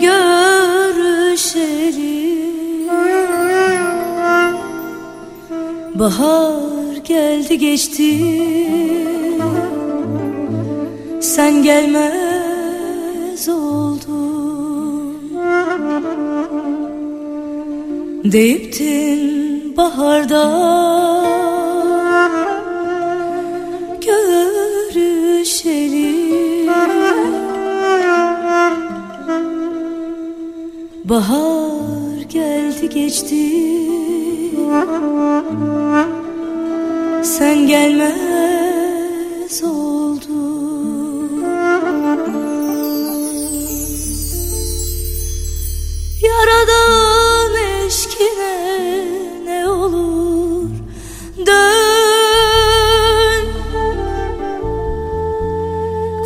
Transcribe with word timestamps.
görüşelim. 0.00 1.30
Bahar 5.94 6.96
geldi 7.04 7.58
geçti. 7.58 8.14
Sen 11.20 11.62
gelmez 11.62 13.48
oldun. 13.48 14.70
Deyiptin 18.24 19.76
baharda. 19.76 20.70
Görüşelim 24.00 25.80
Bahar 31.10 32.22
geldi 32.28 32.88
geçti. 32.88 33.50
Sen 37.22 37.66
gelmez 37.66 39.62
oldun. 39.62 41.30
Yaradan 46.22 47.54
eşkine 47.86 49.06
ne 49.44 49.68
olur 49.68 50.68
dön. 51.46 53.44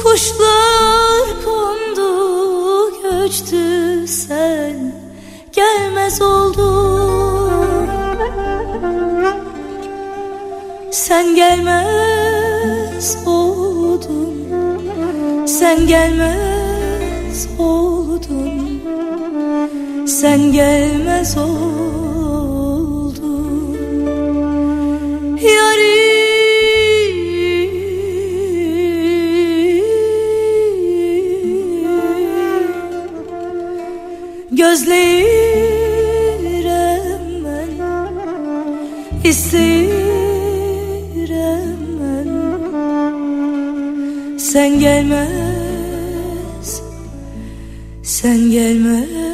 Kuşlar 0.02 1.26
kondu 1.44 2.10
göçtü 3.02 4.08
sen 4.08 4.53
Sen 11.14 11.34
gelmez 11.34 13.16
oldun. 13.26 14.34
Sen 15.46 15.86
gelmez 15.86 17.48
oldun. 17.58 18.82
Sen 20.06 20.52
gelmez 20.52 21.36
oldun. 21.38 22.98
Yarim 25.42 26.14
Gözlerim 34.50 35.33
Sen 44.54 44.80
gelmez. 44.80 45.30
Sen 48.02 48.50
gelmez 48.50 49.33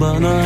bana. 0.00 0.45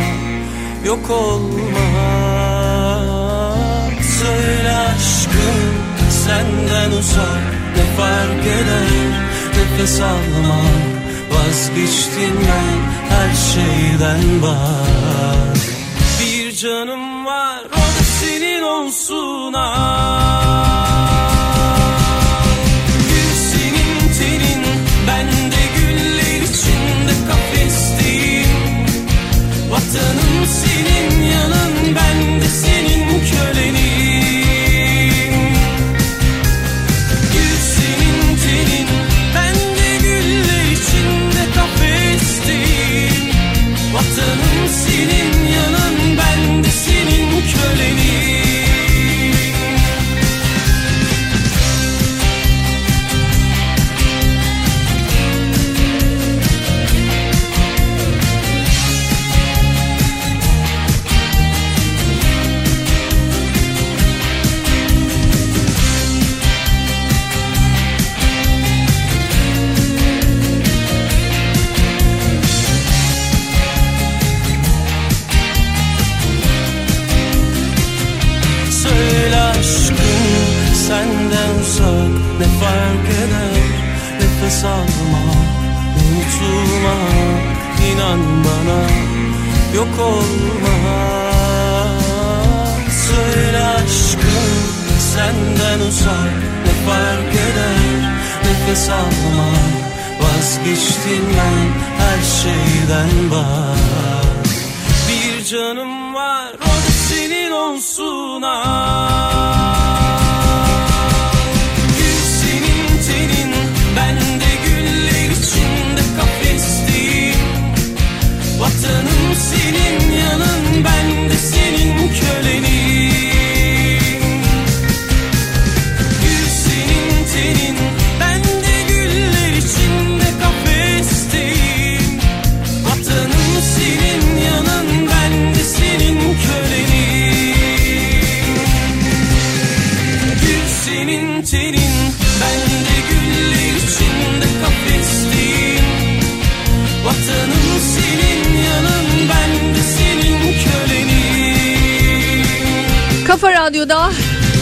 Kafa 153.31 153.51
Radyo'da 153.53 154.11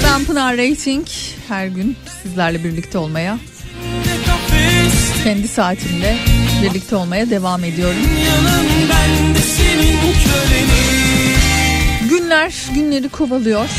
ben 0.04 0.26
Pınar 0.26 0.58
Rating 0.58 1.08
her 1.48 1.68
gün 1.68 1.98
sizlerle 2.24 2.64
birlikte 2.64 2.98
olmaya 2.98 3.38
kendi 5.24 5.48
saatimde 5.48 6.16
birlikte 6.64 6.96
olmaya 6.96 7.30
devam 7.30 7.64
ediyorum. 7.64 8.02
Günler 12.10 12.54
günleri 12.76 13.10
kovalıyor. 13.10 13.70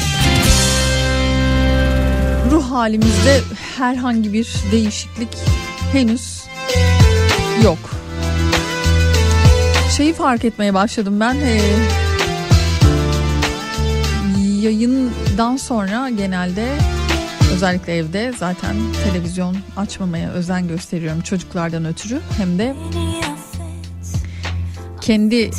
Ruh 2.50 2.70
halimizde 2.70 3.40
herhangi 3.78 4.32
bir 4.32 4.48
değişiklik 4.72 5.36
henüz 5.92 6.42
yok. 7.64 7.90
Şeyi 9.96 10.12
fark 10.12 10.44
etmeye 10.44 10.74
başladım 10.74 11.20
ben. 11.20 11.34
Ee, 11.34 11.60
yayından 14.60 15.56
sonra 15.56 16.08
genelde 16.08 16.68
özellikle 17.54 17.96
evde 17.96 18.32
zaten 18.38 18.76
televizyon 19.04 19.56
açmamaya 19.76 20.30
özen 20.30 20.68
gösteriyorum 20.68 21.20
çocuklardan 21.20 21.84
ötürü 21.84 22.20
hem 22.38 22.58
de 22.58 22.76
kendi 25.00 25.50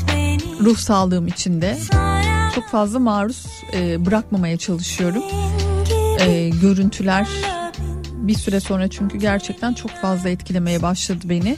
ruh 0.59 0.77
sağlığım 0.77 1.27
için 1.27 1.61
de 1.61 1.77
çok 2.55 2.67
fazla 2.67 2.99
maruz 2.99 3.45
e, 3.73 4.05
bırakmamaya 4.05 4.57
çalışıyorum. 4.57 5.23
E, 6.19 6.49
görüntüler 6.49 7.27
bir 8.13 8.35
süre 8.35 8.59
sonra 8.59 8.87
çünkü 8.87 9.17
gerçekten 9.17 9.73
çok 9.73 9.91
fazla 9.91 10.29
etkilemeye 10.29 10.81
başladı 10.81 11.19
beni. 11.23 11.57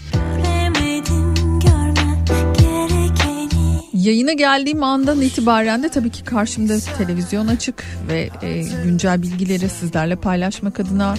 Yayına 4.03 4.33
geldiğim 4.33 4.83
andan 4.83 5.21
itibaren 5.21 5.83
de 5.83 5.89
tabii 5.89 6.09
ki 6.09 6.23
karşımda 6.23 6.79
televizyon 6.97 7.47
açık 7.47 7.83
ve 8.07 8.29
e, 8.41 8.63
güncel 8.83 9.21
bilgileri 9.21 9.69
sizlerle 9.69 10.15
paylaşmak 10.15 10.79
adına 10.79 11.15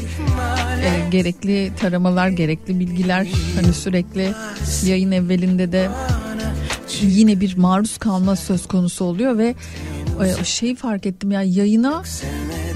e, 0.84 1.10
gerekli 1.10 1.72
taramalar, 1.80 2.28
gerekli 2.28 2.80
bilgiler 2.80 3.26
hani 3.56 3.72
sürekli 3.72 4.32
yayın 4.86 5.12
evvelinde 5.12 5.72
de 5.72 5.88
yine 7.00 7.40
bir 7.40 7.56
maruz 7.56 7.98
kalma 7.98 8.36
söz 8.36 8.66
konusu 8.68 9.04
oluyor 9.04 9.38
ve 9.38 9.54
e, 10.24 10.44
şey 10.44 10.76
fark 10.76 11.06
ettim 11.06 11.30
ya 11.30 11.42
yani 11.42 11.54
yayına 11.54 12.02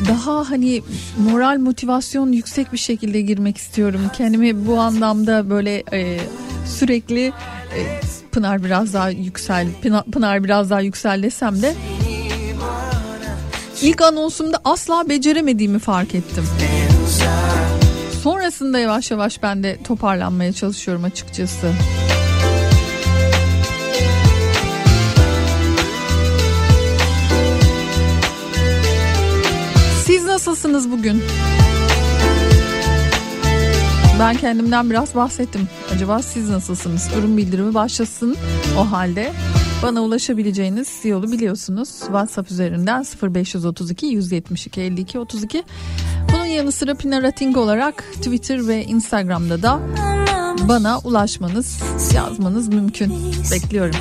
daha 0.08 0.50
hani 0.50 0.82
moral 1.30 1.58
motivasyon 1.58 2.32
yüksek 2.32 2.72
bir 2.72 2.78
şekilde 2.78 3.20
girmek 3.20 3.56
istiyorum. 3.56 4.00
Kendimi 4.16 4.66
bu 4.66 4.80
anlamda 4.80 5.50
böyle 5.50 5.84
e, 5.92 6.18
sürekli 6.66 7.26
e, 7.76 8.00
Pınar 8.32 8.64
biraz 8.64 8.94
daha 8.94 9.10
yüksel, 9.10 9.68
Pınar, 9.82 10.04
Pınar 10.04 10.44
biraz 10.44 10.70
daha 10.70 10.80
yüksel 10.80 11.22
desem 11.22 11.62
de 11.62 11.74
ilk 13.82 14.02
anonsumda 14.02 14.60
asla 14.64 15.08
beceremediğimi 15.08 15.78
fark 15.78 16.14
ettim. 16.14 16.44
Sonrasında 18.22 18.78
yavaş 18.78 19.10
yavaş 19.10 19.42
ben 19.42 19.62
de 19.62 19.78
toparlanmaya 19.84 20.52
çalışıyorum 20.52 21.04
açıkçası. 21.04 21.72
Siz 30.04 30.24
nasılsınız 30.24 30.90
bugün? 30.90 31.22
Ben 34.20 34.36
kendimden 34.36 34.90
biraz 34.90 35.14
bahsettim. 35.14 35.68
Acaba 35.94 36.22
siz 36.22 36.50
nasılsınız? 36.50 37.10
Durum 37.16 37.36
bildirimi 37.36 37.74
başlasın 37.74 38.36
o 38.78 38.90
halde. 38.90 39.32
Bana 39.82 40.02
ulaşabileceğiniz 40.02 41.04
yolu 41.04 41.32
biliyorsunuz. 41.32 41.88
WhatsApp 41.88 42.50
üzerinden 42.50 43.04
0532 43.22 44.06
172 44.06 44.80
52 44.80 45.18
32. 45.18 45.62
Bunun 46.32 46.44
yanı 46.44 46.72
sıra 46.72 46.94
Pina 46.94 47.22
Rating 47.22 47.56
olarak 47.56 48.04
Twitter 48.12 48.68
ve 48.68 48.84
Instagram'da 48.84 49.62
da 49.62 49.80
bana 50.68 50.98
ulaşmanız, 50.98 51.78
yazmanız 52.14 52.68
mümkün. 52.68 53.14
Bekliyorum. 53.52 54.00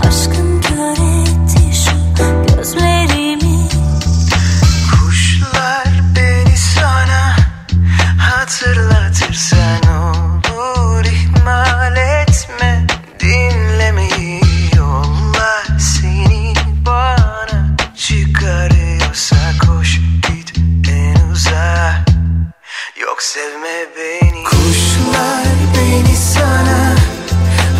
Aşkın 0.00 0.60
kör 0.60 0.92
etti 0.92 1.76
şu 1.84 2.56
gözlerimi 2.56 3.68
Kuşlar 4.90 6.02
beni 6.16 6.56
sana 6.56 7.35
hatırlatırsan 8.26 9.80
olur 10.56 11.04
ihmal 11.04 11.96
etme. 11.96 12.86
Dinlemeyi 13.20 14.40
yollar 14.76 15.66
seni 15.78 16.54
bana 16.86 17.76
çıkarıyorsa 17.96 19.36
koş 19.66 20.00
git 20.28 20.52
en 20.88 21.30
uzağa. 21.30 22.04
Yok 23.00 23.22
sevme 23.22 23.86
beni. 23.96 24.44
Kuşlar 24.44 25.46
beni 25.76 26.16
sana 26.16 26.94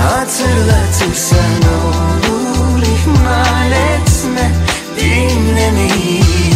hatırlatırsan 0.02 1.62
olur 1.84 2.82
ihmal 2.82 3.72
etme. 3.72 4.52
Dinlemeyi 5.00 6.55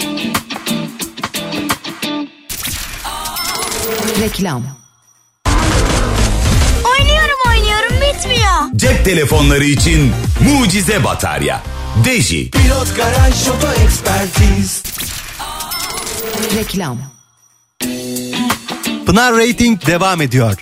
Reklam 4.21 4.63
Oynuyorum 6.85 7.37
oynuyorum 7.49 7.95
bitmiyor. 7.95 8.51
Cep 8.75 9.05
telefonları 9.05 9.63
için 9.63 10.11
mucize 10.41 11.03
batarya. 11.03 11.61
Deji. 12.05 12.51
Pilot 12.51 12.95
Garaj 12.95 13.47
Oto 13.47 13.67
Ekspertiz. 13.85 14.83
Reklam 16.55 16.97
Pınar 19.05 19.33
Rating 19.33 19.85
devam 19.85 20.21
ediyor. 20.21 20.55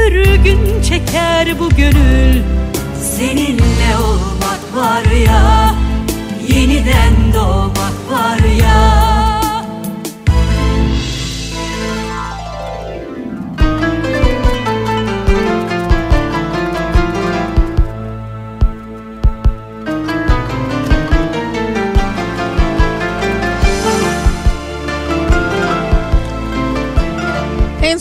Sürgün 0.00 0.82
çeker 0.82 1.58
bu 1.58 1.68
gönül. 1.68 2.42
Seninle 3.00 3.96
olmak 4.04 4.76
var 4.76 5.04
ya 5.26 5.49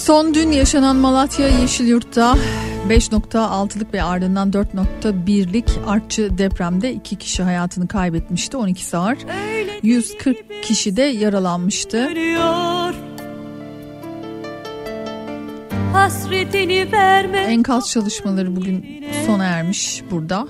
son 0.09 0.33
dün 0.33 0.51
yaşanan 0.51 0.95
Malatya 0.95 1.47
Yeşilyurt'ta 1.47 2.37
5.6'lık 2.87 3.93
ve 3.93 4.03
ardından 4.03 4.51
4.1'lik 4.51 5.65
artçı 5.87 6.37
depremde 6.37 6.93
iki 6.93 7.15
kişi 7.15 7.43
hayatını 7.43 7.87
kaybetmişti 7.87 8.57
12 8.57 8.85
saat. 8.85 9.17
140 9.83 10.63
kişi 10.63 10.95
de 10.95 11.01
yaralanmıştı. 11.01 12.09
Enkaz 17.37 17.89
çalışmaları 17.91 18.55
bugün 18.55 19.03
sona 19.25 19.43
ermiş 19.43 20.03
burada. 20.11 20.47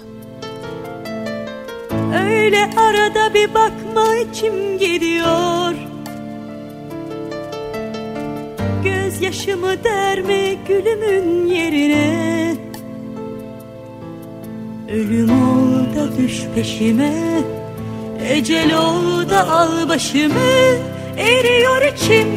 Öyle 2.25 2.70
arada 2.78 3.34
bir 3.34 3.54
bakma 3.54 4.16
içim 4.16 4.78
gidiyor 4.78 5.88
Gözyaşımı 9.39 9.84
derme 9.84 10.55
gülümün 10.67 11.46
yerine. 11.46 12.55
Ölüm 14.91 15.29
ol 15.29 15.96
da 15.96 16.18
düş 16.18 16.44
peşime 16.55 17.14
Ecel 18.29 18.77
ol 18.77 19.29
da 19.29 19.50
al 19.50 19.90
başımı. 19.90 20.33
Eriyor 21.18 21.94
içim 21.94 22.27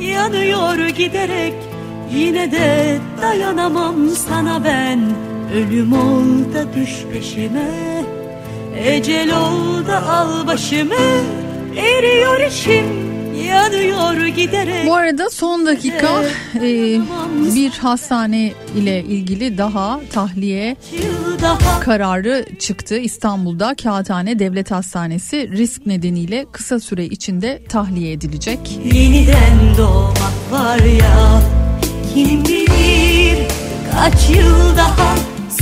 yanıyor 0.00 0.88
giderek. 0.88 1.54
Yine 2.14 2.52
de 2.52 2.98
dayanamam 3.22 4.08
sana 4.08 4.64
ben. 4.64 5.00
Ölüm 5.54 5.92
ol 5.92 6.54
da 6.54 6.74
düş 6.74 7.04
peşime 7.12 8.04
Ecel 8.76 9.30
ol 9.36 9.86
da 9.86 10.10
al 10.10 10.46
başımı. 10.46 10.94
Eriyor 11.76 12.40
içim 12.40 12.99
yanıyor 13.50 14.26
giderek 14.26 14.86
Bu 14.86 14.94
arada 14.94 15.30
son 15.30 15.66
dakika 15.66 16.24
e, 16.54 16.60
bir 17.54 17.70
hastane 17.70 18.52
ile 18.76 19.00
ilgili 19.04 19.58
daha 19.58 20.00
tahliye 20.12 20.76
daha 21.42 21.80
kararı 21.80 22.44
çıktı. 22.58 22.96
İstanbul'da 22.98 23.74
Kağıthane 23.82 24.38
Devlet 24.38 24.70
Hastanesi 24.70 25.48
risk 25.48 25.86
nedeniyle 25.86 26.46
kısa 26.52 26.80
süre 26.80 27.04
içinde 27.04 27.62
tahliye 27.68 28.12
edilecek. 28.12 28.58
Yeniden 28.92 29.76
doğmak 29.78 30.52
var 30.52 30.78
ya 30.78 31.42
Kim 32.14 32.44
bilir 32.44 33.38
kaç 33.92 34.30
yıl 34.30 34.76
daha 34.76 35.14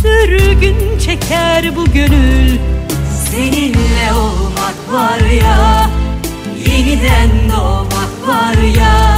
Sürgün 0.02 0.98
çeker 0.98 1.76
bu 1.76 1.84
gönül 1.84 2.58
Seninle 3.30 4.12
olmak 4.12 4.92
var 4.92 5.18
ya 5.30 5.90
Yeniden 6.68 7.30
doğmak 7.50 8.28
var 8.28 8.62
ya 8.62 9.17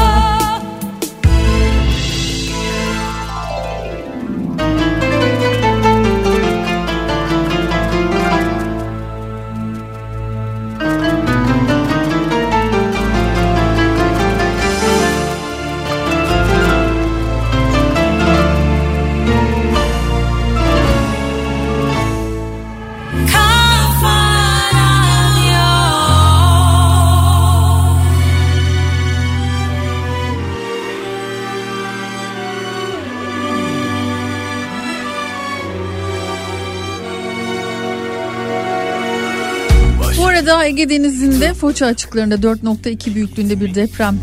Arada 40.50 40.64
Ege 40.64 40.88
Denizi'nde 40.88 41.54
Foça 41.54 41.86
açıklarında 41.86 42.34
4.2 42.34 43.14
büyüklüğünde 43.14 43.60
bir 43.60 43.74
deprem 43.74 44.18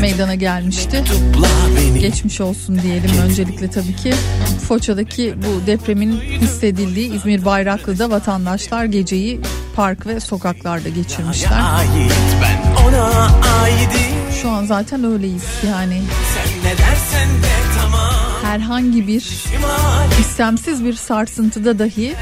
meydana 0.00 0.34
gelmişti. 0.34 1.04
Geçmiş 2.00 2.40
olsun 2.40 2.78
diyelim 2.82 3.10
öncelikle 3.24 3.70
tabii 3.70 3.96
ki. 3.96 4.14
Foça'daki 4.68 5.34
bu 5.36 5.66
depremin 5.66 6.20
hissedildiği 6.20 7.14
İzmir 7.14 7.44
Bayraklı'da 7.44 8.10
vatandaşlar 8.10 8.84
geceyi 8.84 9.40
park 9.76 10.06
ve 10.06 10.20
sokaklarda 10.20 10.88
geçirmişler. 10.88 11.60
Şu 14.42 14.50
an 14.50 14.64
zaten 14.64 15.04
öyleyiz 15.04 15.44
yani 15.68 16.02
herhangi 18.42 19.06
bir 19.06 19.44
istemsiz 20.20 20.84
bir 20.84 20.94
sarsıntıda 20.94 21.78
dahi 21.78 22.14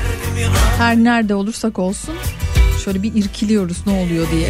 her 0.79 0.97
nerede 0.97 1.35
olursak 1.35 1.79
olsun 1.79 2.15
şöyle 2.85 3.03
bir 3.03 3.15
irkiliyoruz 3.15 3.77
ne 3.87 3.93
oluyor 3.93 4.27
diye. 4.31 4.47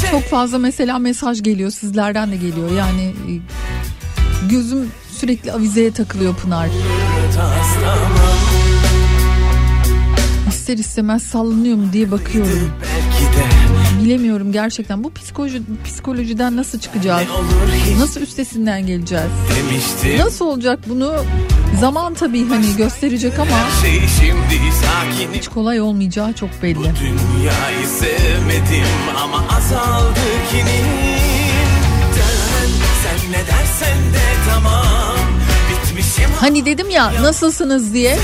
Şey 0.00 0.10
Çok 0.10 0.24
fazla 0.24 0.58
mesela 0.58 0.98
mesaj 0.98 1.42
geliyor 1.42 1.70
sizlerden 1.70 2.32
de 2.32 2.36
geliyor 2.36 2.70
yani 2.78 3.02
e, 3.02 3.32
gözüm 4.48 4.90
sürekli 5.18 5.52
avizeye 5.52 5.90
takılıyor 5.92 6.34
Pınar. 6.34 6.68
İster 10.48 10.78
istemez 10.78 11.22
sallanıyor 11.22 11.76
mu 11.76 11.92
diye 11.92 12.10
bakıyorum. 12.10 12.70
Bilemiyorum 14.04 14.52
gerçekten 14.52 15.04
bu 15.04 15.12
psikoloji, 15.12 15.62
psikolojiden 15.84 16.56
nasıl 16.56 16.78
çıkacağız? 16.78 17.22
Nasıl 17.98 18.20
üstesinden 18.20 18.86
geleceğiz? 18.86 19.24
demiştim 19.56 20.26
Nasıl 20.26 20.46
olacak 20.46 20.80
bunu 20.88 21.14
zaman 21.80 22.14
tabii 22.14 22.48
hani 22.48 22.76
gösterecek 22.76 23.38
ama 23.38 23.56
Şey 23.82 24.00
hiç 25.34 25.48
kolay 25.48 25.80
olmayacağı 25.80 26.32
çok 26.32 26.48
belli. 26.62 26.74
Dünyayı 26.78 27.86
sevmedim 27.86 28.86
ama 29.24 29.44
azaldı 29.56 30.20
kinin 30.50 30.84
sen 33.02 33.30
ne 33.32 33.38
dersen 33.46 33.98
de 34.14 34.50
tamam 34.50 35.16
Bitmişim 35.70 36.30
Hani 36.40 36.66
dedim 36.66 36.90
ya 36.90 37.12
nasılsınız 37.22 37.94
diye. 37.94 38.18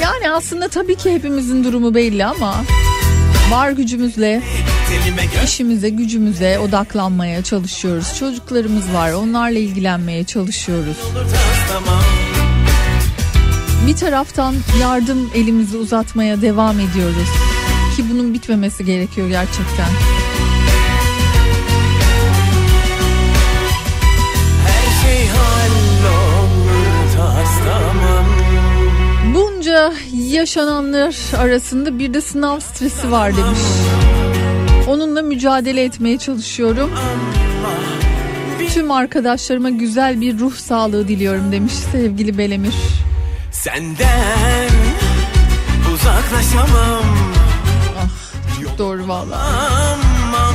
Yani 0.00 0.30
aslında 0.30 0.68
tabii 0.68 0.94
ki 0.96 1.14
hepimizin 1.14 1.64
durumu 1.64 1.94
belli 1.94 2.24
ama 2.24 2.54
var 3.50 3.70
gücümüzle 3.70 4.42
işimize 5.44 5.88
gücümüze 5.88 6.58
odaklanmaya 6.58 7.44
çalışıyoruz. 7.44 8.18
Çocuklarımız 8.18 8.92
var 8.94 9.12
onlarla 9.12 9.58
ilgilenmeye 9.58 10.24
çalışıyoruz. 10.24 10.96
Bir 13.86 13.96
taraftan 13.96 14.54
yardım 14.80 15.30
elimizi 15.34 15.76
uzatmaya 15.76 16.42
devam 16.42 16.80
ediyoruz. 16.80 17.28
Ki 17.96 18.04
bunun 18.10 18.34
bitmemesi 18.34 18.84
gerekiyor 18.84 19.28
gerçekten. 19.28 19.88
Şey 25.02 25.26
Bunca 29.34 29.92
yaşananlar 30.32 31.16
arasında 31.38 31.98
bir 31.98 32.14
de 32.14 32.20
sınav 32.20 32.60
stresi 32.60 33.10
var 33.10 33.36
demiş. 33.36 33.58
Onunla 34.88 35.22
mücadele 35.22 35.84
etmeye 35.84 36.18
çalışıyorum. 36.18 36.90
Tüm 38.74 38.90
arkadaşlarıma 38.90 39.70
güzel 39.70 40.20
bir 40.20 40.38
ruh 40.38 40.54
sağlığı 40.54 41.08
diliyorum 41.08 41.52
demiş 41.52 41.72
sevgili 41.72 42.38
Belemir. 42.38 42.74
Senden 43.52 44.68
uzaklaşamam 45.94 47.02
Çok 48.62 48.78
doğru 48.78 49.08
valla. 49.08 49.38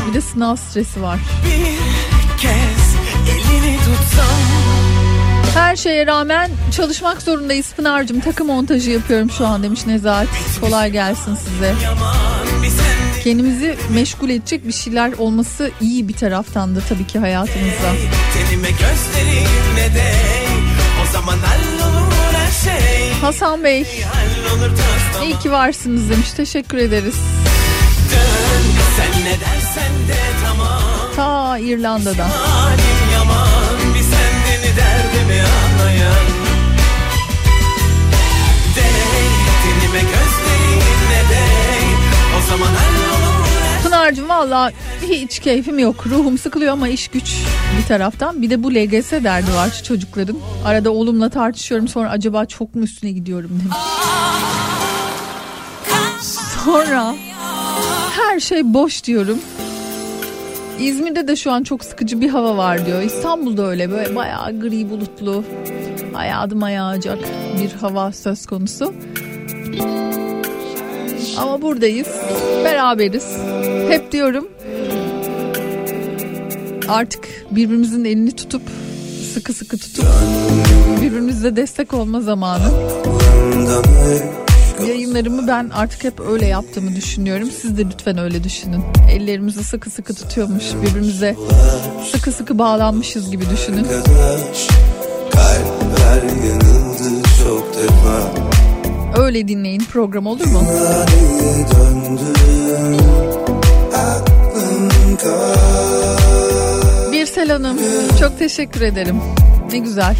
Bir 0.09 0.13
de 0.13 0.21
sınav 0.21 0.55
stresi 0.55 1.01
var. 1.01 1.19
bir 1.45 2.37
kez 2.41 2.95
elini 3.29 3.77
tutsam 3.77 4.66
Her 5.57 5.75
şeye 5.75 6.07
rağmen 6.07 6.51
çalışmak 6.75 7.21
zorundayız 7.21 7.73
Pınar'cığım. 7.73 8.19
Takım 8.19 8.47
montajı 8.47 8.91
yapıyorum 8.91 9.31
şu 9.31 9.47
an 9.47 9.63
demiş 9.63 9.85
Nezahat. 9.85 10.27
Kolay 10.61 10.91
gelsin 10.91 11.35
size. 11.35 11.73
Kendimizi 13.23 13.77
meşgul 13.93 14.29
edecek 14.29 14.67
bir 14.67 14.71
şeyler 14.73 15.13
olması 15.13 15.71
iyi 15.81 16.07
bir 16.07 16.13
taraftan 16.13 16.75
da 16.75 16.79
tabii 16.89 17.07
ki 17.07 17.19
hayatımızda. 17.19 17.91
Hasan 23.21 23.63
Bey 23.63 23.85
iyi 25.23 25.39
ki 25.39 25.51
varsınız 25.51 26.09
demiş. 26.09 26.31
Teşekkür 26.31 26.77
ederiz. 26.77 27.15
Ta 31.15 31.57
İrlanda'dan. 31.57 32.29
Pınar'cığım 43.83 44.29
valla 44.29 44.71
hiç 45.01 45.39
keyfim 45.39 45.79
yok. 45.79 46.07
Ruhum 46.07 46.37
sıkılıyor 46.37 46.73
ama 46.73 46.87
iş 46.87 47.07
güç 47.07 47.35
bir 47.79 47.87
taraftan. 47.87 48.41
Bir 48.41 48.49
de 48.49 48.63
bu 48.63 48.73
LGS 48.73 49.11
derdi 49.11 49.53
var 49.53 49.81
çocukların. 49.83 50.37
Arada 50.65 50.91
oğlumla 50.91 51.29
tartışıyorum 51.29 51.87
sonra 51.87 52.09
acaba 52.09 52.45
çok 52.45 52.75
mu 52.75 52.83
üstüne 52.83 53.11
gidiyorum 53.11 53.49
demiş. 53.49 53.77
Sonra 56.65 57.15
her 58.17 58.39
şey 58.39 58.73
boş 58.73 59.03
diyorum. 59.03 59.37
İzmir'de 60.79 61.27
de 61.27 61.35
şu 61.35 61.51
an 61.51 61.63
çok 61.63 61.83
sıkıcı 61.83 62.21
bir 62.21 62.29
hava 62.29 62.57
var 62.57 62.85
diyor. 62.85 63.01
İstanbul'da 63.01 63.67
öyle 63.67 63.91
böyle 63.91 64.15
bayağı 64.15 64.59
gri 64.59 64.89
bulutlu. 64.89 65.43
Hayatıma 66.13 66.69
yağacak 66.69 67.19
bir 67.61 67.71
hava 67.73 68.11
söz 68.11 68.45
konusu. 68.45 68.93
Ama 71.37 71.61
buradayız. 71.61 72.07
Beraberiz. 72.63 73.25
Hep 73.89 74.11
diyorum. 74.11 74.47
Artık 76.87 77.23
birbirimizin 77.51 78.05
elini 78.05 78.31
tutup 78.31 78.61
sıkı 79.33 79.53
sıkı 79.53 79.77
tutup 79.77 80.05
birbirimize 81.01 81.55
destek 81.55 81.93
olma 81.93 82.21
zamanı. 82.21 82.71
Yayınlarımı 84.87 85.47
ben 85.47 85.69
artık 85.69 86.03
hep 86.03 86.19
öyle 86.19 86.45
yaptığımı 86.45 86.95
düşünüyorum. 86.95 87.49
Siz 87.61 87.77
de 87.77 87.85
lütfen 87.85 88.17
öyle 88.17 88.43
düşünün. 88.43 88.83
Ellerimizi 89.11 89.63
sıkı 89.63 89.89
sıkı 89.89 90.13
tutuyormuş. 90.13 90.63
Birbirimize 90.81 91.35
sıkı 92.11 92.31
sıkı 92.31 92.59
bağlanmışız 92.59 93.31
gibi 93.31 93.43
düşünün. 93.49 93.87
Kalpler 95.31 96.23
yanıldı 96.23 97.23
çok 97.43 97.75
defa 97.75 98.31
Öyle 99.17 99.47
dinleyin 99.47 99.79
program 99.79 100.27
olur 100.27 100.45
mu? 100.45 100.61
Birsel 107.11 107.49
Hanım 107.49 107.77
çok 108.19 108.39
teşekkür 108.39 108.81
ederim. 108.81 109.15
Ne 109.71 109.77
güzel. 109.77 110.15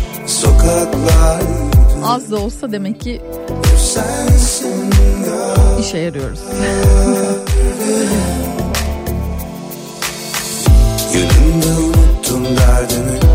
Az 2.03 2.31
da 2.31 2.37
olsa 2.37 2.71
demek 2.71 3.01
ki 3.01 3.21
işe 5.79 5.97
yarıyoruz. 5.97 6.39
Yönümde 11.13 11.67
unuttum 11.67 12.45
derdimi 12.57 13.26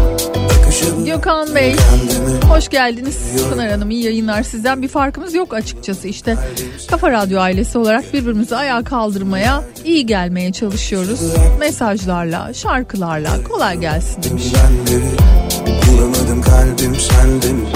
Gökhan 1.07 1.55
Bey 1.55 1.77
hoş 2.49 2.69
geldiniz. 2.69 3.19
Pınar 3.51 3.71
Hanım 3.71 3.91
iyi 3.91 4.05
yayınlar. 4.05 4.43
Sizden 4.43 4.83
bir 4.83 4.89
farkımız 4.89 5.35
yok 5.35 5.55
açıkçası. 5.55 6.09
İşte 6.09 6.37
Kafa 6.91 7.11
Radyo 7.11 7.41
ailesi 7.41 7.79
olarak 7.79 8.13
birbirimizi 8.13 8.57
ayağa 8.57 8.85
kaldırmaya, 8.85 9.63
iyi 9.85 10.07
gelmeye 10.07 10.53
çalışıyoruz. 10.53 11.21
Mesajlarla, 11.61 12.55
şarkılarla 12.55 13.45
kolay 13.45 13.81
gelsin 13.81 14.23
demiş. 14.23 14.45
Bulamadım 16.03 16.43
kalbim 16.43 16.95
sende 16.95 17.53
mi 17.53 17.67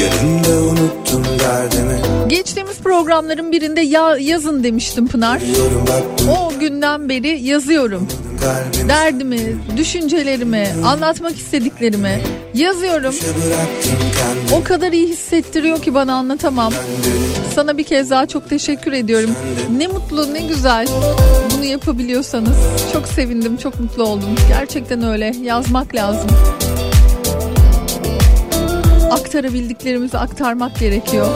Yanımda 0.00 0.62
unuttum 0.62 1.24
derdimi 1.38 2.00
Geçtiğimiz 2.28 2.78
programların 2.78 3.52
birinde 3.52 3.80
ya, 3.80 4.16
yazın 4.20 4.64
demiştim 4.64 5.08
Pınar. 5.08 5.40
O 6.38 6.58
günden 6.60 7.08
beri 7.08 7.42
yazıyorum. 7.42 8.08
Derdimi, 8.88 9.56
düşüncelerimi, 9.76 10.68
anlatmak 10.84 11.36
istediklerimi 11.36 12.20
yazıyorum. 12.54 13.14
O 14.52 14.64
kadar 14.64 14.92
iyi 14.92 15.08
hissettiriyor 15.08 15.82
ki 15.82 15.94
bana 15.94 16.14
anlatamam. 16.14 16.72
Sana 17.54 17.78
bir 17.78 17.84
kez 17.84 18.10
daha 18.10 18.26
çok 18.26 18.48
teşekkür 18.50 18.92
ediyorum. 18.92 19.30
Ne 19.76 19.86
mutlu 19.86 20.34
ne 20.34 20.40
güzel 20.40 20.86
bunu 21.56 21.64
yapabiliyorsanız. 21.64 22.56
Çok 22.92 23.06
sevindim 23.06 23.56
çok 23.56 23.80
mutlu 23.80 24.04
oldum. 24.04 24.34
Gerçekten 24.48 25.02
öyle 25.02 25.34
yazmak 25.42 25.94
lazım. 25.94 26.30
Aktarabildiklerimizi 29.36 30.18
aktarmak 30.18 30.78
gerekiyor. 30.78 31.26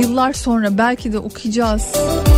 Yıllar 0.00 0.32
sonra 0.32 0.78
belki 0.78 1.12
de 1.12 1.18
okuyacağız. 1.18 1.82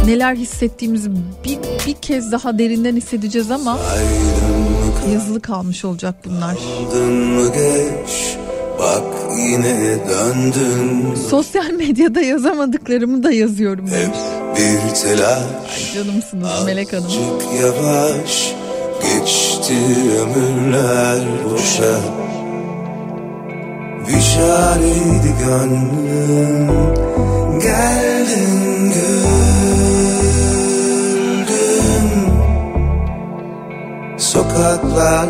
Neler 0.06 0.34
hissettiğimizi 0.34 1.10
bir, 1.44 1.58
bir 1.87 1.94
kez 1.94 2.32
daha 2.32 2.58
derinden 2.58 2.96
hissedeceğiz 2.96 3.50
ama 3.50 3.78
yazılı 5.12 5.40
kalmış 5.40 5.84
olacak 5.84 6.14
bunlar. 6.24 6.56
Geç 7.54 8.37
Bak 8.78 9.04
yine 9.38 9.98
döndün 10.08 11.14
Sosyal 11.30 11.70
medyada 11.70 12.20
yazamadıklarımı 12.20 13.22
da 13.22 13.32
yazıyorum 13.32 13.90
demiş. 13.90 14.18
Bir 14.56 14.94
telaş 14.94 15.94
Canımsınız 15.94 16.64
Melek 16.66 16.92
Hanım. 16.92 17.10
Yavaş 17.62 18.54
Geçti 19.02 19.74
ömürler 20.20 21.20
boşa 21.50 22.00
Bir 24.08 24.20
çareydi 24.20 25.34
gönlüm. 25.44 26.68
Geldin 27.60 28.92
güldün 28.94 29.24
Sokaklar 34.18 35.28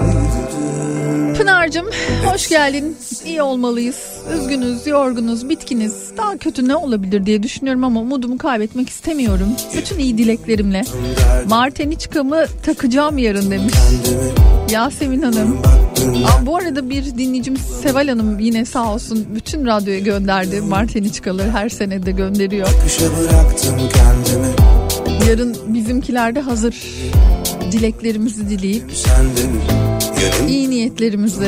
Pınar'cığım 1.38 1.87
hoş 2.25 2.49
geldin. 2.49 2.97
İyi 3.25 3.42
olmalıyız. 3.42 3.97
Üzgünüz, 4.35 4.87
yorgunuz, 4.87 5.49
bitkiniz. 5.49 6.11
Daha 6.16 6.37
kötü 6.37 6.68
ne 6.68 6.77
olabilir 6.77 7.27
diye 7.27 7.42
düşünüyorum 7.42 7.85
ama 7.85 8.01
umudumu 8.01 8.38
kaybetmek 8.38 8.88
istemiyorum. 8.88 9.49
Bütün 9.77 9.99
iyi 9.99 10.18
dileklerimle. 10.18 10.83
Marteniçkamı 11.49 12.47
takacağım 12.62 13.18
yarın 13.18 13.51
demiş. 13.51 13.75
Yasemin 14.70 15.23
Hanım. 15.23 15.59
Aa, 16.27 16.47
bu 16.47 16.57
arada 16.57 16.90
bir 16.90 17.05
dinleyicim 17.05 17.57
Seval 17.57 18.09
Hanım 18.09 18.38
yine 18.38 18.64
sağ 18.64 18.94
olsun 18.94 19.27
bütün 19.35 19.66
radyoya 19.66 19.99
gönderdi. 19.99 20.61
Marteniçkaları 20.61 21.51
her 21.51 21.68
sene 21.68 22.07
de 22.07 22.11
gönderiyor. 22.11 22.68
Yarın 25.29 25.57
bizimkiler 25.66 26.35
de 26.35 26.40
hazır. 26.40 26.75
Dileklerimizi 27.72 28.48
dileyip? 28.48 28.92
Yarın 30.22 30.48
iyi 30.48 30.70
niyetlerimizi 30.70 31.40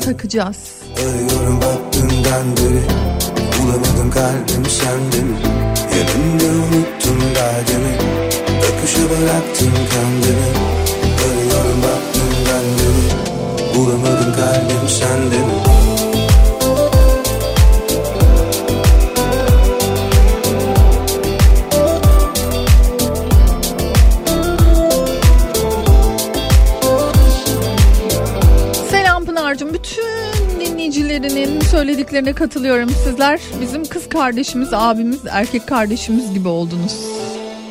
takacağız. 0.00 0.56
Arıyorum 0.98 1.60
bak 1.60 1.92
dünden 1.94 2.56
beri 2.56 2.82
Bulamadım 3.62 4.10
kalbim 4.10 4.64
sende 4.70 5.22
mi? 5.22 5.36
Yanımda 5.98 6.44
unuttum 6.44 7.20
derdimi 7.34 7.94
Akışa 8.58 9.02
bıraktım 9.10 9.72
kendimi 9.92 10.48
Arıyorum 11.24 11.82
bak 11.82 12.02
dünden 12.14 12.64
beri 12.78 13.74
Bulamadım 13.76 14.32
kalbim 14.36 14.88
sende 14.88 15.38
dinleyicilerinin 31.22 31.60
söylediklerine 31.60 32.32
katılıyorum. 32.32 32.90
Sizler 32.90 33.40
bizim 33.60 33.84
kız 33.84 34.08
kardeşimiz, 34.08 34.68
abimiz, 34.72 35.20
erkek 35.30 35.66
kardeşimiz 35.66 36.34
gibi 36.34 36.48
oldunuz. 36.48 36.92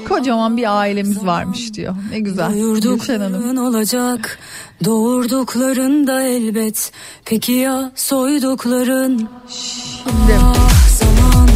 Kocaman 0.10 0.58
bir 0.58 0.80
ailemiz 0.80 1.26
varmış 1.26 1.74
diyor. 1.74 1.96
Ne 2.12 2.20
güzel. 2.20 2.54
Gülşen 2.82 3.20
Hanım. 3.20 3.58
Olacak 3.58 4.40
Doğurdukların 4.86 6.08
da 6.08 6.24
elbet 6.24 6.92
Peki 7.26 7.52
ya 7.52 7.92
soydukların 7.96 9.30
Şimdi 9.50 10.34
Ah 10.42 10.88
zaman 11.00 11.50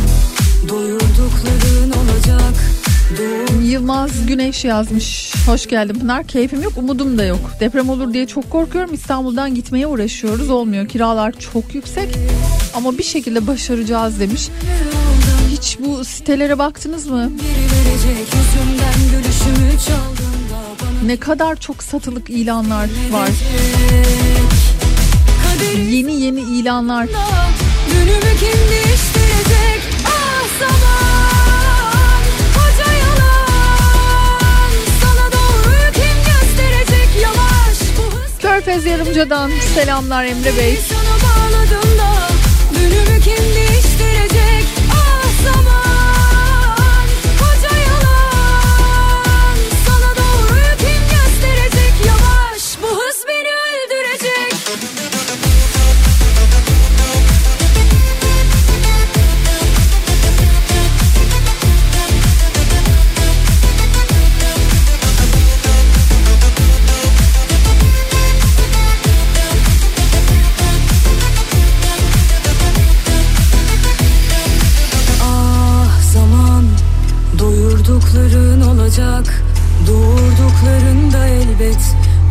Doyurdukların 0.69 1.91
olacak 1.91 2.70
Yılmaz 3.63 4.25
Güneş 4.27 4.65
yazmış. 4.65 5.33
Hoş 5.45 5.67
geldin 5.67 5.99
Pınar. 5.99 6.27
Keyfim 6.27 6.61
yok, 6.61 6.73
umudum 6.77 7.17
da 7.17 7.23
yok. 7.23 7.39
Deprem 7.59 7.89
olur 7.89 8.13
diye 8.13 8.27
çok 8.27 8.49
korkuyorum. 8.49 8.93
İstanbul'dan 8.93 9.55
gitmeye 9.55 9.87
uğraşıyoruz. 9.87 10.49
Olmuyor. 10.49 10.87
Kiralar 10.87 11.31
çok 11.31 11.75
yüksek. 11.75 12.09
Ama 12.73 12.97
bir 12.97 13.03
şekilde 13.03 13.47
başaracağız 13.47 14.19
demiş. 14.19 14.49
Hiç 15.51 15.77
bu 15.79 16.05
sitelere 16.05 16.59
baktınız 16.59 17.07
mı? 17.07 17.31
Ne 21.05 21.17
kadar 21.17 21.55
çok 21.55 21.83
satılık 21.83 22.29
ilanlar 22.29 22.89
var. 23.11 23.29
Yeni 25.89 26.21
yeni 26.21 26.39
ilanlar. 26.39 27.07
Günümü 27.91 28.37
kim 28.39 28.59
değiştirecek 28.69 29.81
Ah 30.05 30.59
zaman 30.59 31.10
Körfez 38.51 38.85
Yarımca'dan 38.85 39.51
selamlar 39.75 40.25
Emre 40.25 40.57
Bey. 40.57 40.77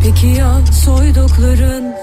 Peki 0.03 0.27
ya 0.27 0.65
soydukların 0.85 1.95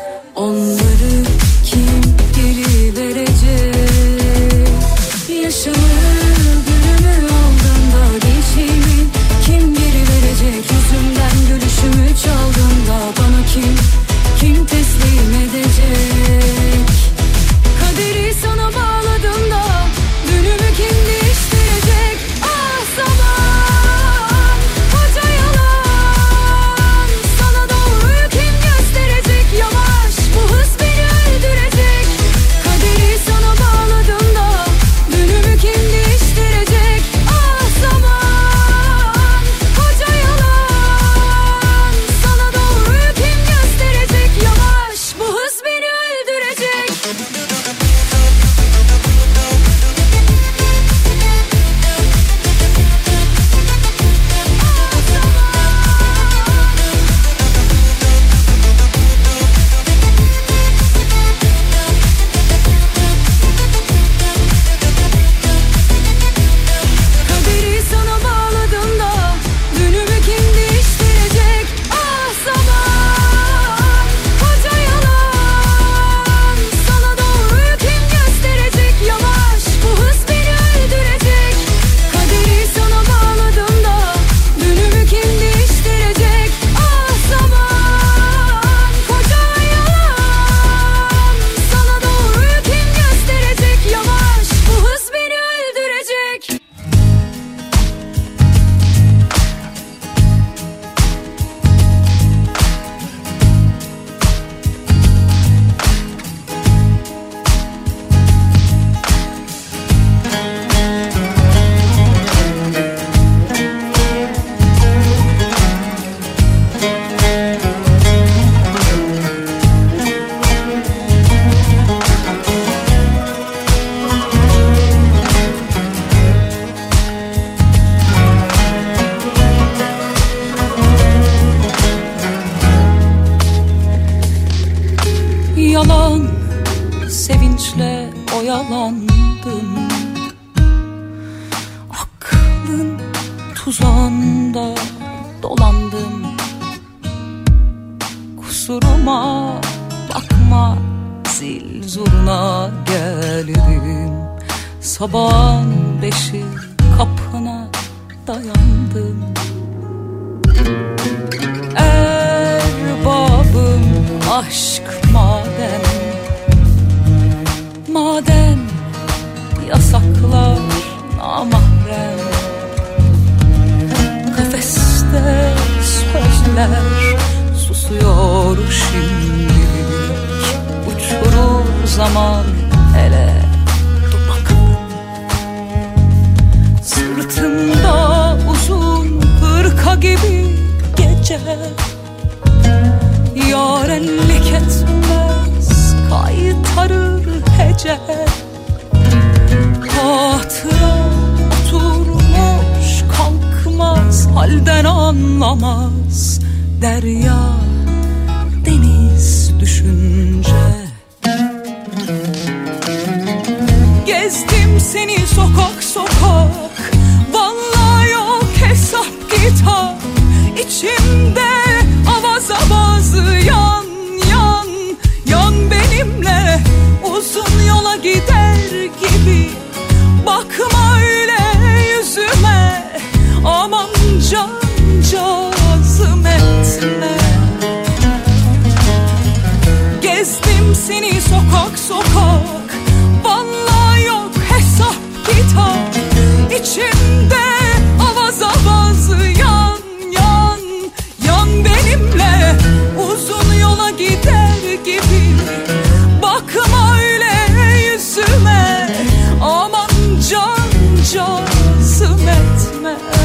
cazım 261.19 262.29
etme 262.29 263.18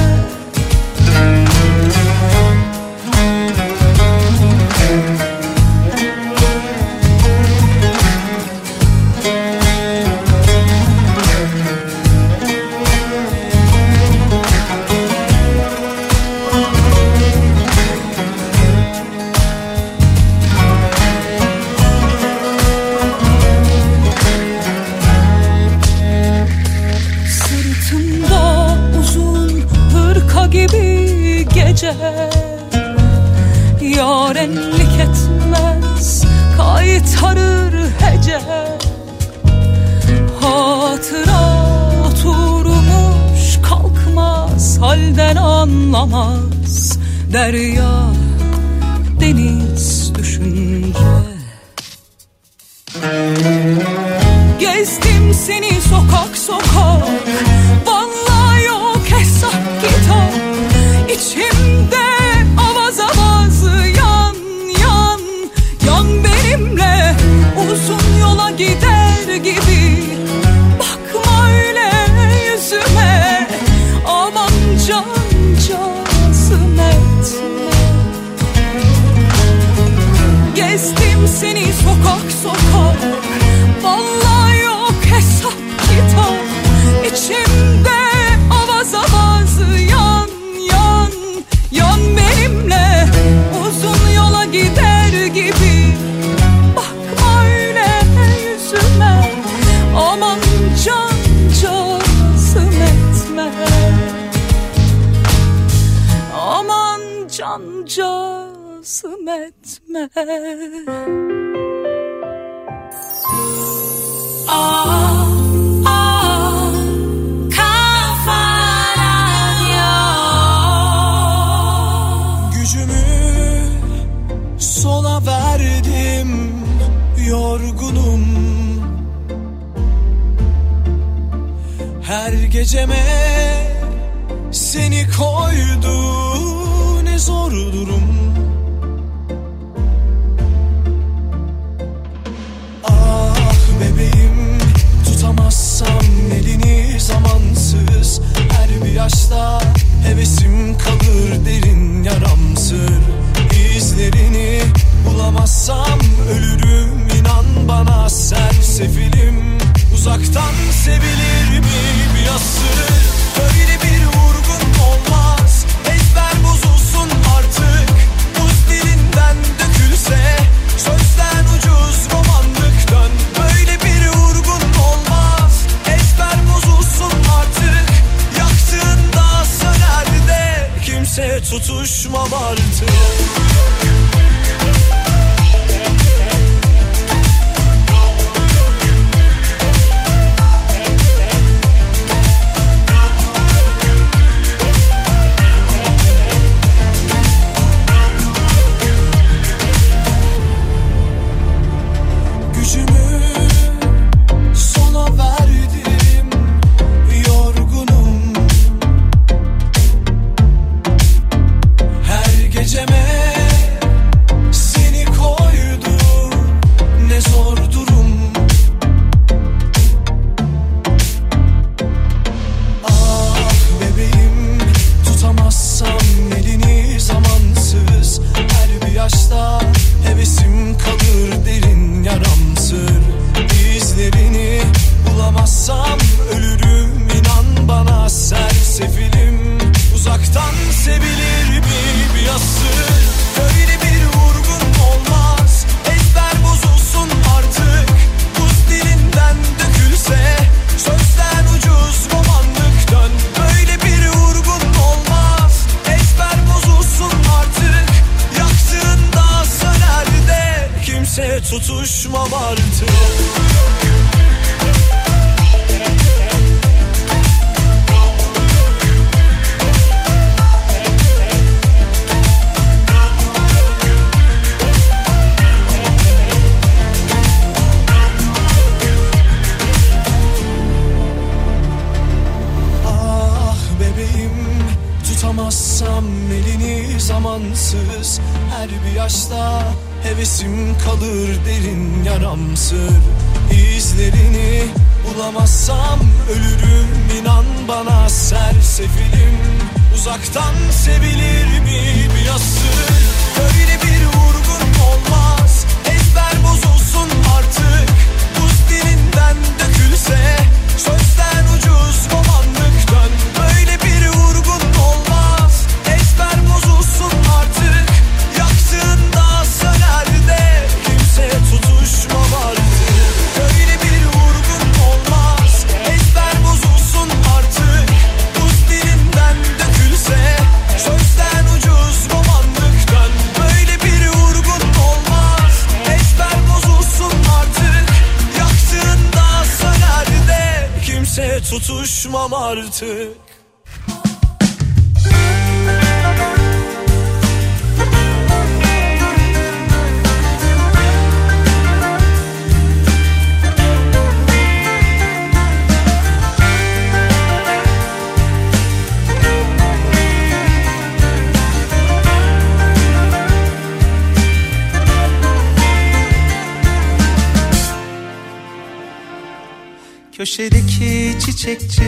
chick 371.43 371.59
chick 371.67 371.82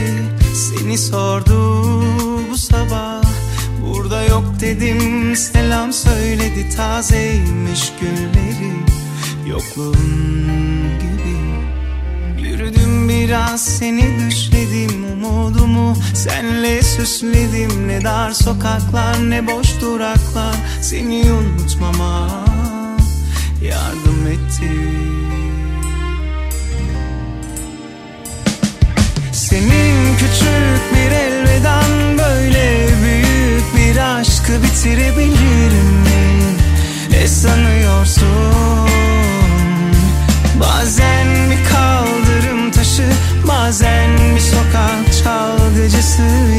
çalgıcısı 46.16 46.55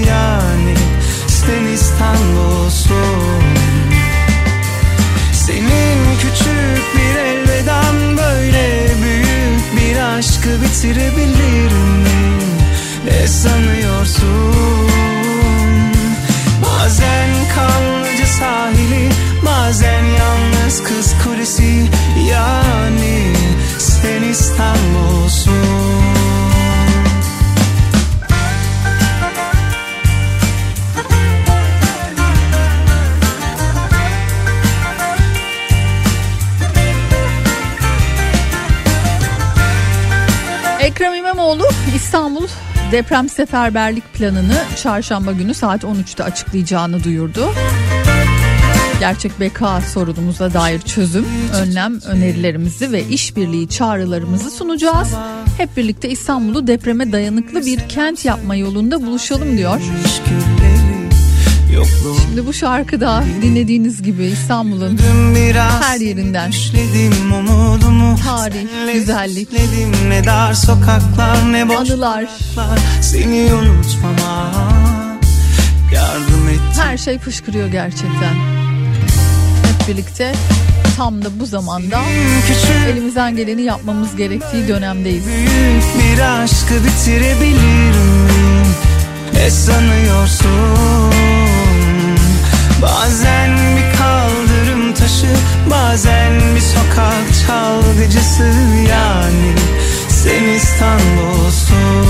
deprem 42.92 43.28
seferberlik 43.28 44.14
planını 44.14 44.62
çarşamba 44.82 45.32
günü 45.32 45.54
saat 45.54 45.84
13'te 45.84 46.24
açıklayacağını 46.24 47.04
duyurdu. 47.04 47.52
Gerçek 49.00 49.40
beka 49.40 49.80
sorunumuza 49.80 50.54
dair 50.54 50.80
çözüm, 50.80 51.26
önlem 51.54 52.00
önerilerimizi 52.06 52.92
ve 52.92 53.04
işbirliği 53.04 53.68
çağrılarımızı 53.68 54.50
sunacağız. 54.50 55.14
Hep 55.58 55.76
birlikte 55.76 56.08
İstanbul'u 56.08 56.66
depreme 56.66 57.12
dayanıklı 57.12 57.66
bir 57.66 57.88
kent 57.88 58.24
yapma 58.24 58.56
yolunda 58.56 59.06
buluşalım 59.06 59.58
diyor. 59.58 59.80
Şimdi 62.24 62.46
bu 62.46 62.52
şarkıda 62.52 63.24
dinlediğiniz 63.42 64.02
gibi 64.02 64.24
İstanbul'un 64.24 64.98
her 65.82 66.00
yerinden 66.00 66.52
umudumu 67.38 68.16
tarih, 68.24 68.66
güzellik, 68.92 69.48
ne 70.08 70.24
dar 70.26 70.54
sokaklar 70.54 71.52
ne 71.52 71.68
boş 71.68 71.90
anılar, 71.90 72.24
Seni 73.02 73.54
unutmama 73.54 74.52
yardım 75.94 76.48
et 76.48 76.78
her 76.78 76.98
şey 76.98 77.18
fışkırıyor 77.18 77.68
gerçekten. 77.68 78.34
Hep 79.62 79.88
birlikte 79.88 80.34
tam 80.96 81.24
da 81.24 81.40
bu 81.40 81.46
zamanda 81.46 82.00
elimizden 82.88 83.36
geleni 83.36 83.62
yapmamız 83.62 84.16
gerektiği 84.16 84.68
dönemdeyiz. 84.68 85.24
Büyük 85.26 86.16
bir 86.16 86.42
aşkı 86.42 86.74
bitirebilir 86.84 87.96
mi? 87.96 88.30
Ne 89.34 89.50
sanıyorsun? 89.50 91.05
Bazen 92.82 93.56
bir 93.76 93.98
kaldırım 93.98 94.94
taşı 94.94 95.26
Bazen 95.70 96.32
bir 96.54 96.60
sokak 96.60 97.46
çalgıcısı 97.46 98.52
Yani 98.90 99.54
sen 100.08 100.44
İstanbul'sun 100.44 102.06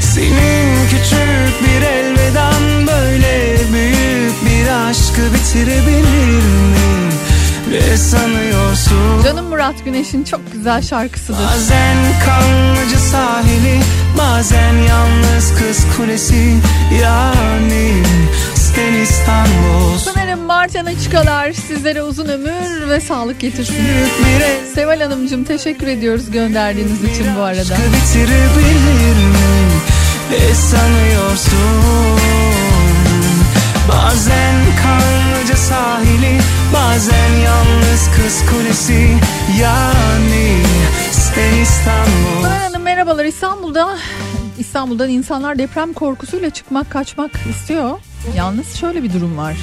Senin 0.00 0.86
küçük 0.88 1.68
bir 1.68 1.82
elveden 1.86 2.86
Böyle 2.86 3.56
büyük 3.72 4.46
bir 4.46 4.88
aşkı 4.88 5.34
bitirebilir 5.34 6.42
mi? 6.42 6.84
Ne 7.70 7.96
sanıyorsun? 7.96 9.22
Canım 9.24 9.46
Murat 9.46 9.84
Güneş'in 9.84 10.24
çok 10.24 10.52
güzel 10.52 10.82
şarkısıdır. 10.82 11.38
Bazen 11.44 11.96
kanlıca 12.26 12.98
sahili 12.98 13.80
Bazen 14.18 14.74
yalnız 14.74 15.52
kız 15.58 15.86
kulesi 15.96 16.54
Yani 17.02 17.92
sen 18.74 18.92
İstanbul 18.92 19.98
Sanırım 19.98 20.40
Martana 20.40 20.98
çıkalar 21.00 21.52
sizlere 21.52 22.02
uzun 22.02 22.28
ömür 22.28 22.88
ve 22.88 23.00
sağlık 23.00 23.40
getirsin. 23.40 23.74
Seval 24.74 25.00
Hanımcığım 25.00 25.44
teşekkür 25.44 25.86
ediyoruz 25.86 26.30
gönderdiğiniz 26.30 27.04
için 27.04 27.26
bu 27.36 27.40
arada. 27.40 27.76
Ne 30.30 30.54
sanıyorsun? 30.54 32.20
Bazen 33.88 34.54
kanlıca 34.82 35.56
sahili 35.56 36.40
Bazen 36.74 37.30
yalnız 37.44 38.08
Kız 38.16 38.42
Kulesi 38.50 39.16
yani 39.60 40.62
sen 41.12 41.54
İstanbul 41.62 42.42
Pınar 42.42 42.62
Hanım 42.62 42.82
merhabalar 42.82 43.24
İstanbul'da 43.24 43.96
İstanbul'dan 44.58 45.08
insanlar 45.10 45.58
deprem 45.58 45.92
korkusuyla 45.92 46.50
çıkmak 46.50 46.90
kaçmak 46.90 47.30
istiyor. 47.50 47.98
Yalnız 48.36 48.74
şöyle 48.74 49.02
bir 49.02 49.12
durum 49.12 49.38
var. 49.38 49.56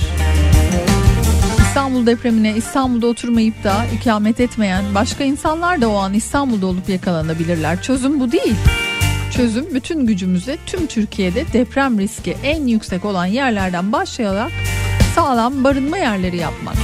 İstanbul 1.61 2.05
depremine 2.05 2.55
İstanbul'da 2.55 3.07
oturmayıp 3.07 3.63
da 3.63 3.85
ikamet 3.85 4.39
etmeyen 4.39 4.95
başka 4.95 5.23
insanlar 5.23 5.81
da 5.81 5.89
o 5.89 5.95
an 5.95 6.13
İstanbul'da 6.13 6.65
olup 6.65 6.89
yakalanabilirler. 6.89 7.81
Çözüm 7.81 8.19
bu 8.19 8.31
değil. 8.31 8.55
Çözüm 9.31 9.65
bütün 9.73 10.05
gücümüzle 10.05 10.57
tüm 10.65 10.87
Türkiye'de 10.87 11.53
deprem 11.53 11.99
riski 11.99 12.37
en 12.43 12.67
yüksek 12.67 13.05
olan 13.05 13.25
yerlerden 13.25 13.91
başlayarak 13.91 14.51
sağlam 15.15 15.63
barınma 15.63 15.97
yerleri 15.97 16.37
yapmak. 16.37 16.75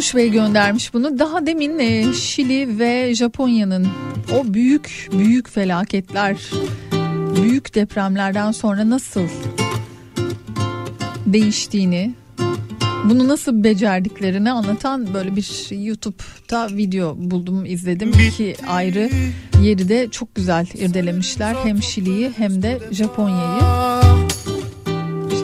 Doğuş 0.00 0.14
Bey 0.14 0.30
göndermiş 0.30 0.94
bunu. 0.94 1.18
Daha 1.18 1.46
demin 1.46 1.78
e, 1.78 2.12
Şili 2.12 2.78
ve 2.78 3.14
Japonya'nın 3.14 3.88
o 4.34 4.54
büyük 4.54 5.08
büyük 5.12 5.48
felaketler, 5.48 6.36
büyük 7.36 7.74
depremlerden 7.74 8.52
sonra 8.52 8.90
nasıl 8.90 9.28
değiştiğini, 11.26 12.14
bunu 13.04 13.28
nasıl 13.28 13.64
becerdiklerini 13.64 14.52
anlatan 14.52 15.14
böyle 15.14 15.36
bir 15.36 15.68
YouTube'da 15.84 16.68
video 16.76 17.14
buldum 17.18 17.64
izledim. 17.64 18.12
İki 18.28 18.56
ayrı 18.68 19.10
yeri 19.62 19.88
de 19.88 20.08
çok 20.10 20.34
güzel 20.34 20.66
irdelemişler. 20.74 21.54
Hem 21.64 21.82
Şili'yi 21.82 22.30
hem 22.36 22.62
de 22.62 22.78
Japonya'yı. 22.90 23.60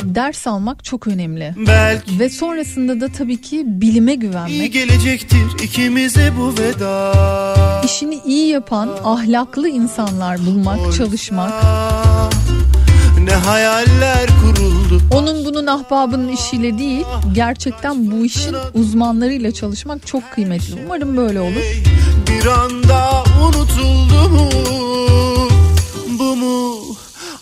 Ders 0.05 0.47
almak 0.47 0.85
çok 0.85 1.07
önemli. 1.07 1.55
Belki 1.67 2.19
Ve 2.19 2.29
sonrasında 2.31 3.01
da 3.01 3.09
tabii 3.13 3.41
ki 3.41 3.63
bilime 3.67 4.13
iyi 4.13 4.19
güvenmek. 4.19 4.73
gelecektir 4.73 5.65
ikimize 5.65 6.33
bu 6.39 6.55
veda 6.63 7.13
İşini 7.85 8.21
iyi 8.27 8.49
yapan 8.49 8.89
ahlaklı 9.05 9.69
insanlar 9.69 10.47
bulmak, 10.47 10.95
çalışmak. 10.95 11.53
Ne 13.25 13.33
hayaller 13.35 14.27
kuruldu 14.43 15.03
Onun 15.15 15.45
bunun 15.45 15.67
ahbabının 15.67 16.29
işiyle 16.29 16.79
değil, 16.79 17.05
gerçekten 17.33 18.11
bu 18.11 18.25
işin 18.25 18.57
uzmanlarıyla 18.75 19.53
çalışmak 19.53 20.07
çok 20.07 20.33
kıymetli. 20.33 20.75
Umarım 20.87 21.17
böyle 21.17 21.41
olur. 21.41 21.83
Bir 22.29 22.47
anda 22.47 23.25
unutuldu 23.45 24.29
mu 24.29 24.49
Bu 26.19 26.37
mu 26.37 26.77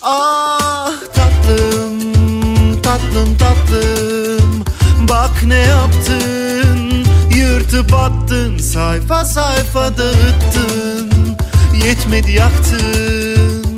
Ah 0.03 0.93
tatlım 1.15 1.94
Tatlım 2.95 3.37
tatlım. 3.39 4.65
Bak 5.09 5.43
ne 5.47 5.59
yaptın? 5.59 7.05
Yırtıp 7.37 7.95
attın 7.95 8.59
Sayfa 8.59 9.25
sayfa 9.25 9.99
dağıttın. 9.99 11.11
Yetmedi 11.85 12.33
yaktın. 12.33 13.77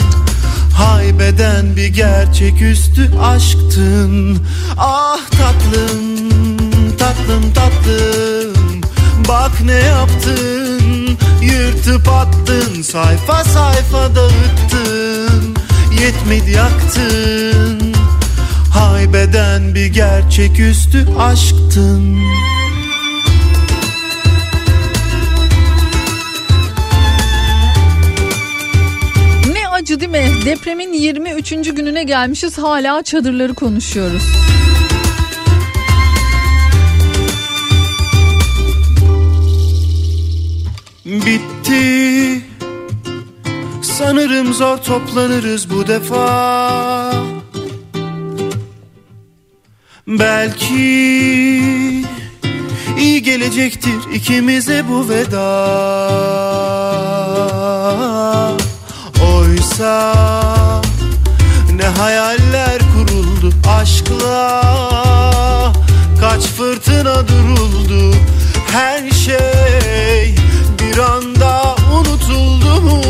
Haybeden 0.74 1.76
bir 1.76 1.86
gerçeküstü 1.86 3.10
aşktın. 3.18 4.38
Ah 4.78 5.20
tatlım 5.30 6.58
Tatlım 6.98 7.52
tatlım. 7.52 8.82
Bak 9.28 9.60
ne 9.64 9.72
yaptın? 9.72 11.18
Yırtıp 11.42 12.08
attın 12.08 12.82
Sayfa 12.82 13.44
sayfa 13.44 14.16
dağıttın. 14.16 15.56
Yetmedi 16.00 16.50
yaktın 16.50 17.95
Haybeden 18.76 19.74
bir 19.74 19.86
gerçeküstü 19.86 21.06
aşktın 21.18 22.18
Ne 29.52 29.68
acı 29.72 30.00
değil 30.00 30.10
mi? 30.10 30.28
Depremin 30.44 30.92
23. 30.92 31.50
gününe 31.50 32.04
gelmişiz 32.04 32.58
hala 32.58 33.02
çadırları 33.02 33.54
konuşuyoruz. 33.54 34.22
Bitti 41.04 42.42
Sanırım 43.82 44.52
zor 44.52 44.78
toplanırız 44.78 45.70
bu 45.70 45.86
defa 45.86 46.95
Belki 50.06 50.74
iyi 52.98 53.22
gelecektir 53.22 54.14
ikimize 54.14 54.84
bu 54.88 55.08
veda. 55.08 55.46
Oysa 59.34 60.14
ne 61.76 61.84
hayaller 61.84 62.78
kuruldu 62.78 63.54
aşkla 63.80 64.62
Kaç 66.20 66.42
fırtına 66.42 67.28
duruldu 67.28 68.16
her 68.72 69.10
şey 69.10 70.34
bir 70.80 70.98
anda 70.98 71.76
unutuldu 71.92 72.80
mu 72.80 73.02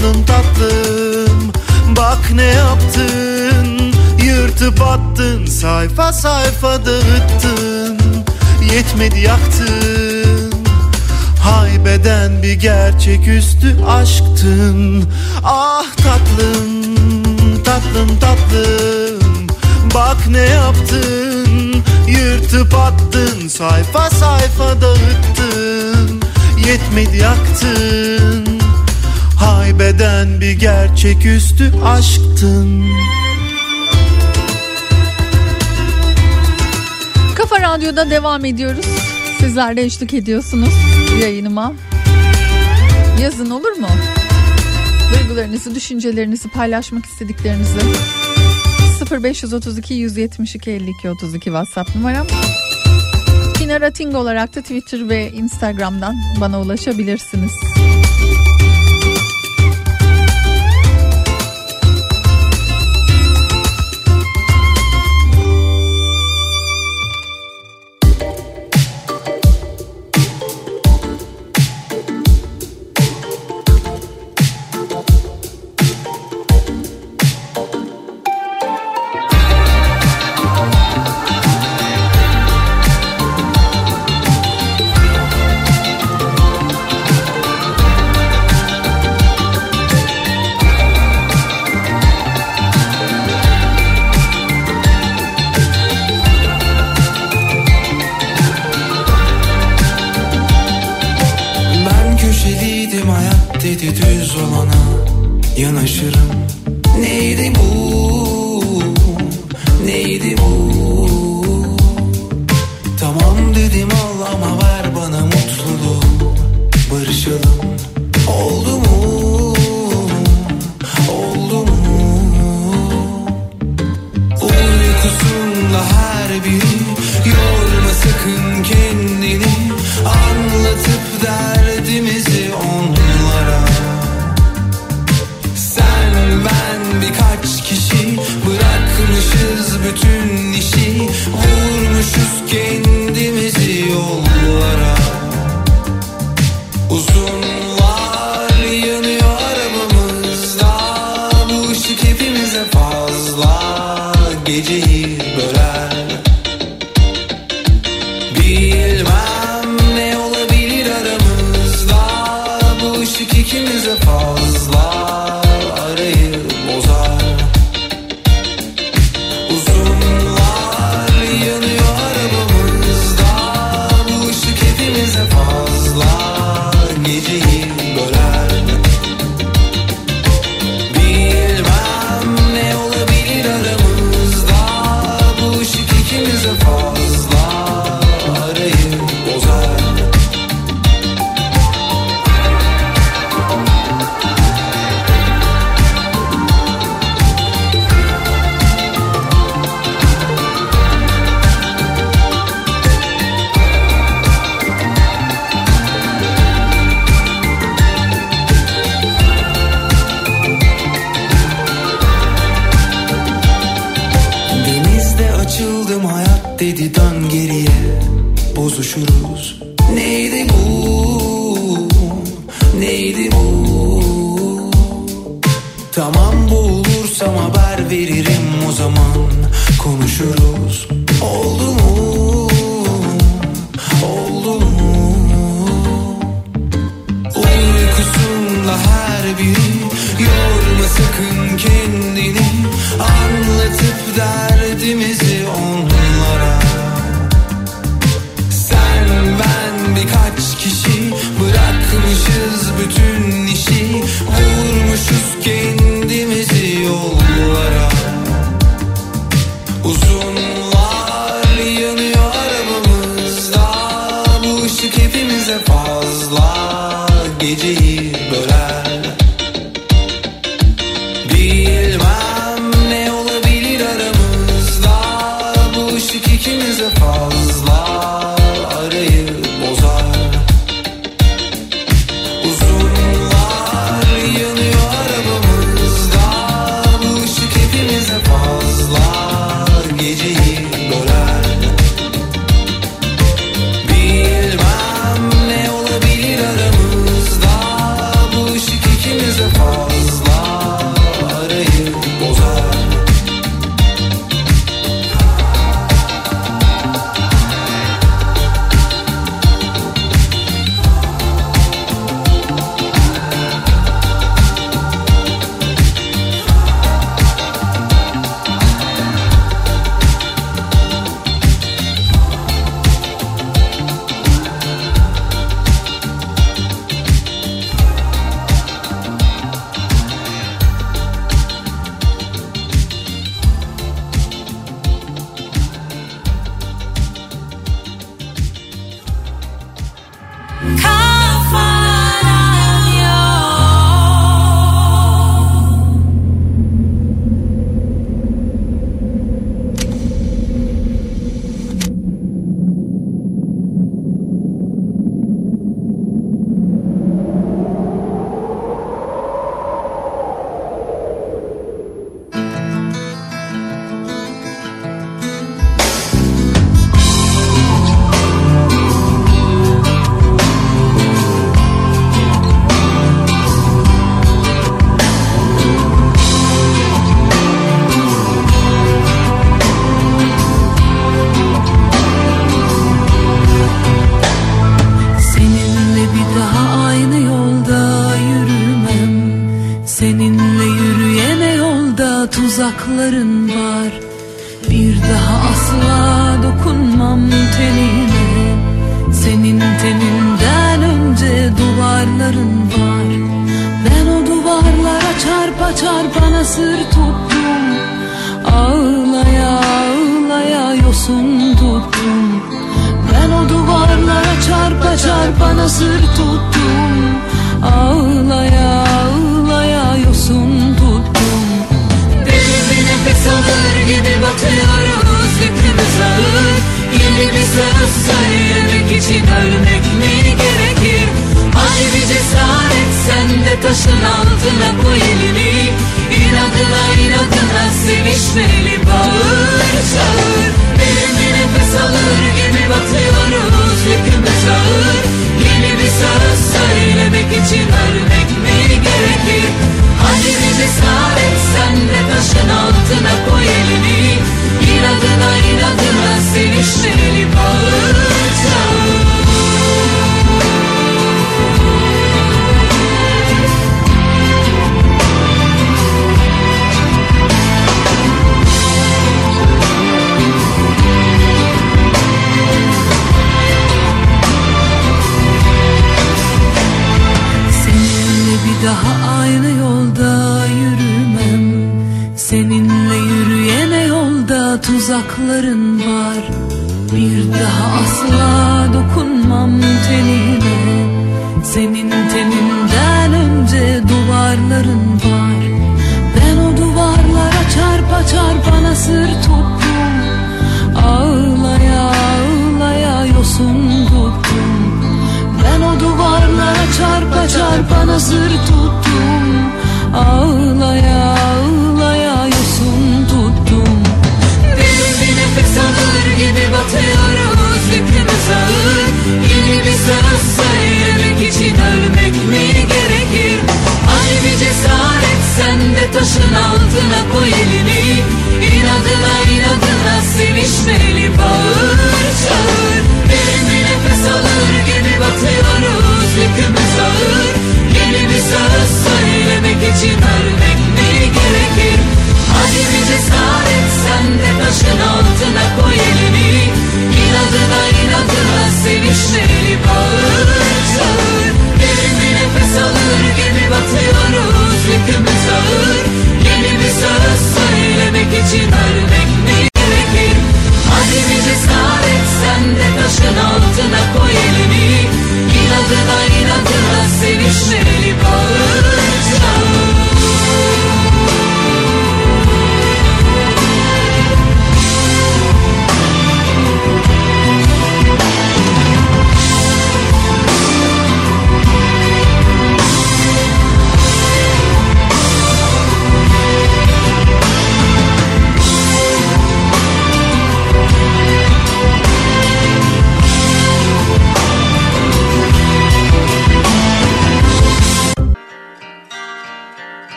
tatlım 0.00 0.24
tatlım 0.24 1.52
Bak 1.96 2.30
ne 2.34 2.42
yaptın. 2.42 3.94
Yırtıp 4.24 4.82
attın 4.82 5.46
sayfa 5.46 6.12
sayfa 6.12 6.86
dağıttın. 6.86 7.98
Yetmedi 8.72 9.20
yaktın. 9.20 10.52
Haybeden 11.42 12.42
bir 12.42 12.52
gerçeküstü 12.52 13.84
aşktın. 13.84 15.04
Ah 15.44 15.96
tatlım 15.96 17.62
tatlım 17.64 18.18
tatlım. 18.20 19.46
Bak 19.94 20.28
ne 20.28 20.38
yaptın. 20.38 21.82
Yırtıp 22.08 22.74
attın 22.74 23.48
Sayfa 23.48 24.10
sayfa 24.10 24.80
dağıttın. 24.80 26.20
Yetmedi 26.66 27.16
yaktın 27.16 28.49
Haybeden 29.40 30.40
bir 30.40 30.52
gerçeküstü 30.52 31.72
aşktın 31.84 32.84
Kafa 37.36 37.60
Radyo'da 37.60 38.10
devam 38.10 38.44
ediyoruz. 38.44 38.86
Sizler 39.38 39.76
de 39.76 39.82
eşlik 39.82 40.14
ediyorsunuz 40.14 40.74
yayınıma. 41.22 41.72
Yazın 43.22 43.50
olur 43.50 43.72
mu? 43.72 43.88
Duygularınızı, 45.14 45.74
düşüncelerinizi 45.74 46.48
paylaşmak 46.48 47.06
istediklerinizi 47.06 47.78
0532 49.10 49.94
172 49.94 50.70
52 50.70 51.10
32 51.10 51.44
WhatsApp 51.44 51.96
numaram. 51.96 52.26
Pinar 53.58 53.82
Ating 53.82 54.14
olarak 54.14 54.56
da 54.56 54.60
Twitter 54.60 55.08
ve 55.08 55.30
Instagram'dan 55.30 56.16
bana 56.40 56.60
ulaşabilirsiniz. 56.60 57.52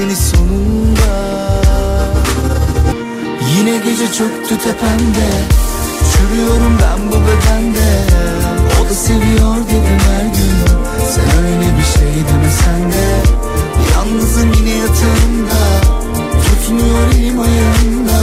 Seni 0.00 0.16
sonunda. 0.16 1.12
Yine 3.56 3.76
gece 3.76 4.06
çöktü 4.12 4.58
tepemde 4.58 5.28
Çürüyorum 6.12 6.78
ben 6.82 7.08
bu 7.08 7.14
bedende. 7.14 7.88
O 8.80 8.90
da 8.90 8.94
seviyor 8.94 9.56
dedim 9.56 9.98
her 10.10 10.24
gün 10.24 10.56
Sen 11.10 11.44
öyle 11.44 11.78
bir 11.78 11.98
şey 11.98 12.14
demesen 12.28 12.92
de. 12.92 13.08
Yalnızım 13.94 14.52
yine 14.52 14.70
yatağımda 14.70 15.62
Tutmuyor 16.44 17.14
elim 17.14 17.40
ayağımda. 17.40 18.20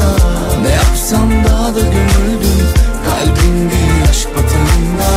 Ne 0.64 0.70
yapsam 0.70 1.30
daha 1.46 1.76
da 1.76 1.80
gömüldüm 1.80 2.68
Kalbim 3.06 3.70
değil 3.72 4.10
aşk 4.10 4.30
batağında. 4.30 5.12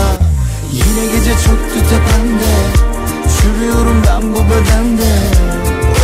Yine 0.73 1.07
gece 1.13 1.31
çöktü 1.31 1.79
tepemde 1.91 2.55
Çürüyorum 3.41 4.03
ben 4.07 4.10
bu 4.23 4.41
bedende 4.51 5.13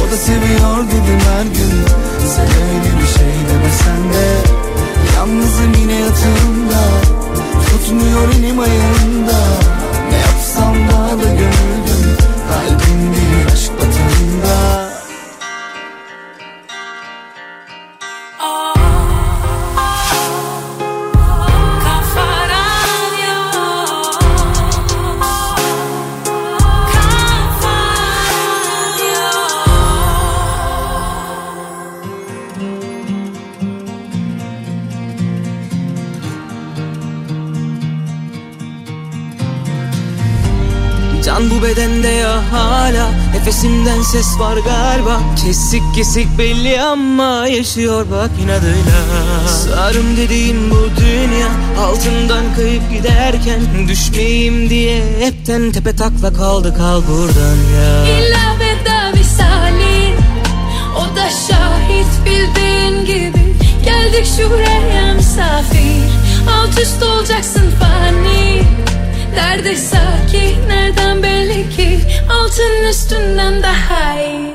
O 0.00 0.10
da 0.10 0.16
seviyor 0.16 0.78
dedim 0.92 1.20
her 1.30 1.42
gün. 1.42 1.76
Sen 2.34 2.46
öyle 2.46 3.00
bir 3.00 3.08
şey 3.18 3.34
demesen 3.48 4.12
de 4.14 4.56
Yalnızım 5.16 5.72
yine 5.80 5.94
yatağımda. 5.94 6.82
Tutmuyor 7.70 8.28
elim 8.38 8.60
ayağımda. 8.60 9.40
Ne 10.10 10.16
yapsam 10.18 10.74
daha 10.92 11.10
da 11.10 11.36
hala 42.57 43.09
Nefesimden 43.34 44.02
ses 44.02 44.38
var 44.38 44.57
galiba. 44.57 45.20
Kesik 45.44 45.82
kesik 45.94 46.38
belli 46.38 46.80
ama 46.80 47.48
Yaşıyor 47.48 48.07
bak 48.11 48.30
inadıyla. 48.44 49.00
Sarım 49.48 50.16
dediğim 50.16 50.70
bu 50.70 51.00
dünya 51.00 51.48
Altından 51.80 52.44
kayıp 52.57 52.82
giderken 52.92 53.61
Düşmeyeyim 53.88 54.70
diye 54.70 55.02
Hepten 55.20 55.72
tepe 55.72 55.96
takla 55.96 56.32
kaldı 56.32 56.74
kal 56.76 57.02
buradan 57.09 57.57
ya. 57.76 58.04
İlla 58.07 58.57
veda 58.61 59.18
visali 59.18 60.14
O 60.96 61.16
da 61.16 61.28
şahit 61.30 62.07
bildiğin 62.24 63.04
gibi. 63.04 63.57
Geldik 63.84 64.26
şuraya 64.36 65.14
misafir 65.14 66.02
Alt 66.50 66.78
üst 66.82 67.02
olacaksın 67.02 67.70
fani. 67.80 68.62
Nerede 69.34 69.76
sakin 69.76 70.68
nereden 70.68 71.22
belli 71.22 71.70
ki 71.76 72.00
Altın 72.31 72.85
üstünden 72.91 73.62
daha 73.62 74.20
iyi 74.20 74.45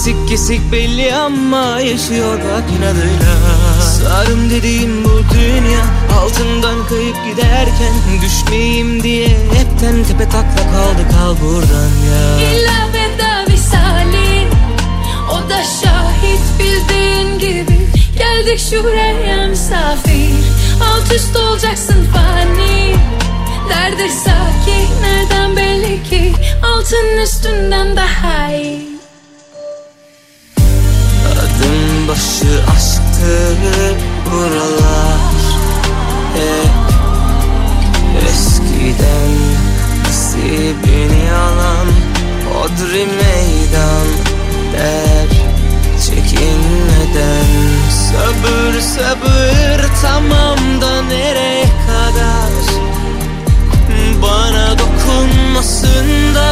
Kesik 0.00 0.28
kesik 0.28 0.72
belli 0.72 1.14
ama 1.14 1.80
Yaşıyor 1.80 2.38
bak 2.38 2.64
inadıyla. 2.78 3.36
Sarım 3.82 4.50
dediğim 4.50 5.04
bu 5.04 5.10
dünya 5.34 5.84
Altından 6.20 6.86
kayıp 6.88 7.16
giderken 7.24 7.92
Düşmeyeyim 8.22 9.02
diye 9.02 9.28
Hepten 9.28 10.04
tepe 10.04 10.24
takla 10.24 10.70
kaldı 10.72 11.08
kal 11.12 11.36
buradan 11.44 11.90
ya. 12.10 12.50
İlla 12.50 12.88
veda 12.94 13.52
visali 13.52 14.48
O 15.30 15.50
da 15.50 15.62
şahit 15.62 16.40
bildiğin 16.58 17.38
gibi. 17.38 17.78
Geldik 18.18 18.60
şuraya 18.70 19.46
misafir 19.46 20.34
Alt 20.82 21.12
üst 21.14 21.36
olacaksın 21.36 22.06
fani. 22.14 22.96
Nerede 23.68 24.08
sakin 24.08 25.02
nereden 25.02 25.56
belli 25.56 26.02
ki? 26.02 26.32
Altın 26.62 27.22
üstünden 27.22 27.96
daha 27.96 28.52
iyi 28.52 28.79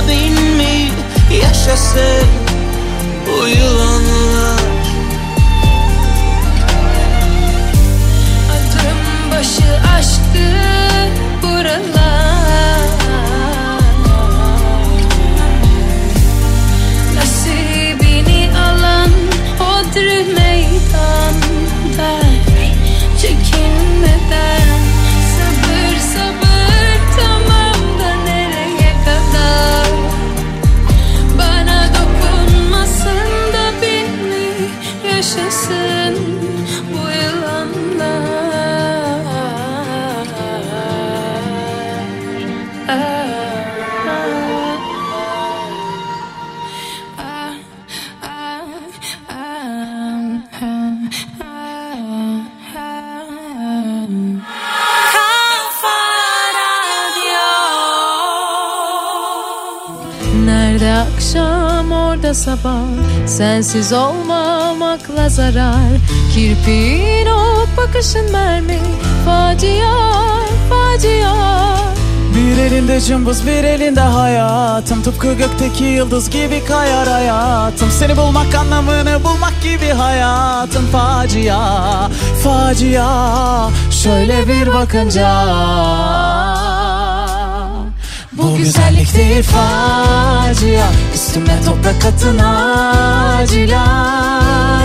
bin 0.09 0.57
mi 0.57 0.91
yaşasın 1.43 2.29
bu 3.27 3.49
Adım 8.51 9.31
başı 9.31 9.97
aşktı 9.99 10.47
buralar 11.43 12.28
sabah. 62.35 62.83
Sensiz 63.27 63.93
olmamakla 63.93 65.29
zarar. 65.29 65.99
Kirpiğin 66.35 67.27
o 67.27 67.67
bakışın 67.77 68.33
mermi. 68.33 68.79
Facia, 69.25 69.95
facia. 70.69 71.35
Bir 72.35 72.59
elinde 72.59 73.01
cımbız 73.01 73.47
bir 73.47 73.65
elinde 73.65 74.01
hayatım. 74.01 75.03
Tıpkı 75.03 75.33
gökteki 75.33 75.85
yıldız 75.85 76.31
gibi 76.31 76.65
kayar 76.65 77.09
hayatım. 77.09 77.91
Seni 77.91 78.17
bulmak 78.17 78.55
anlamını 78.55 79.25
bulmak 79.25 79.63
gibi 79.63 79.89
hayatın 79.89 80.87
Facia, 80.93 82.09
facia. 82.45 83.71
Şöyle 83.91 84.49
bir 84.49 84.75
bakınca 84.75 85.29
Bu 88.49 88.57
güzellik 88.57 89.17
değil 89.17 89.43
facia 89.43 90.87
Üstüme 91.15 91.61
toprak 91.67 92.05
atın 92.05 92.39
acil 92.39 93.73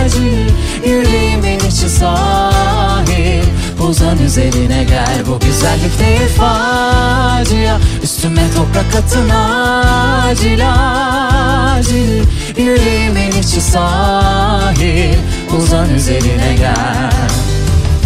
acil 0.00 0.48
Yüreğimin 0.86 1.58
içi 1.58 1.88
sahil 1.88 3.44
Uzan 3.88 4.18
üzerine 4.18 4.84
gel. 4.84 5.22
Bu 5.26 5.38
güzellik 5.38 5.98
değil 5.98 6.28
facia 6.36 7.78
Üstüme 8.02 8.42
toprak 8.56 9.04
atın 9.04 9.30
acil 9.30 10.60
acil 10.70 12.22
Yüreğimin 12.56 13.30
içi 13.30 13.60
sahil 13.60 15.14
Uzan 15.58 15.94
üzerine 15.94 16.54
gel. 16.58 17.10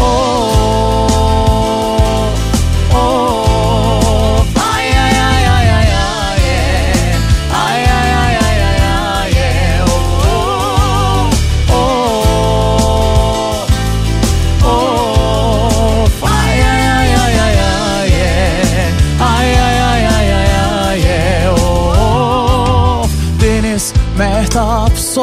Oh, 0.00 0.97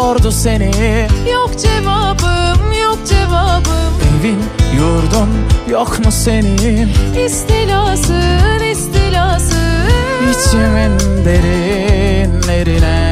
sordu 0.06 0.32
seni. 0.32 0.72
Yok 1.34 1.52
cevabım 1.60 2.72
yok 2.84 2.98
cevabım. 3.10 3.94
Evin 4.20 4.40
yurdun 4.78 5.30
yok 5.70 6.06
mu 6.06 6.12
senin? 6.12 6.90
İstilasın 7.26 8.64
istilasın. 8.72 9.58
İçimin 10.32 11.26
derinlerine. 11.26 13.06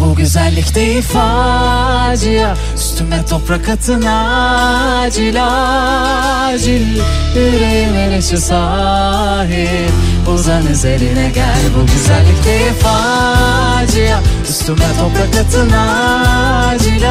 Bu 0.00 0.14
güzellik 0.14 0.74
değil 0.74 1.02
facia 1.02 2.54
Üstüme 3.00 3.26
toprak 3.26 3.68
atın 3.68 4.02
acil 4.06 5.36
acil. 5.44 7.00
Yüreğimin 7.36 8.18
içi 8.18 8.36
sahil 8.38 9.90
Uzan 10.34 10.66
üzerine 10.66 11.30
gel 11.34 11.58
Bu 11.76 11.86
güzellik 11.86 12.44
değil 12.44 12.72
facia. 12.80 14.20
Üstüme 14.50 14.84
toprak 14.98 15.46
atın 15.46 15.70
acil 15.70 17.04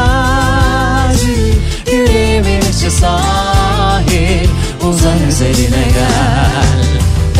acil. 1.09 1.53
Yüreğimin 1.91 2.61
içi 2.61 2.91
sahil 2.91 4.49
Uzan 4.89 5.27
üzerine 5.27 5.83
gel. 5.93 6.85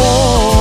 Oh, 0.02 0.59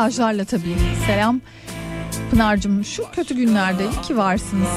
mesajlarla 0.00 0.44
tabii. 0.44 0.76
Selam. 1.06 1.40
Pınar'cığım 2.30 2.84
şu 2.84 3.04
kötü 3.12 3.34
günlerde 3.36 3.84
iyi 3.84 4.02
ki 4.02 4.16
varsınız. 4.16 4.68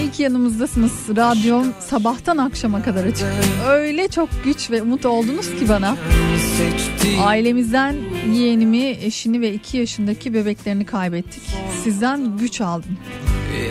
İyi 0.00 0.10
ki 0.10 0.22
yanımızdasınız. 0.22 0.92
Radyom 1.16 1.66
sabahtan 1.80 2.36
akşama 2.36 2.82
kadar 2.82 3.04
açık. 3.04 3.26
Öyle 3.68 4.08
çok 4.08 4.28
güç 4.44 4.70
ve 4.70 4.82
umut 4.82 5.06
oldunuz 5.06 5.46
ki 5.46 5.68
bana. 5.68 5.96
Ailemizden 7.20 7.96
yeğenimi, 8.32 8.86
eşini 8.86 9.40
ve 9.40 9.52
iki 9.52 9.76
yaşındaki 9.76 10.34
bebeklerini 10.34 10.86
kaybettik. 10.86 11.42
Sizden 11.84 12.36
güç 12.36 12.60
aldım. 12.60 12.98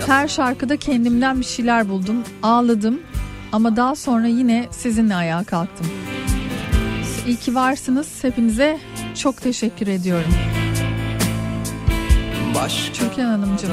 Her 0.08 0.28
şarkıda 0.28 0.78
kendimden 0.78 1.40
bir 1.40 1.46
şeyler 1.46 1.90
buldum. 1.90 2.24
Ağladım 2.44 3.00
ama 3.52 3.76
daha 3.76 3.96
sonra 3.96 4.28
yine 4.28 4.68
sizinle 4.72 5.16
ayağa 5.16 5.44
kalktım. 5.44 5.88
İyi 7.28 7.36
ki 7.36 7.56
varsınız. 7.56 8.08
Hepinize 8.22 8.78
çok 9.16 9.42
teşekkür 9.42 9.88
ediyorum. 9.88 10.32
Başka 12.68 12.94
Türkan 12.94 13.26
Hanımcığım 13.26 13.72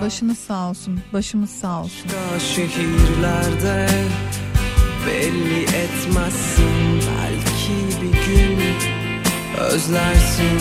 başınız 0.00 0.38
sağ 0.38 0.70
olsun. 0.70 1.00
Başımız 1.12 1.50
sağ 1.50 1.80
olsun. 1.80 2.10
Şehirlerde 2.54 3.88
belli 5.06 5.62
etmezsin 5.62 7.00
Belki 7.18 8.02
bir 8.02 8.12
gün 8.12 8.58
özlersin 9.58 10.58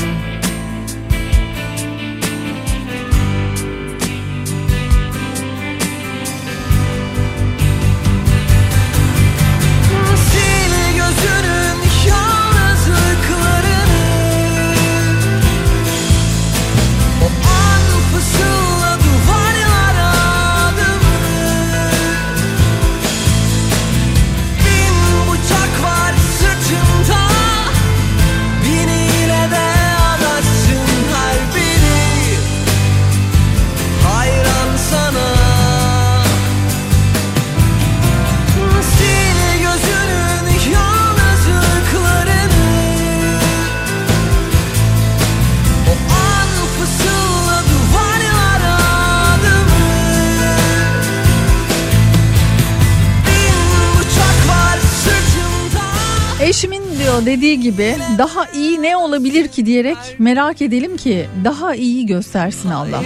dediği 57.25 57.59
gibi 57.59 57.95
daha 58.17 58.45
iyi 58.45 58.81
ne 58.81 58.97
olabilir 58.97 59.47
ki 59.47 59.65
diyerek 59.65 59.97
merak 60.19 60.61
edelim 60.61 60.97
ki 60.97 61.25
daha 61.43 61.75
iyi 61.75 62.05
göstersin 62.05 62.69
Allah. 62.69 63.03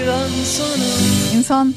İnsan 1.35 1.73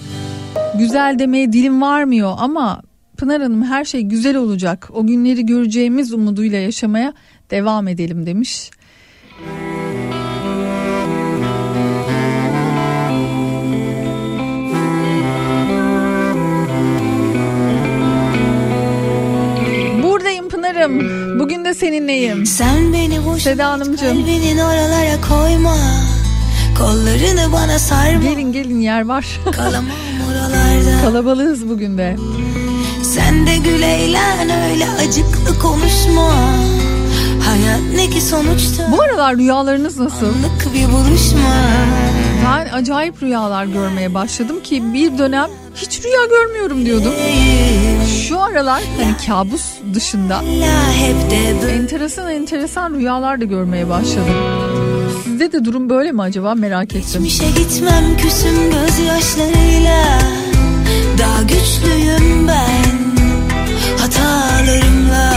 güzel 0.78 1.18
demeye 1.18 1.53
dilim 1.53 1.82
varmıyor 1.82 2.35
ama 2.39 2.82
Pınar 3.16 3.43
Hanım 3.43 3.62
her 3.62 3.85
şey 3.85 4.03
güzel 4.03 4.37
olacak. 4.37 4.91
O 4.95 5.07
günleri 5.07 5.47
göreceğimiz 5.47 6.12
umuduyla 6.12 6.59
yaşamaya 6.59 7.12
devam 7.51 7.89
edelim 7.89 8.26
demiş. 8.26 8.70
Buradayım 20.03 20.49
Pınar'ım. 20.49 21.14
De 21.75 21.79
seninleyim. 21.79 22.47
Sen 22.47 22.93
beni 22.93 23.27
boş 23.27 23.43
Seda 23.43 23.70
Hanımcığım. 23.70 23.97
kalbinin 23.97 24.59
oralara 24.59 25.20
koyma 25.29 25.77
Kollarını 26.79 27.53
bana 27.53 27.79
sarma 27.79 28.22
Gelin 28.31 28.53
gelin 28.53 28.81
yer 28.81 29.05
var. 29.05 29.41
Kalamam 29.53 29.91
oralarda 30.31 31.01
Kalabalığız 31.03 31.68
bugün 31.68 31.99
de. 31.99 32.16
Sen 33.03 33.47
de 33.47 33.57
gül 33.57 33.83
eğlen 33.83 34.51
öyle 34.70 34.87
acıklı 34.91 35.59
konuşma 35.59 36.33
Hayat 37.47 37.81
ne 37.97 38.11
ki 38.11 38.20
sonuçta 38.20 38.93
Bu 38.93 39.03
aralar 39.03 39.37
rüyalarınız 39.37 39.99
nasıl? 39.99 40.27
Anlık 40.27 40.75
bir 40.75 40.93
buluşma 40.93 41.55
Ben 42.45 42.69
acayip 42.73 43.23
rüyalar 43.23 43.65
görmeye 43.65 44.15
başladım 44.15 44.63
ki 44.63 44.83
bir 44.95 45.19
dönem 45.19 45.51
hiç 45.75 46.05
rüya 46.05 46.25
görmüyorum 46.31 46.85
diyordum. 46.85 47.13
Şu 48.29 48.41
aralar 48.41 48.83
hani 48.99 49.15
kabus 49.27 49.63
dışında 49.95 50.43
enteresan 51.71 52.31
enteresan 52.31 52.95
rüyalar 52.95 53.41
da 53.41 53.45
görmeye 53.45 53.89
başladım. 53.89 54.35
Sizde 55.25 55.53
de 55.53 55.65
durum 55.65 55.91
böyle 55.91 56.12
mi 56.12 56.23
acaba 56.23 56.55
merak 56.55 56.95
ettim. 56.95 57.23
Geçmişe 57.25 57.51
gitmem 57.51 58.16
küsüm 58.16 58.71
gözyaşlarıyla 58.71 60.19
Daha 61.19 61.43
güçlüyüm 61.43 62.49
ben 62.49 62.95
hatalarımla 64.01 65.33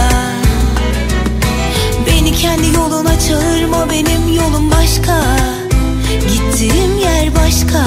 Beni 2.08 2.34
kendi 2.34 2.76
yoluna 2.76 3.20
çağırma 3.20 3.90
benim 3.90 4.36
yolum 4.36 4.72
başka 4.72 5.24
Gittiğim 6.22 6.98
yer 6.98 7.36
başka 7.36 7.84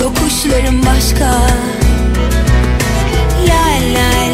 Yokuşlarım 0.00 0.86
başka. 0.86 1.30
La 3.48 3.64
la 3.94 4.29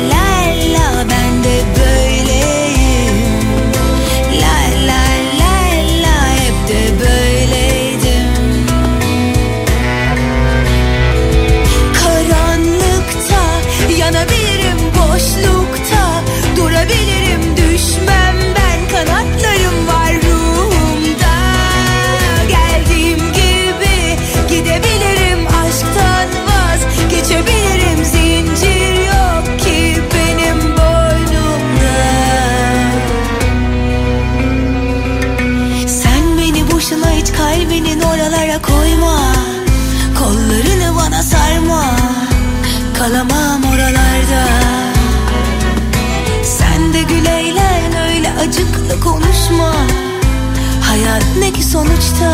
Hayat 51.47 51.57
ne 51.57 51.61
ki 51.61 51.67
sonuçta 51.69 52.33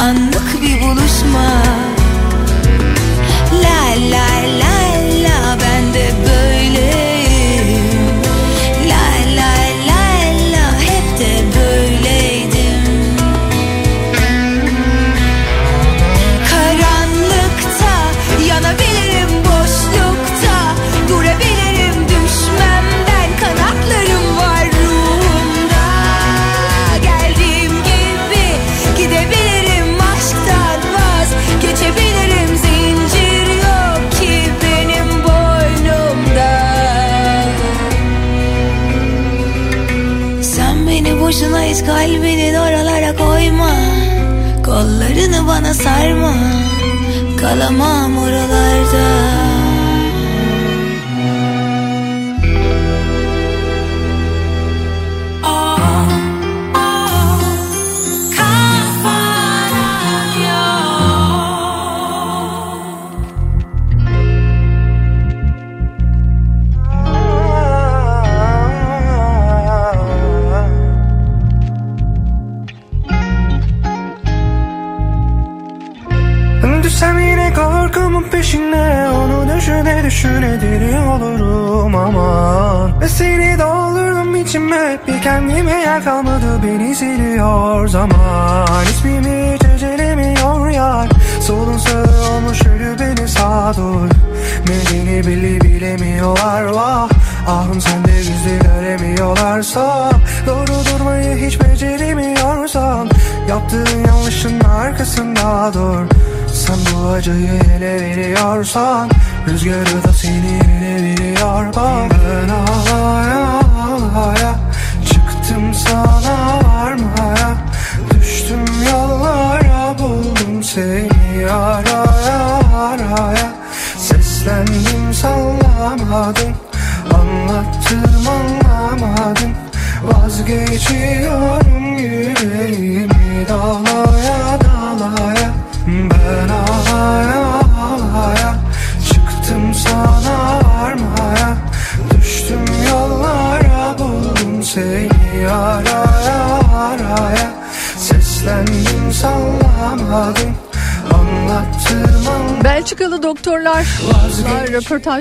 Anlık 0.00 0.62
bir 0.62 0.82
buluşma 0.82 1.73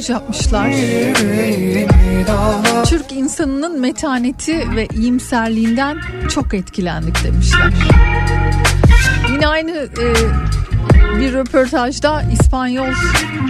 röportaj 0.03 0.09
yapmışlar. 0.09 0.71
Türk 2.85 3.11
insanının 3.11 3.79
metaneti 3.79 4.75
ve 4.75 4.87
iyimserliğinden 4.95 5.97
çok 6.29 6.53
etkilendik 6.53 7.23
demişler. 7.23 7.73
Yine 9.31 9.47
aynı 9.47 9.71
e, 9.71 10.05
bir 11.19 11.33
röportajda 11.33 12.21
İspanyol 12.21 12.87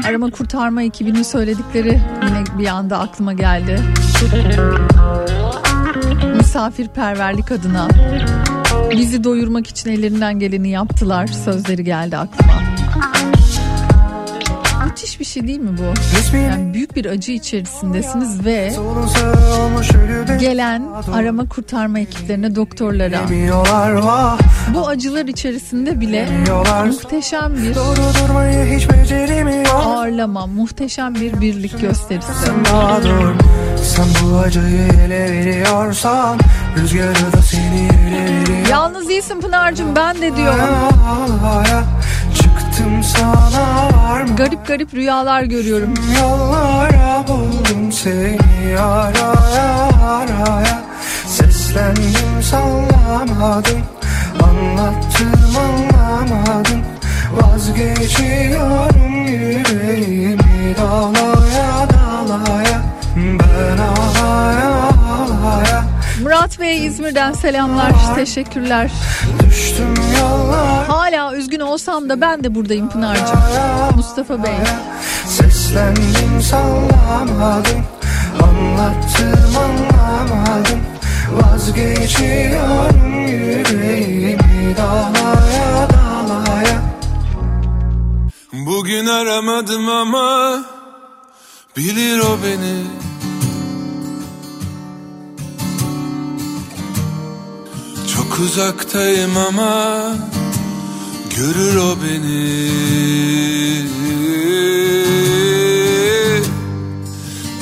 arama 0.08 0.30
kurtarma 0.32 0.84
ekibinin 0.84 1.24
söyledikleri 1.24 2.02
yine 2.28 2.60
bir 2.60 2.68
anda 2.68 3.00
aklıma 3.00 3.34
geldi. 3.34 3.80
Misafirperverlik 6.38 7.52
adına 7.52 7.88
bizi 8.92 9.24
doyurmak 9.24 9.68
için 9.68 9.90
ellerinden 9.90 10.40
geleni 10.40 10.70
yaptılar 10.70 11.28
sözleri 11.28 11.84
geldi 11.84 12.18
aklıma. 12.18 12.63
Şey 15.34 15.48
değil 15.48 15.60
mi 15.60 15.78
bu? 15.78 15.94
Yani 16.38 16.74
büyük 16.74 16.96
bir 16.96 17.06
acı 17.06 17.32
içerisindesiniz 17.32 18.46
ve 18.46 18.74
gelen 20.40 20.88
arama 21.14 21.50
kurtarma 21.50 22.00
ekiplerine, 22.00 22.56
doktorlara. 22.56 23.20
Bu 24.74 24.88
acılar 24.88 25.26
içerisinde 25.26 26.02
bile 26.02 26.28
muhteşem 26.88 27.56
bir 27.56 27.78
ağırlama, 29.74 30.48
muhteşem 30.48 31.16
bir 31.16 31.42
birlik 31.42 31.82
gösterisi. 31.82 32.32
Sen 33.84 34.08
bu 34.24 34.38
acıyı 34.38 34.88
ele 35.06 35.32
veriyorsan 35.32 36.40
Rüzgarı 36.78 37.34
da 37.34 37.42
seni 37.42 37.88
ele 38.08 38.42
veriyor. 38.42 38.68
Yalnız 38.70 39.10
değilsin 39.10 39.42
Pınar'cığım 39.42 39.96
ben 39.96 40.22
de 40.22 40.36
diyorum. 40.36 40.68
Garip 44.38 44.68
garip 44.68 44.94
rüyalar 44.94 45.44
görüyorum. 45.44 45.94
Yollara 46.22 47.26
buldum 47.28 47.92
seni 47.92 48.80
araya 48.80 49.90
araya 50.06 50.84
Seslendim 51.28 52.44
sallamadım. 52.44 53.82
Anlattım 54.44 55.56
anlamadım. 55.58 56.82
Vazgeçiyorum 57.42 59.26
yüreğimi 59.28 60.76
dalaya 60.78 61.88
dalaya. 61.90 62.82
Ben 63.16 63.78
Murat 66.54 66.60
Bey 66.60 66.86
İzmir'den 66.86 67.34
selamlar, 67.34 68.16
teşekkürler. 68.16 68.92
Hala 70.88 71.36
üzgün 71.36 71.60
olsam 71.60 72.10
da 72.10 72.22
ben 72.22 72.44
de 72.44 72.56
buradayım 72.56 72.90
Pınar'cığım. 72.90 73.40
Mustafa 73.96 74.44
Bey. 74.44 74.54
Seslendim 75.28 76.42
sallamadım 76.42 77.86
Anlattım 78.44 79.58
anlamadım 79.58 80.80
Vazgeçiyorum 81.32 83.28
yüreğimi 83.28 84.76
dalaya 84.78 85.90
dalaya 85.90 86.82
Bugün 88.54 89.06
aramadım 89.06 89.90
ama 89.90 90.60
bilir 91.78 92.20
o 92.20 92.38
beni 92.44 92.84
Çok 98.34 98.42
uzaktayım 98.42 99.38
ama 99.38 100.02
görür 101.38 101.76
o 101.76 101.96
beni. 102.04 102.72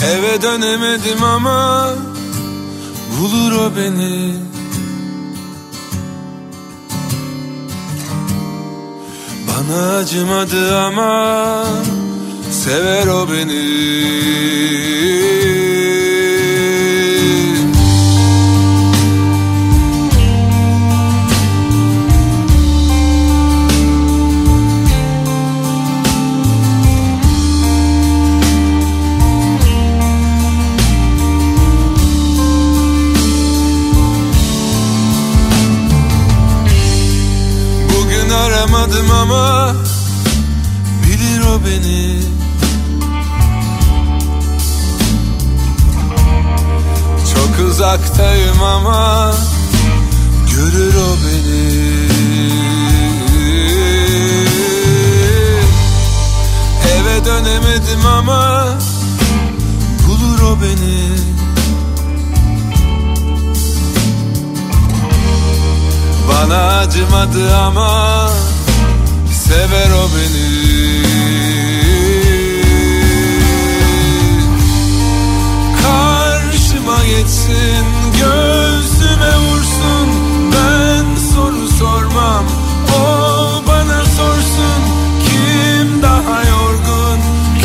Eve 0.06 0.42
dönemedim 0.42 1.24
ama 1.24 1.90
bulur 3.20 3.52
o 3.52 3.76
beni. 3.76 4.36
Bana 9.48 9.98
acımadı 9.98 10.78
ama 10.80 11.66
sever 12.52 13.08
o 13.08 13.28
beni 13.30 14.02
ama 39.12 39.76
bilir 41.04 41.42
o 41.42 41.66
beni. 41.66 42.22
Çok 47.34 47.68
uzaktayım 47.70 48.64
ama 48.64 49.34
görür 50.52 50.94
o 50.96 51.16
beni. 51.26 51.92
Eve 56.94 57.26
dönemedim 57.26 58.06
ama 58.06 58.68
bulur 60.08 60.42
o 60.42 60.62
beni. 60.62 61.12
Bana 66.30 66.78
acımadı 66.78 67.58
ama 67.58 68.30
sever 69.52 69.92
o 69.92 70.04
beni. 70.14 70.50
Karşıma 75.84 77.00
geçsin 77.06 77.86
göğsüme 78.20 79.34
vursun. 79.46 80.08
Ben 80.54 81.06
soru 81.34 81.68
sormam 81.80 82.46
o 82.96 83.08
bana 83.68 84.06
sorsun. 84.06 84.82
Kim 85.26 86.02
daha 86.02 86.44
yorgun 86.44 87.20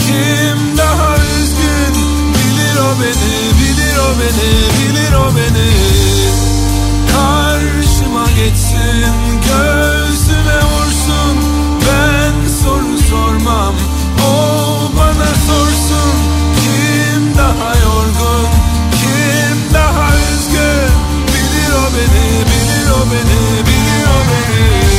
kim 0.07 0.79
daha 0.79 1.17
üzgün? 1.17 1.95
Bilir 2.35 2.77
o 2.89 2.91
beni 3.01 3.37
bilir 3.59 3.97
o 3.97 4.11
beni 4.21 4.53
bilir 4.79 5.13
o 5.13 5.27
beni. 5.37 5.71
Karşıma 7.13 8.27
geçsin 8.31 9.15
göğsüme 9.49 10.06
sormam. 13.11 13.75
O 14.27 14.33
bana 14.97 15.31
sorsun 15.47 16.17
kim 16.61 17.35
daha 17.39 17.69
yorgun? 17.75 18.49
Kim 19.01 19.75
daha 19.75 20.09
üzgün? 20.17 20.93
Bilir 21.33 21.73
o 21.73 21.85
beni 21.95 22.27
bilir 22.51 22.91
o 22.91 23.01
beni 23.11 23.67
bilir 23.67 24.07
o 24.07 24.19
beni. 24.29 24.96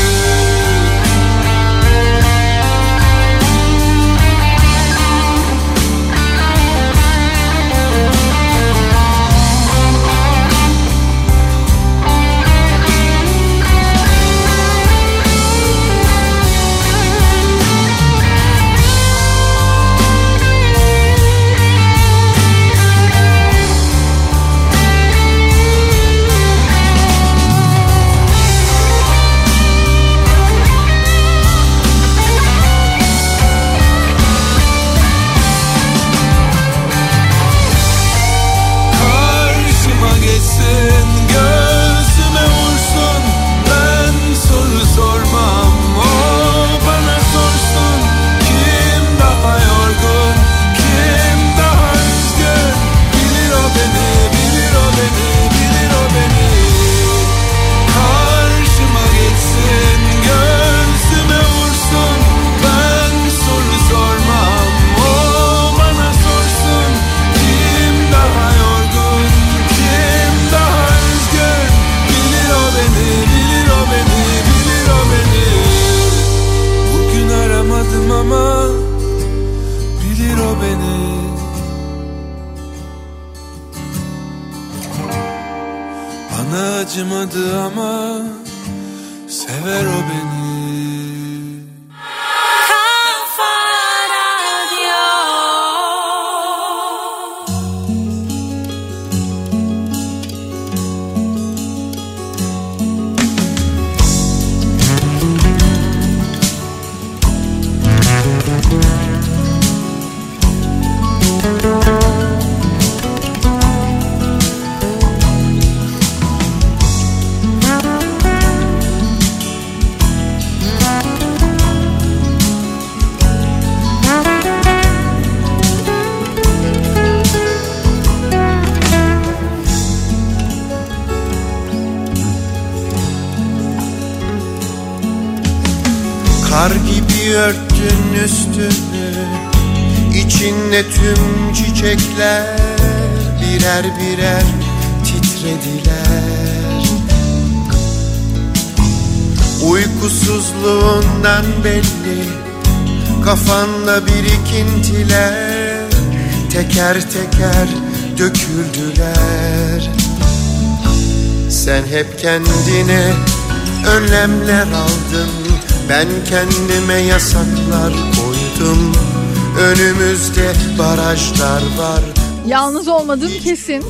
Yalnız 172.58 172.88
olmadığım 172.88 173.32
kesin. 173.44 173.84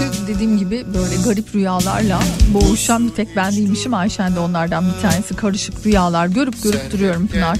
Çünkü 0.00 0.34
dediğim 0.34 0.58
gibi 0.58 0.84
böyle 0.94 1.22
garip 1.24 1.54
rüyalarla 1.54 2.20
boğuşan 2.54 3.08
bir 3.08 3.12
tek 3.14 3.36
ben 3.36 3.52
değilmişim. 3.52 3.94
Ayşen 3.94 4.34
de 4.36 4.40
onlardan 4.40 4.84
bir 4.86 5.02
tanesi. 5.02 5.36
Karışık 5.36 5.86
rüyalar 5.86 6.26
görüp 6.26 6.62
görüp 6.62 6.92
duruyorum 6.92 7.26
Pınar. 7.26 7.58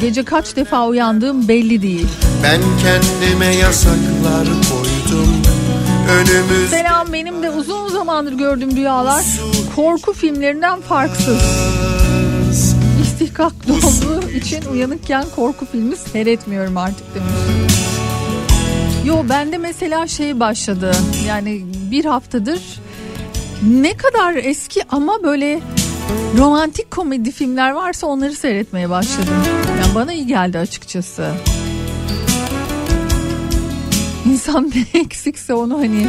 Gece 0.00 0.24
kaç 0.24 0.56
defa 0.56 0.86
uyandığım 0.86 1.48
belli 1.48 1.82
değil. 1.82 2.08
ben 2.42 2.60
kendime 2.82 3.56
yasaklar 3.56 4.44
koydum 4.44 5.42
Önümüzde 6.10 6.68
Selam 6.68 7.12
benim 7.12 7.42
de 7.42 7.50
uzun 7.50 7.88
zamandır 7.88 8.32
gördüğüm 8.32 8.76
rüyalar 8.76 9.24
korku 9.76 10.12
filmlerinden 10.12 10.80
farksız. 10.80 11.42
İstihkak 13.02 13.52
olduğu 13.68 14.30
için 14.30 14.64
uyanıkken 14.72 15.24
korku 15.36 15.66
filmi 15.72 15.96
seyretmiyorum 15.96 16.76
artık 16.76 17.14
demiş. 17.14 17.37
Yo 19.08 19.24
bende 19.28 19.58
mesela 19.58 20.06
şey 20.06 20.40
başladı 20.40 20.92
yani 21.26 21.64
bir 21.90 22.04
haftadır 22.04 22.60
ne 23.80 23.96
kadar 23.96 24.34
eski 24.34 24.82
ama 24.88 25.22
böyle 25.22 25.60
romantik 26.38 26.90
komedi 26.90 27.30
filmler 27.30 27.70
varsa 27.70 28.06
onları 28.06 28.32
seyretmeye 28.32 28.90
başladım. 28.90 29.34
Yani 29.82 29.94
bana 29.94 30.12
iyi 30.12 30.26
geldi 30.26 30.58
açıkçası. 30.58 31.30
İnsan 34.26 34.72
ne 34.94 35.00
eksikse 35.00 35.54
onu 35.54 35.78
hani 35.78 36.06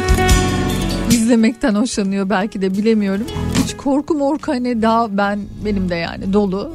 izlemekten 1.10 1.74
hoşlanıyor 1.74 2.30
belki 2.30 2.62
de 2.62 2.74
bilemiyorum. 2.74 3.26
Hiç 3.64 3.76
korku 3.76 4.14
morku 4.14 4.52
hani 4.52 4.82
daha 4.82 5.16
ben 5.16 5.40
benim 5.64 5.90
de 5.90 5.94
yani 5.94 6.32
dolu. 6.32 6.72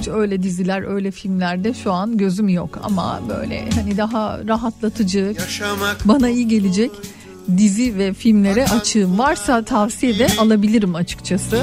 Hiç 0.00 0.08
öyle 0.08 0.42
diziler 0.42 0.94
öyle 0.94 1.10
filmlerde 1.10 1.74
şu 1.74 1.92
an 1.92 2.16
gözüm 2.16 2.48
yok 2.48 2.78
ama 2.82 3.20
böyle 3.28 3.70
hani 3.74 3.96
daha 3.96 4.38
rahatlatıcı 4.48 5.34
yaşamak 5.38 5.96
bana 6.04 6.28
iyi 6.28 6.48
gelecek 6.48 6.90
dizi 7.56 7.98
ve 7.98 8.12
filmlere 8.12 8.64
açığım 8.64 9.18
varsa 9.18 9.64
tavsiye 9.64 10.18
de 10.18 10.26
alabilirim 10.38 10.94
açıkçası. 10.94 11.56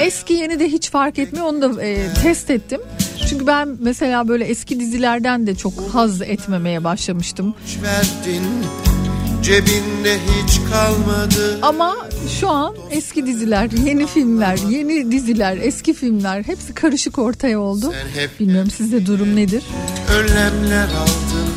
Eski 0.00 0.32
yeni 0.34 0.60
de 0.60 0.68
hiç 0.68 0.90
fark 0.90 1.18
etmiyor 1.18 1.46
onu 1.46 1.62
da 1.62 1.82
e, 1.82 2.14
test 2.22 2.50
ettim. 2.50 2.80
Çünkü 3.28 3.46
ben 3.46 3.76
mesela 3.80 4.28
böyle 4.28 4.44
eski 4.44 4.80
dizilerden 4.80 5.46
de 5.46 5.54
çok 5.54 5.72
haz 5.92 6.22
etmemeye 6.22 6.84
başlamıştım. 6.84 7.54
Cebinde 9.46 10.18
hiç 10.18 10.60
kalmadı 10.72 11.58
Ama 11.62 11.96
şu 12.40 12.48
an 12.50 12.74
eski 12.90 13.26
diziler, 13.26 13.70
yeni 13.70 14.06
filmler, 14.06 14.58
yeni 14.70 15.12
diziler, 15.12 15.58
eski 15.62 15.94
filmler 15.94 16.42
hepsi 16.42 16.74
karışık 16.74 17.18
ortaya 17.18 17.60
oldu. 17.60 17.92
Bilmiyorum 18.40 18.70
sizde 18.70 19.06
durum 19.06 19.36
nedir? 19.36 19.62
önlemler 20.10 20.84
aldın 20.84 21.48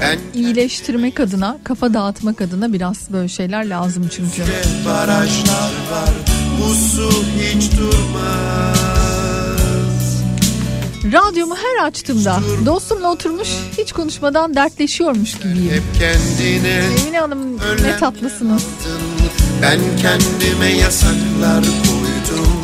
Ben 0.00 0.18
İyileştirmek 0.34 1.20
adına, 1.20 1.58
kafa 1.64 1.94
dağıtmak 1.94 2.40
adına 2.40 2.72
biraz 2.72 3.12
böyle 3.12 3.28
şeyler 3.28 3.66
lazım 3.66 4.08
çünkü. 4.16 4.42
barajlar 4.86 5.72
var 5.90 6.14
Bu 6.60 6.74
su 6.74 7.10
hiç 7.38 7.78
durmaz 7.78 8.95
Radyomu 11.12 11.56
her 11.56 11.86
açtığımda 11.86 12.40
dostumla 12.66 13.12
oturmuş 13.12 13.48
hiç 13.78 13.92
konuşmadan 13.92 14.54
dertleşiyormuş 14.54 15.38
gibiyim. 15.38 15.70
Hep 15.70 15.82
kendine 15.98 16.80
Emine 17.02 17.20
Hanım 17.20 17.56
ne 17.82 17.96
tatlısınız. 18.00 18.66
Ben 19.62 19.78
kendime 20.02 20.66
yasaklar 20.66 21.64
koydum 21.64 22.56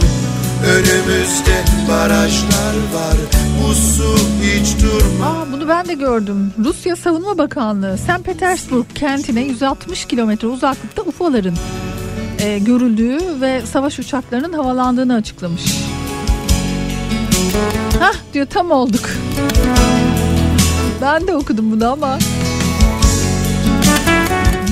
Önümüzde 0.66 1.64
barajlar 1.88 2.74
var 2.94 3.16
Bu 3.62 3.74
su 3.74 4.16
hiç 4.42 4.82
durmaz 4.82 5.36
Aa, 5.36 5.52
bunu 5.52 5.68
ben 5.68 5.88
de 5.88 5.94
gördüm. 5.94 6.52
Rusya 6.64 6.96
Savunma 6.96 7.38
Bakanlığı 7.38 7.98
St. 7.98 8.24
Petersburg 8.24 8.86
kentine 8.94 9.40
160 9.40 10.04
kilometre 10.04 10.48
uzaklıkta 10.48 11.02
UFO'ların 11.02 11.54
e, 12.38 12.58
görüldüğü 12.58 13.40
ve 13.40 13.62
savaş 13.72 13.98
uçaklarının 13.98 14.52
havalandığını 14.52 15.14
açıklamış. 15.14 15.62
Hah 18.00 18.14
diyor 18.34 18.46
tam 18.46 18.70
olduk. 18.70 19.10
Ben 21.02 21.26
de 21.26 21.36
okudum 21.36 21.72
bunu 21.72 21.92
ama. 21.92 22.18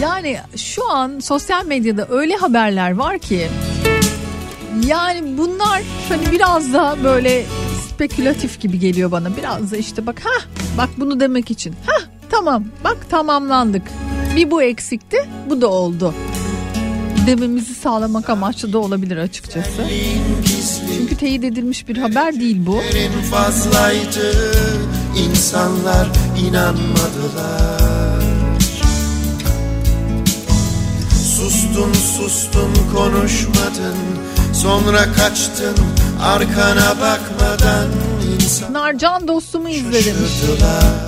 Yani 0.03 0.39
şu 0.57 0.91
an 0.91 1.21
sosyal 1.21 1.67
medyada 1.67 2.07
öyle 2.11 2.37
haberler 2.37 2.97
var 2.97 3.19
ki 3.19 3.49
yani 4.87 5.39
bunlar 5.39 5.83
hani 6.09 6.31
biraz 6.31 6.73
da 6.73 6.97
böyle 7.05 7.45
spekülatif 7.89 8.61
gibi 8.61 8.79
geliyor 8.79 9.11
bana. 9.11 9.37
Biraz 9.37 9.73
da 9.73 9.77
işte 9.77 10.07
bak 10.07 10.21
ha 10.25 10.45
bak 10.79 10.89
bunu 10.97 11.21
demek 11.21 11.51
için. 11.51 11.75
Ha 11.87 11.97
tamam 12.31 12.65
bak 12.85 13.11
tamamlandık. 13.11 13.83
Bir 14.37 14.51
bu 14.51 14.63
eksikti 14.63 15.29
bu 15.51 15.61
da 15.61 15.69
oldu. 15.69 16.15
Dememizi 17.27 17.75
sağlamak 17.75 18.31
amaçlı 18.31 18.73
da 18.73 18.79
olabilir 18.79 19.17
açıkçası. 19.17 19.85
Çünkü 20.99 21.17
teyit 21.17 21.45
edilmiş 21.45 21.89
bir 21.89 21.97
haber 21.97 22.41
değil 22.41 22.67
bu. 22.67 22.81
Fazlaydı 23.31 24.53
insanlar 25.29 26.09
inanmadılar 26.49 28.21
Sustun 31.37 31.93
sustun 31.93 32.73
konuşmadın 32.97 33.97
Sonra 34.63 35.13
kaçtın 35.13 35.77
arkana 36.23 36.91
bakmadan 37.01 37.89
insan 38.35 38.73
Narcan 38.73 39.29
dostumu 39.29 39.69
izledim. 39.69 40.17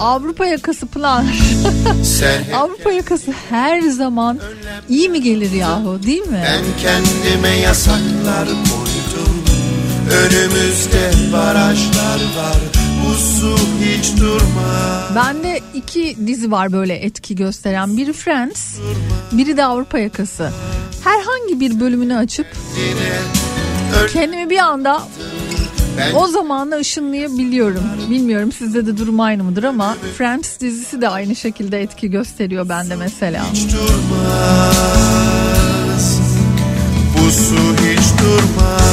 Avrupa 0.01 0.47
yakası 0.47 0.87
plan. 0.87 1.27
Avrupa 2.55 2.91
yakası 2.91 3.33
her 3.51 3.81
zaman 3.81 4.41
iyi 4.89 5.09
mi 5.09 5.23
gelir 5.23 5.53
yahu 5.53 6.03
değil 6.03 6.27
mi? 6.27 6.43
Ben 6.45 6.65
kendime 6.83 7.57
yasaklar 7.57 8.49
koydum 8.49 9.43
Önümüzde 10.11 11.11
barajlar 11.33 12.21
var 12.37 12.59
Bu 13.05 13.15
su 13.15 13.57
hiç 13.81 14.21
durmaz 14.21 15.17
Bende 15.17 15.61
iki 15.75 16.17
dizi 16.27 16.51
var 16.51 16.73
böyle 16.73 16.95
etki 16.95 17.35
gösteren. 17.35 17.97
Biri 17.97 18.13
Friends, 18.13 18.79
biri 19.33 19.57
de 19.57 19.65
Avrupa 19.65 19.99
yakası. 19.99 20.51
Herhangi 21.05 21.61
bir 21.61 21.81
bölümünü 21.81 22.17
açıp 22.17 22.47
Kendimi 24.13 24.51
bir 24.51 24.59
anda 24.59 25.03
ben... 25.99 26.15
O 26.15 26.27
zamanla 26.27 26.77
ışınlayabiliyorum. 26.77 27.85
Bilmiyorum 28.11 28.53
sizde 28.53 28.87
de 28.87 28.99
durum 28.99 29.21
aynı 29.21 29.45
mıdır 29.45 29.65
ama 29.65 29.97
Friends 30.19 30.61
dizisi 30.61 31.01
de 31.01 31.09
aynı 31.09 31.37
şekilde 31.37 31.83
etki 31.83 32.11
gösteriyor 32.11 32.69
bende 32.69 32.97
mesela. 32.97 33.45
Hiç 33.53 33.73
durmaz, 33.73 35.01
bu 37.15 37.31
su 37.31 37.57
hiç 37.57 38.21
durmaz. 38.21 38.93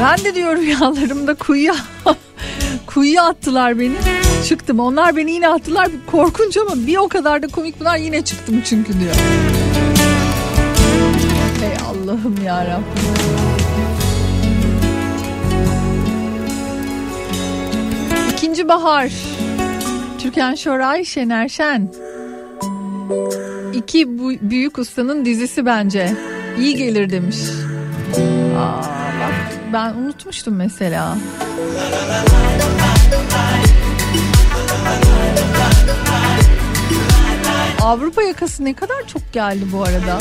Ben 0.00 0.24
de 0.24 0.34
diyor 0.34 0.56
rüyalarımda 0.56 1.34
kuyuya 1.34 1.74
kuyuya 2.94 3.22
attılar 3.22 3.78
beni. 3.78 3.94
Çıktım. 4.48 4.80
Onlar 4.80 5.16
beni 5.16 5.32
yine 5.32 5.48
attılar. 5.48 5.88
Korkunç 6.10 6.56
ama 6.56 6.86
bir 6.86 6.96
o 6.96 7.08
kadar 7.08 7.42
da 7.42 7.46
komik 7.48 7.80
bunlar 7.80 7.96
yine 7.96 8.24
çıktım 8.24 8.62
çünkü 8.64 9.00
diyor. 9.00 9.14
Hey 11.60 11.76
Allah'ım 11.86 12.36
ya 12.44 12.64
Rabbim. 12.64 12.84
İkinci 18.32 18.68
bahar. 18.68 19.12
Türkan 20.18 20.54
Şoray, 20.54 21.04
Şener 21.04 21.48
Şen. 21.48 21.92
İki 23.74 24.18
bu 24.18 24.32
büyük 24.40 24.78
ustanın 24.78 25.24
dizisi 25.24 25.66
bence. 25.66 26.12
İyi 26.58 26.76
gelir 26.76 27.10
demiş. 27.10 27.36
Aa, 28.58 29.03
ben 29.74 29.94
unutmuştum 29.94 30.54
mesela. 30.54 31.18
Avrupa 37.82 38.22
yakası 38.22 38.64
ne 38.64 38.74
kadar 38.74 39.06
çok 39.06 39.32
geldi 39.32 39.64
bu 39.72 39.82
arada. 39.82 40.18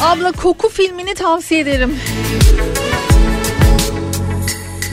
Abla 0.00 0.32
Koku 0.32 0.68
filmini 0.68 1.14
tavsiye 1.14 1.60
ederim. 1.60 1.96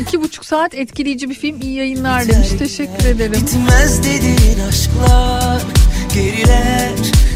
İki 0.01 0.21
buçuk 0.21 0.45
saat 0.45 0.75
etkileyici 0.75 1.29
bir 1.29 1.35
film. 1.35 1.61
İyi 1.61 1.75
yayınlar 1.75 2.27
demiş. 2.27 2.47
Teşekkür 2.59 3.05
ederim. 3.05 3.33
Bitmez 3.33 4.03
dediğin 4.03 4.59
aşklar 4.69 5.82
Geriler 6.13 6.91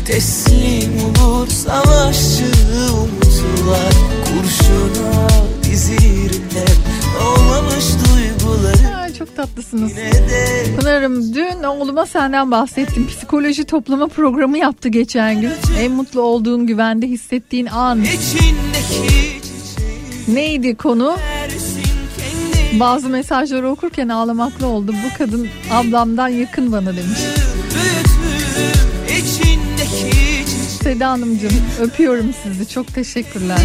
teslim 0.05 0.91
olur 1.25 1.47
Savaşçı 1.47 2.45
umutlar 2.93 3.93
Kurşuna 4.25 5.27
dizilir 5.63 6.31
hep 6.33 6.77
Olmamış 7.27 7.85
duyguları 7.93 8.97
Ay, 8.97 9.13
çok 9.13 9.35
tatlısınız. 9.35 9.91
Pınar'ım 10.79 11.33
dün 11.33 11.63
oğluma 11.63 12.05
senden 12.05 12.51
bahsettim. 12.51 13.07
Psikoloji 13.07 13.63
toplama 13.63 14.07
programı 14.07 14.57
yaptı 14.57 14.89
geçen 14.89 15.41
gün. 15.41 15.51
En 15.79 15.91
mutlu 15.91 16.21
olduğun 16.21 16.67
güvende 16.67 17.07
hissettiğin 17.07 17.65
an. 17.65 18.03
Neydi 20.27 20.75
konu? 20.75 21.17
Bazı 22.79 23.09
mesajları 23.09 23.69
okurken 23.69 24.09
ağlamaklı 24.09 24.67
oldu. 24.67 24.93
Bu 25.05 25.17
kadın 25.17 25.47
ablamdan 25.71 26.27
yakın 26.27 26.71
bana 26.71 26.87
demiş. 26.87 27.19
Seda 30.87 31.09
Hanımcığım 31.09 31.61
öpüyorum 31.81 32.33
sizi. 32.43 32.69
Çok 32.69 32.93
teşekkürler. 32.93 33.57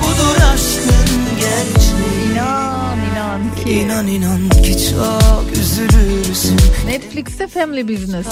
Budur 0.00 0.36
aşkın 0.54 1.06
gerçeği 1.40 2.32
İnan 2.32 2.98
inan 3.12 3.54
ki. 3.54 3.72
İnan 3.72 4.06
inan 4.06 4.48
ki 4.48 4.76
çok 4.90 5.44
üzülürsün 5.52 6.56
Netflix'te 6.86 7.46
Family 7.46 7.88
Business. 7.88 8.26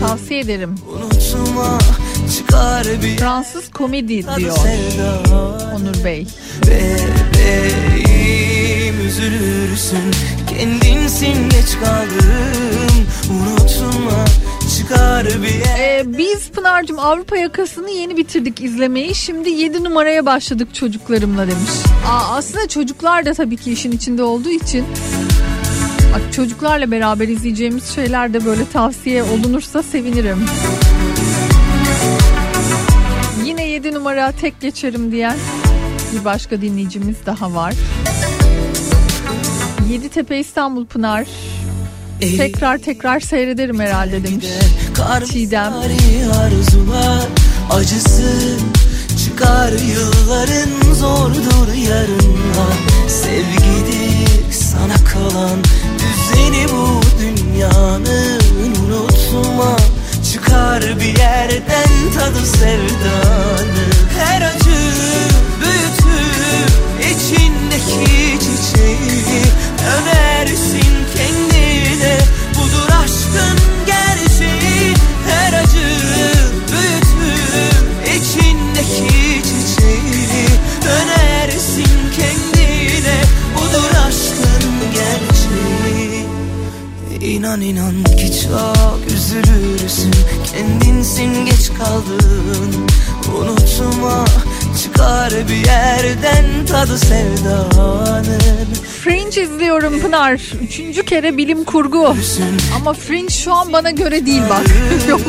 Tavsiye 0.00 0.40
ederim. 0.40 0.74
Unutma 0.88 1.78
çıkar 2.36 2.86
bir 3.02 3.16
Fransız 3.16 3.70
komedi 3.70 4.36
diyor 4.36 4.58
Onur 5.74 6.04
Bey. 6.04 6.26
Bebeğim 6.66 8.26
üzülürsün 9.06 10.10
Kendinsin 10.48 11.48
geç 11.50 11.78
kaldım 11.84 13.06
Unutma 13.30 14.24
çıkar 14.88 15.26
bir 15.26 15.78
Ee, 15.78 16.04
biz 16.18 16.50
Pınar'cığım 16.50 16.98
Avrupa 16.98 17.36
yakasını 17.36 17.90
yeni 17.90 18.16
bitirdik 18.16 18.60
izlemeyi. 18.60 19.14
Şimdi 19.14 19.50
7 19.50 19.84
numaraya 19.84 20.26
başladık 20.26 20.74
çocuklarımla 20.74 21.42
demiş. 21.42 21.70
Aa, 22.08 22.36
aslında 22.36 22.68
çocuklar 22.68 23.26
da 23.26 23.34
tabii 23.34 23.56
ki 23.56 23.72
işin 23.72 23.92
içinde 23.92 24.22
olduğu 24.22 24.50
için 24.50 24.84
Bak 26.14 26.32
çocuklarla 26.32 26.90
beraber 26.90 27.28
izleyeceğimiz 27.28 27.94
şeyler 27.94 28.34
de 28.34 28.44
böyle 28.44 28.68
tavsiye 28.72 29.22
olunursa 29.22 29.82
sevinirim. 29.82 30.46
Yine 33.44 33.66
7 33.68 33.94
numara 33.94 34.32
tek 34.32 34.60
geçerim 34.60 35.12
diyen 35.12 35.36
bir 36.14 36.24
başka 36.24 36.60
dinleyicimiz 36.62 37.16
daha 37.26 37.54
var. 37.54 37.74
Yeditepe 39.90 40.38
İstanbul 40.38 40.86
Pınar. 40.86 41.26
Tekrar 42.20 42.78
tekrar 42.78 43.20
seyrederim 43.20 43.80
herhalde 43.80 44.24
demiş. 44.24 44.46
Çiğdem. 45.32 45.72
arzular 45.72 47.28
acısı 47.70 48.58
çıkar 49.24 49.72
yılların 49.72 50.94
zordur 50.94 51.74
yarınlar 51.74 52.78
sevgidir 53.08 54.52
sana 54.52 54.94
kalan 55.12 55.58
düzeni 55.98 56.66
bu 56.72 57.00
dünyanın. 57.20 58.40
Unutma 58.66 59.76
çıkar 60.32 60.82
bir 61.00 61.18
yerden 61.18 62.12
tadı 62.18 62.46
sevdanı. 62.46 63.84
Her 64.18 64.42
acı 64.42 64.80
büyütür 65.60 66.68
içindeki 66.98 68.38
çiçeği. 68.40 69.42
Önersin 69.96 70.87
İnan 87.38 87.60
inan 87.60 88.04
ki 88.04 88.30
çok 88.42 89.00
üzülürsün 89.14 90.10
Kendinsin 90.52 91.44
geç 91.44 91.70
kaldın 91.78 92.86
Unutma 93.36 94.24
çıkar 94.82 95.32
bir 95.48 95.66
yerden 95.66 96.66
tadı 96.66 96.98
sevdanın 96.98 98.68
Fringe 99.02 99.42
izliyorum 99.42 100.00
Pınar. 100.00 100.40
Üçüncü 100.62 101.04
kere 101.04 101.36
bilim 101.36 101.64
kurgu. 101.64 102.16
Ama 102.76 102.92
Fringe 102.92 103.30
şu 103.30 103.54
an 103.54 103.72
bana 103.72 103.90
göre 103.90 104.26
değil 104.26 104.42
bak. 104.50 104.66
Yok. 105.08 105.20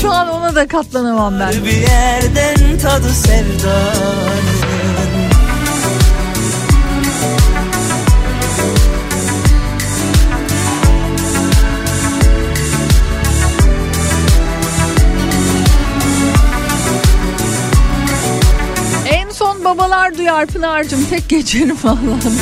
Şu 0.00 0.10
an 0.10 0.28
ona 0.28 0.54
da 0.54 0.68
katlanamam 0.68 1.40
ben. 1.40 1.52
Bir 1.64 1.76
yerden 1.76 2.78
tadı 2.78 3.08
sevdanın 3.08 4.73
Babalar 19.64 20.18
duyar 20.18 20.46
Pınar'cığım. 20.46 21.04
Tek 21.04 21.28
geçerim 21.28 21.76
Allah'ım. 21.84 22.40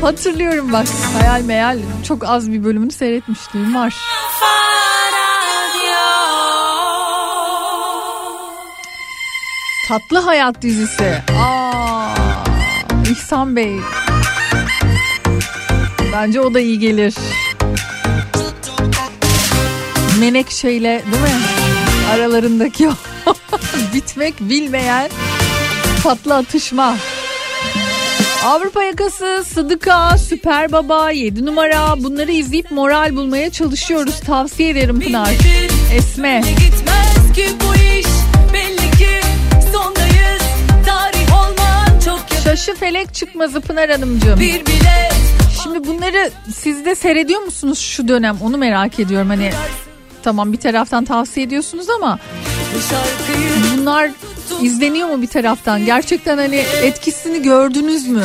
Hatırlıyorum 0.00 0.72
bak. 0.72 0.86
Hayal 1.18 1.42
meyal 1.42 1.78
çok 2.08 2.24
az 2.24 2.52
bir 2.52 2.64
bölümünü 2.64 2.90
seyretmişliğim 2.90 3.74
var. 3.74 3.94
Tatlı 9.88 10.18
Hayat 10.18 10.62
dizisi. 10.62 11.22
Aa, 11.42 12.14
İhsan 13.10 13.56
Bey. 13.56 13.76
Bence 16.12 16.40
o 16.40 16.54
da 16.54 16.60
iyi 16.60 16.78
gelir. 16.78 17.14
Menekşe'yle 20.20 21.02
değil 21.12 21.22
mi? 21.22 21.28
Aralarındaki 22.14 22.88
o 22.88 22.92
bitmek 23.94 24.40
bilmeyen 24.40 25.10
tatlı 26.02 26.34
atışma. 26.34 26.96
Avrupa 28.44 28.82
yakası, 28.82 29.44
Sıdıka, 29.46 30.18
Süper 30.18 30.72
Baba, 30.72 31.10
7 31.10 31.46
numara 31.46 32.04
bunları 32.04 32.32
izleyip 32.32 32.70
moral 32.70 33.16
bulmaya 33.16 33.50
çalışıyoruz. 33.50 34.20
Tavsiye 34.20 34.70
ederim 34.70 35.00
Pınar. 35.00 35.30
Esme. 35.94 36.42
Gitmez 36.48 37.32
ki 37.34 37.46
bu 37.60 37.74
iş 37.74 38.06
belli 38.52 38.90
ki 38.98 39.20
sondayız 39.72 40.42
tarih 40.86 41.32
olman 41.32 42.00
çok 42.04 42.20
yakın 42.20 42.44
Şaşı 42.44 42.74
felek 42.74 43.14
çıkmazı 43.14 43.60
Pınar 43.60 43.90
Hanımcığım. 43.90 44.40
bir 44.40 44.62
Şimdi 45.62 45.86
bunları 45.86 46.30
siz 46.54 46.84
de 46.84 46.94
seyrediyor 46.94 47.40
musunuz 47.40 47.78
şu 47.78 48.08
dönem? 48.08 48.36
Onu 48.40 48.56
merak 48.58 49.00
ediyorum. 49.00 49.28
Hani 49.28 49.50
tamam 50.22 50.52
bir 50.52 50.58
taraftan 50.58 51.04
tavsiye 51.04 51.46
ediyorsunuz 51.46 51.90
ama 51.90 52.18
bunlar 53.78 54.10
izleniyor 54.62 55.08
mu 55.08 55.22
bir 55.22 55.26
taraftan? 55.26 55.84
Gerçekten 55.86 56.38
hani 56.38 56.56
etkisini 56.82 57.42
gördünüz 57.42 58.06
mü? 58.08 58.24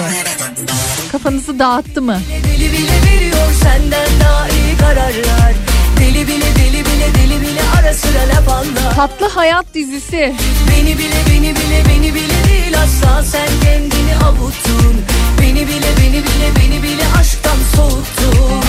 Kafanızı 1.11 1.59
dağıttı 1.59 2.01
mı? 2.01 2.19
deli 2.43 2.71
bile 2.73 2.91
veriyor 3.11 3.51
senden 3.63 4.07
daha 4.19 4.47
iyi 4.49 4.77
kararlar 4.79 5.53
Deli 5.99 6.27
bile 6.27 6.45
deli 6.55 6.85
bile 6.85 7.07
deli 7.15 7.41
bile 7.41 7.61
ara 7.79 7.93
sıra 7.93 8.19
laf 8.29 8.49
anlar 8.49 8.95
Tatlı 8.95 9.29
Hayat 9.29 9.65
dizisi. 9.73 10.33
Beni 10.69 10.97
bile 10.97 11.15
beni 11.29 11.55
bile 11.55 11.83
beni 11.89 12.13
bile 12.15 12.43
değil 12.49 12.77
asla 12.83 13.23
sen 13.23 13.47
kendini 13.63 14.15
avuttun 14.25 14.95
Beni 15.41 15.67
bile 15.67 15.87
beni 16.01 16.23
bile 16.23 16.49
beni 16.59 16.83
bile 16.83 17.03
aşktan 17.19 17.57
soğuttun 17.75 18.63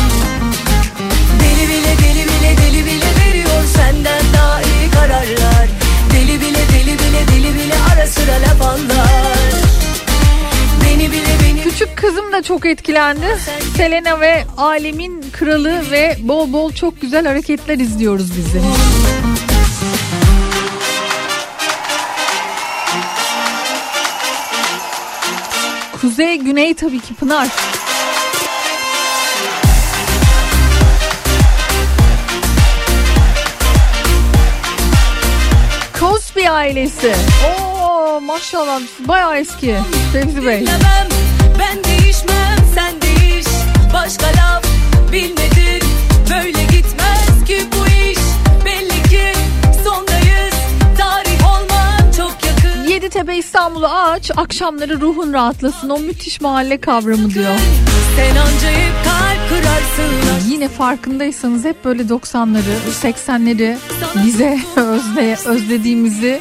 Deli 1.41 1.69
bile 1.69 1.95
deli 2.03 2.25
bile 2.25 2.57
deli 2.63 2.85
bile 2.87 3.07
veriyor 3.61 3.75
senden 3.77 4.23
daha 4.35 4.63
iyi 4.63 4.91
kararlar 4.91 5.69
Deli 6.13 6.41
bile 6.41 6.59
deli 6.73 6.99
bile 6.99 7.29
deli 7.29 7.55
bile 7.55 7.75
ara 7.95 8.07
sıra 8.07 8.33
laf 8.33 8.63
anlar 8.63 9.39
Beni 10.85 11.13
bile 11.13 11.37
beni 11.43 11.63
Küçük 11.63 11.97
kızım 11.97 12.33
da 12.33 12.43
çok 12.43 12.67
etkilendi. 12.67 13.27
Selena 13.77 14.21
ve 14.21 14.45
Alemin 14.57 15.25
Kralı 15.33 15.91
ve 15.91 16.17
bol 16.23 16.53
bol 16.53 16.73
çok 16.73 17.01
güzel 17.01 17.27
hareketler 17.27 17.79
izliyoruz 17.79 18.37
biz 18.37 18.55
de. 18.55 18.61
Kuzey 26.01 26.39
Güney 26.39 26.75
tabii 26.75 27.01
ki 27.01 27.15
Pınar. 27.15 27.49
Cosby 36.41 36.51
ailesi. 36.51 37.13
Oo 37.47 38.21
maşallah 38.21 38.81
bayağı 39.09 39.37
eski. 39.37 39.77
Fevzi 40.13 40.47
Bey. 40.47 40.61
Dinlemem, 40.61 41.09
ben 41.59 41.85
değişmem 41.85 42.57
sen 42.75 43.01
değiş 43.03 43.47
Başka 43.95 44.27
laf 44.27 44.65
bilmedin 45.13 45.89
Böyle 46.31 46.63
gitmez 46.63 47.45
ki 47.47 47.59
bu 47.73 47.87
iş 47.87 48.19
Belli 48.65 49.03
ki 49.11 49.33
sondayız 49.85 50.55
Tarih 50.99 51.55
olmak 51.55 52.15
çok 52.17 52.33
yakın 52.47 52.85
Yeditepe 52.89 53.37
İstanbul'u 53.37 53.87
aç, 53.87 54.31
akşamları 54.37 55.01
ruhun 55.01 55.33
rahatlasın. 55.33 55.91
O 55.91 55.99
müthiş 55.99 56.41
mahalle 56.41 56.81
kavramı 56.81 57.31
diyor. 57.35 57.55
Sen 58.17 58.37
anca 58.37 58.71
kırarsın 58.71 59.30
Yine 60.49 60.69
farkındaysanız 60.69 61.65
hep 61.65 61.85
böyle 61.85 62.03
90'ları, 62.03 62.75
80'leri 63.03 63.77
bize 64.25 64.59
özle, 64.77 65.37
özlediğimizi 65.47 66.41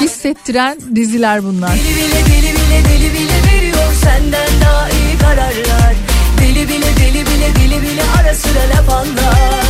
hissettiren 0.00 0.78
diziler 0.94 1.44
bunlar. 1.44 1.70
Deli 1.70 1.96
bile 1.96 2.20
deli 2.26 2.52
bile 2.54 2.84
deli 2.88 3.12
bile 3.14 3.52
veriyor 3.52 3.92
Senden 4.02 4.48
daha 4.64 4.88
iyi 4.90 5.18
kararlar. 5.18 5.94
Deli 6.40 6.68
bile 6.68 6.86
deli 7.00 7.26
bile 7.26 7.48
deli 7.56 7.82
bile 7.82 8.02
ara 8.20 8.34
sıra 8.34 8.60
laf 8.76 8.90
anlar. 8.90 9.64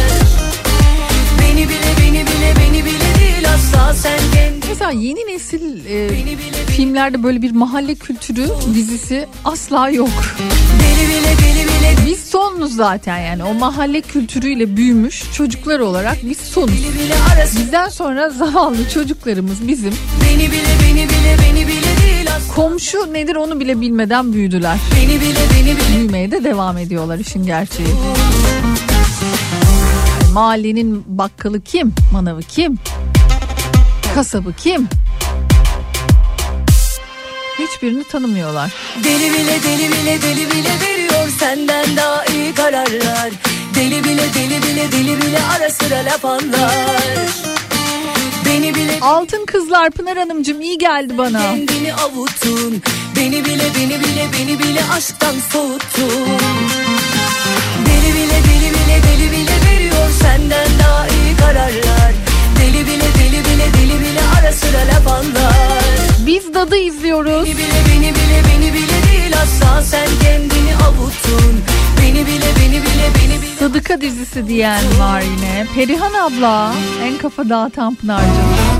Beni 1.40 1.68
bile 1.68 1.90
beni 2.00 2.26
bile 2.26 2.54
beni 2.60 2.84
bile 2.84 2.93
Mesela 4.68 4.90
yeni 4.90 5.20
nesil 5.26 5.86
e, 5.86 6.08
filmlerde 6.66 7.22
böyle 7.22 7.42
bir 7.42 7.50
mahalle 7.50 7.94
kültürü 7.94 8.48
dizisi 8.74 9.26
asla 9.44 9.88
yok. 9.90 10.08
Biz 12.06 12.24
sonuz 12.24 12.76
zaten 12.76 13.18
yani 13.18 13.44
o 13.44 13.54
mahalle 13.54 14.00
kültürüyle 14.00 14.76
büyümüş 14.76 15.24
çocuklar 15.32 15.80
olarak 15.80 16.16
biz 16.22 16.38
sonuz. 16.38 16.74
Bizden 17.58 17.88
sonra 17.88 18.30
zavallı 18.30 18.88
çocuklarımız 18.94 19.68
bizim 19.68 19.92
komşu 22.54 23.12
nedir 23.12 23.36
onu 23.36 23.60
bile 23.60 23.80
bilmeden 23.80 24.32
büyüdüler. 24.32 24.78
Büyümeye 25.96 26.30
de 26.30 26.44
devam 26.44 26.78
ediyorlar 26.78 27.18
işin 27.18 27.46
gerçeği. 27.46 27.88
Mahallenin 30.32 31.04
bakkalı 31.06 31.60
kim? 31.60 31.94
Manavı 32.12 32.40
kim? 32.42 32.78
Kasabı 34.14 34.52
kim? 34.52 34.88
Hiçbirini 37.58 38.04
tanımıyorlar. 38.04 38.72
Deli 39.04 39.32
bile 39.32 39.62
deli 39.62 39.88
bile 39.92 40.22
deli 40.22 40.50
bile 40.50 40.70
veriyor 40.80 41.28
senden 41.38 41.96
daha 41.96 42.24
iyi 42.24 42.54
kararlar 42.54 43.30
Deli 43.74 44.04
bile 44.04 44.34
deli 44.34 44.62
bile 44.62 44.92
deli 44.92 45.22
bile 45.22 45.38
ara 45.56 45.70
sıra 45.70 46.04
laf 46.04 46.24
anlar 46.24 47.28
Beni 48.46 48.74
bile 48.74 48.98
Altın 49.00 49.46
kızlar 49.46 49.90
Pınar 49.90 50.18
Hanımcığım 50.18 50.60
iyi 50.60 50.78
geldi 50.78 51.18
bana. 51.18 51.40
kendini 51.40 51.94
avuttun 51.94 52.82
Beni 53.16 53.44
bile 53.44 53.64
beni 53.76 54.00
bile 54.00 54.28
beni 54.38 54.58
bile 54.58 54.80
aşktan 54.92 55.34
soğuttun 55.52 56.28
Deli 57.86 58.14
bile 58.14 58.38
deli 58.44 58.70
bile 58.70 59.00
deli 59.02 59.32
bile 59.32 59.70
veriyor 59.70 60.10
senden 60.22 60.68
daha 60.82 61.06
iyi 61.08 61.36
kararlar 61.36 62.12
Deli 62.60 62.86
bile 62.86 63.04
deli 63.18 63.43
bile 63.64 63.90
deli 63.90 64.00
bile 64.00 64.20
ara 64.40 64.52
sıra 64.52 64.78
laf 64.78 65.08
anlar 65.12 65.84
Biz 66.26 66.54
dadı 66.54 66.76
izliyoruz. 66.76 67.46
Beni 67.46 67.56
bile 67.56 67.80
beni 67.88 68.14
bile 68.14 68.42
beni 68.48 68.72
bile 68.74 69.12
değil 69.12 69.34
asla 69.42 69.82
sen 69.82 70.08
kendini 70.22 70.74
avuttun 70.86 71.60
Beni 72.02 72.26
bile 72.26 72.46
beni 72.60 72.82
bile 72.82 73.08
beni 73.14 73.42
bile 73.42 73.56
Sadıka 73.58 74.00
dizisi 74.00 74.48
diyen 74.48 74.82
var 75.00 75.20
yine. 75.20 75.66
Perihan 75.74 76.14
abla 76.14 76.74
en 77.02 77.18
kafa 77.18 77.48
dağıtan 77.48 77.94
Pınar'cığım. 77.94 78.74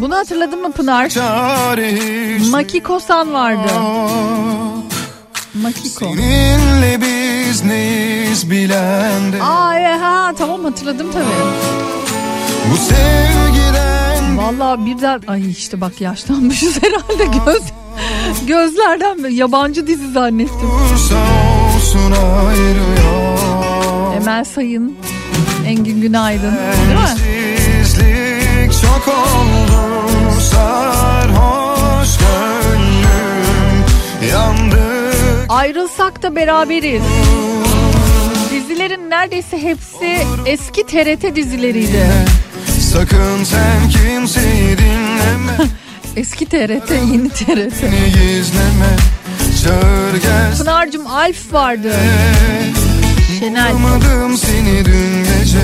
Bunu 0.00 0.16
hatırladın 0.16 0.62
mı 0.62 0.72
Pınar? 0.72 1.12
Maki 2.50 2.82
Kosan 2.82 3.32
vardı. 3.32 3.72
Makiko. 5.54 6.04
Seninle 6.04 7.00
biz 7.00 7.64
neyiz 7.64 8.50
bilen 8.50 9.32
de 9.32 9.42
Aa 9.42 9.78
evet, 9.78 10.00
ha 10.00 10.32
tamam 10.38 10.64
hatırladım 10.64 11.12
tabii. 11.12 11.24
Bu 12.72 12.76
sevgiden 12.76 14.38
Vallahi 14.38 14.86
birden 14.86 15.22
ay 15.28 15.50
işte 15.50 15.80
bak 15.80 16.00
yaşlanmışız 16.00 16.78
herhalde 16.82 17.38
göz 17.46 17.62
gözlerden 18.46 19.30
yabancı 19.30 19.86
dizi 19.86 20.12
zannettim. 20.12 20.70
Emel 24.16 24.44
Sayın, 24.44 24.96
Engin 25.66 26.00
Günaydın 26.00 26.54
değil 26.54 26.98
mi? 26.98 28.72
Çok 28.82 29.08
oldu 29.08 29.71
Ayrılsak 35.62 36.22
da 36.22 36.36
beraberiz. 36.36 37.02
Dizilerin 38.50 39.10
neredeyse 39.10 39.62
hepsi 39.62 40.26
eski 40.46 40.86
TRT 40.86 41.36
dizileriydi. 41.36 42.06
Sakın 42.80 43.44
sen 43.44 43.88
kimseyi 43.90 44.78
dinleme 44.78 45.70
Eski 46.16 46.46
TRT, 46.46 46.90
yeni 46.90 47.28
TRT. 47.28 47.80
Gizleme 48.14 48.96
Pınar'cığım 50.58 51.06
Alf 51.06 51.52
vardı. 51.52 51.92
Şenel. 53.38 53.70
Anlamadım 53.70 54.36
seni 54.36 54.84
dün 54.84 55.24
gece 55.24 55.58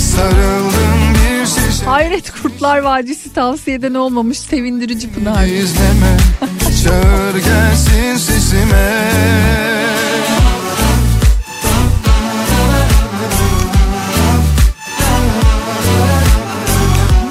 Sarıldım 0.00 1.14
bir 1.14 1.46
şişe 1.46 1.84
Hayret 1.84 2.30
Kurtlar 2.42 2.78
Vadisi 2.78 3.32
tavsiyeden 3.32 3.94
olmamış 3.94 4.38
sevindirici 4.38 5.10
Pınar. 5.10 5.44
İzleme 5.44 6.16
Çağır 6.84 7.34
gelsin 7.34 8.16
sesime 8.16 9.10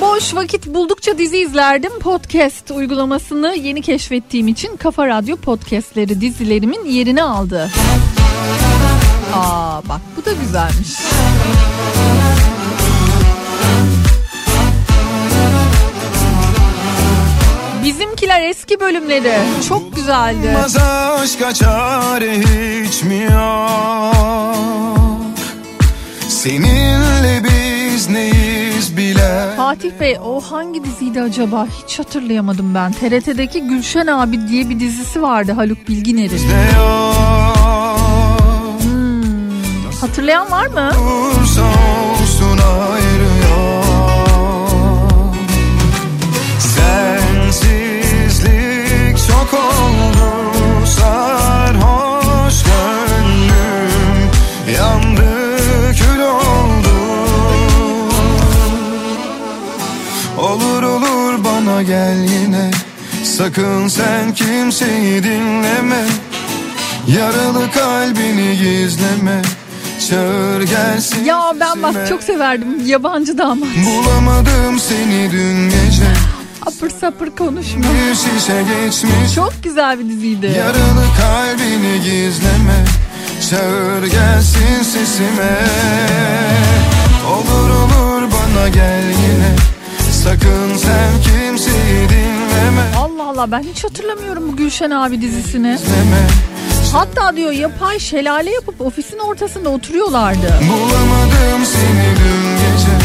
Boş 0.01 0.35
vakit 0.35 0.67
buldukça 0.67 1.17
dizi 1.17 1.37
izlerdim. 1.37 1.99
Podcast 1.99 2.71
uygulamasını 2.71 3.55
yeni 3.55 3.81
keşfettiğim 3.81 4.47
için 4.47 4.77
Kafa 4.77 5.07
Radyo 5.07 5.35
podcastleri 5.35 6.21
dizilerimin 6.21 6.85
yerini 6.85 7.23
aldı. 7.23 7.69
Aa 9.33 9.81
bak 9.89 10.01
bu 10.17 10.25
da 10.25 10.31
güzelmiş. 10.33 10.89
Bizimkiler 17.89 18.41
eski 18.41 18.79
bölümleri 18.79 19.31
çok 19.69 19.95
güzeldi. 19.95 20.57
Aşka 21.21 21.53
çare 21.53 22.37
hiç 22.37 23.03
mi 23.03 23.23
yok 23.23 24.15
Seninle 26.27 27.41
biz 27.43 28.09
neyiz 28.09 28.97
bilen 28.97 29.55
Fatih 29.57 29.91
Bey 29.99 30.17
o 30.25 30.41
hangi 30.41 30.83
diziydi 30.83 31.21
acaba 31.21 31.67
hiç 31.83 31.99
hatırlayamadım 31.99 32.75
ben. 32.75 32.91
TRT'deki 32.91 33.61
Gülşen 33.61 34.07
abi 34.07 34.47
diye 34.47 34.69
bir 34.69 34.79
dizisi 34.79 35.21
vardı 35.21 35.51
Haluk 35.51 35.87
Bilginer'in. 35.87 36.49
ne 36.49 36.77
yok 36.77 37.19
Hatırlayan 40.01 40.51
var 40.51 40.67
mı? 40.67 40.89
Olsun 40.89 42.57
ayrıyor 42.57 43.08
oldu 49.53 50.85
sarhoş 50.85 52.63
gönlüm 52.63 54.29
yandı 54.77 55.49
kül 55.95 56.19
Olur 60.37 60.83
olur 60.83 61.43
bana 61.43 61.81
gel 61.83 62.17
yine. 62.23 62.71
Sakın 63.23 63.87
sen 63.87 64.33
kimseyi 64.33 65.23
dinleme. 65.23 66.05
Yaralı 67.07 67.71
kalbini 67.71 68.57
gizleme. 68.57 69.41
Çağır 70.09 70.61
gelsin 70.61 71.25
Ya 71.25 71.53
ben 71.59 71.83
bak 71.83 72.07
çok 72.09 72.23
severdim 72.23 72.85
yabancı 72.85 73.37
damat. 73.37 73.69
Bulamadım 73.85 74.79
seni 74.79 75.31
dün 75.31 75.69
gece. 75.69 76.18
Apır 76.65 76.89
sapır 76.89 77.29
konuşma. 77.29 77.81
Çok 79.35 79.53
güzel 79.63 79.99
bir 79.99 80.09
diziydi. 80.09 80.53
Yaralı 80.57 81.05
kalbini 81.21 82.01
gizleme 82.03 82.85
Çağır 83.49 84.03
gelsin 84.03 84.83
sesime 84.83 85.57
Olur 87.31 87.69
olur 87.69 88.21
bana 88.31 88.67
gel 88.67 89.03
yine 89.03 89.55
Sakın 90.23 90.77
sen 90.77 91.11
kimseyi 91.23 92.09
dinleme 92.09 92.83
Allah 92.97 93.29
Allah 93.29 93.51
ben 93.51 93.63
hiç 93.63 93.83
hatırlamıyorum 93.83 94.51
bu 94.51 94.55
Gülşen 94.55 94.91
abi 94.91 95.21
dizisini. 95.21 95.77
Dinleme 95.77 96.27
Hatta 96.93 97.35
diyor 97.35 97.51
yapay 97.51 97.99
şelale 97.99 98.51
yapıp 98.51 98.81
ofisin 98.81 99.19
ortasında 99.19 99.69
oturuyorlardı. 99.69 100.53
Bulamadım 100.71 101.65
seni 101.65 102.05
dün 102.15 102.51
gece 102.55 102.98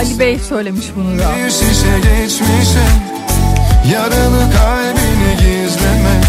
Ali 0.00 0.18
Bey 0.18 0.38
söylemiş 0.38 0.86
bunu 0.96 1.18
da. 1.18 1.36
Bir 1.36 1.50
şişe 1.50 1.98
geçmişe 1.98 2.86
Yaralı 3.92 4.52
kalbini 4.56 5.36
gizleme 5.36 6.20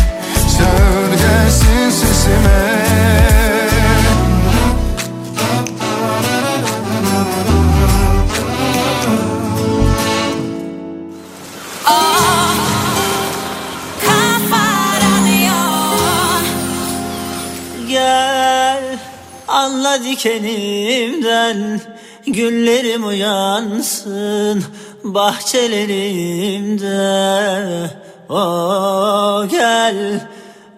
Çağır 0.58 1.12
gelsin 1.12 1.90
sesime 1.90 2.82
Gel 17.90 19.00
anla 19.48 20.04
dikenimden 20.04 21.82
Güllerim 22.28 23.08
uyansın 23.08 24.64
bahçelerimde. 25.04 26.92
O 28.30 29.48
gel 29.52 30.28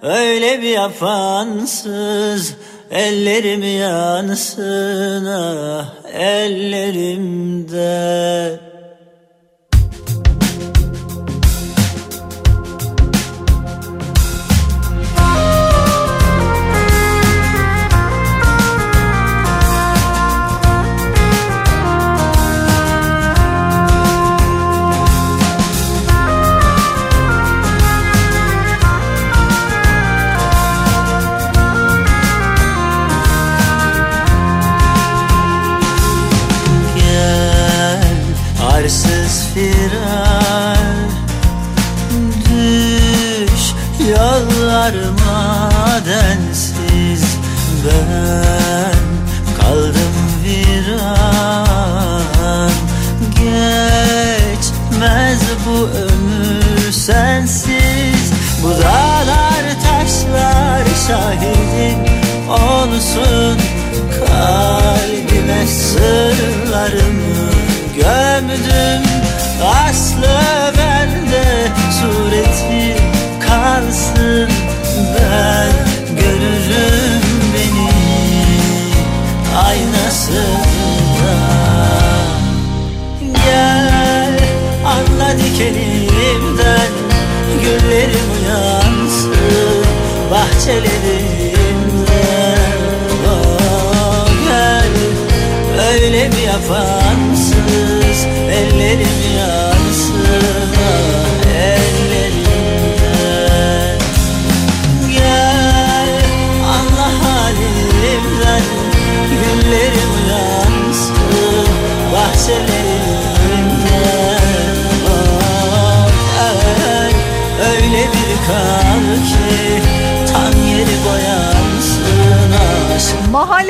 öyle 0.02 0.61
bir 0.61 0.70
yapansız 0.70 2.56
Ellerim 2.94 3.64
yansın 3.80 5.26
ah 5.26 5.86
ellerimde 6.14 7.80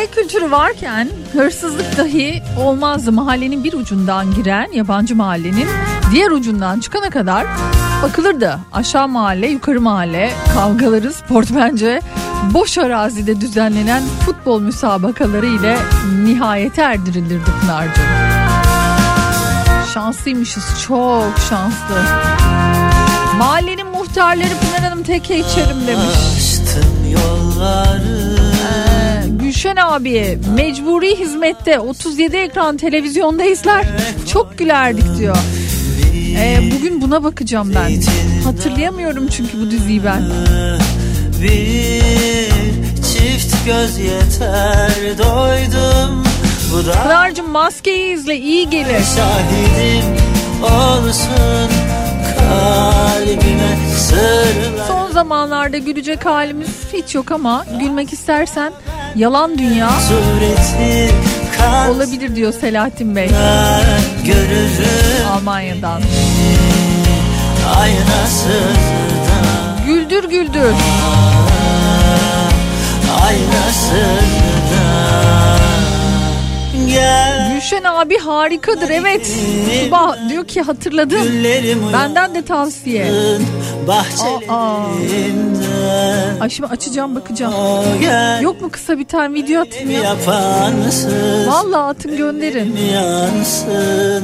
Mahalle 0.04 0.22
kültürü 0.22 0.52
varken 0.52 1.10
hırsızlık 1.34 1.98
dahi 1.98 2.44
olmazdı. 2.60 3.12
Mahallenin 3.12 3.64
bir 3.64 3.74
ucundan 3.74 4.34
giren 4.34 4.72
yabancı 4.72 5.16
mahallenin 5.16 5.68
diğer 6.12 6.32
ucundan 6.32 6.80
çıkana 6.80 7.10
kadar 7.10 7.48
bakılırdı. 8.04 8.60
Aşağı 8.74 9.08
mahalle, 9.08 9.48
yukarı 9.48 9.82
mahalle, 9.82 10.34
kavgaları, 10.54 11.14
sport 11.14 11.48
bence 11.56 12.02
boş 12.54 12.78
arazide 12.78 13.42
düzenlenen 13.42 14.04
futbol 14.26 14.62
müsabakaları 14.62 15.46
ile 15.46 15.78
nihayete 16.24 16.82
erdirilirdi 16.82 17.52
Pınar'cığım. 17.62 18.06
Şanslıymışız, 19.94 20.64
çok 20.88 21.34
şanslı. 21.50 21.96
Mahallenin 23.38 23.88
muhtarları 23.88 24.54
Pınar 24.62 24.90
Hanım 24.90 25.04
teke 25.04 25.40
içerim 25.40 25.88
demiş. 25.88 26.08
Açtım 26.36 27.12
yolları 27.12 28.23
Gülşen 29.64 29.78
abi 29.78 30.40
mecburi 30.56 31.20
hizmette 31.20 31.80
37 31.80 32.38
ekran 32.38 32.78
televizyonda 32.78 33.44
izler 33.44 33.86
çok 34.34 34.58
gülerdik 34.58 35.18
diyor. 35.18 35.38
Ee, 36.38 36.60
bugün 36.76 37.02
buna 37.02 37.24
bakacağım 37.24 37.74
ben. 37.76 38.02
Hatırlayamıyorum 38.44 39.28
çünkü 39.28 39.62
bu 39.62 39.72
diziyi 39.72 40.06
ben. 40.06 40.24
Bir 41.42 42.50
çift 42.96 43.66
göz 43.66 43.98
yeter 43.98 45.18
doydum 45.18 46.24
Pınar'cığım 47.04 47.50
maskeyi 47.50 48.14
izle 48.14 48.38
iyi 48.38 48.70
gelir. 48.70 49.04
şahidim 49.16 50.16
olsun 50.64 51.70
kalbime 52.40 53.78
sırlar 53.98 54.88
Son 54.88 55.12
zamanlarda 55.12 55.78
gülecek 55.78 56.26
halimiz 56.26 56.70
hiç 56.94 57.16
yok 57.16 57.32
ama 57.32 57.66
gülmek 57.80 58.14
istersen 58.14 58.74
yalan 59.16 59.58
dünya 59.58 59.90
olabilir 61.90 62.36
diyor 62.36 62.54
Selahattin 62.62 63.16
Bey 63.16 63.30
görürüm 64.26 65.28
Almanya'dan. 65.38 66.02
Güldür 69.88 70.24
güldür. 70.30 70.74
Gülşen 77.54 77.84
abi 77.84 78.18
harikadır 78.18 78.90
evet. 78.90 79.28
Tuba 79.86 80.18
diyor 80.30 80.46
ki 80.48 80.62
hatırladım. 80.62 81.20
Benden 81.94 82.36
de 82.36 82.42
tavsiye. 82.42 83.06
bahçelerinde 83.88 85.63
Ay 86.42 86.50
şimdi 86.50 86.70
açacağım 86.70 87.16
bakacağım. 87.16 87.54
Yok 88.42 88.62
mu 88.62 88.70
kısa 88.72 88.98
bir 88.98 89.06
tane 89.06 89.34
video 89.34 89.62
atayım 89.62 89.92
ya? 89.92 90.02
Vallahi 91.48 91.82
atın 91.82 92.18
gönderin. 92.18 92.76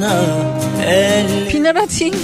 ah 0.04 1.50
Pinar 1.50 1.76
atayım. 1.76 2.14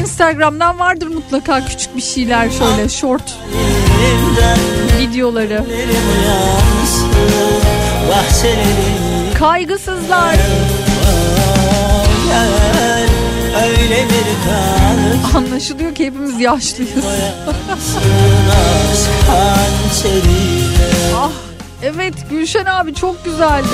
Instagram'dan 0.00 0.78
vardır 0.78 1.06
mutlaka 1.06 1.64
küçük 1.64 1.96
bir 1.96 2.02
şeyler 2.02 2.50
şöyle 2.50 2.88
short 2.88 3.34
videoları. 5.00 5.64
Kaygısızlar. 9.38 10.32
Öyle 10.32 10.81
Anlaşılıyor 15.36 15.94
ki 15.94 16.06
hepimiz 16.06 16.40
yaşlıyız. 16.40 17.04
ah 21.16 21.30
evet 21.82 22.14
Gülşen 22.30 22.64
abi 22.64 22.94
çok 22.94 23.24
güzeldi. 23.24 23.66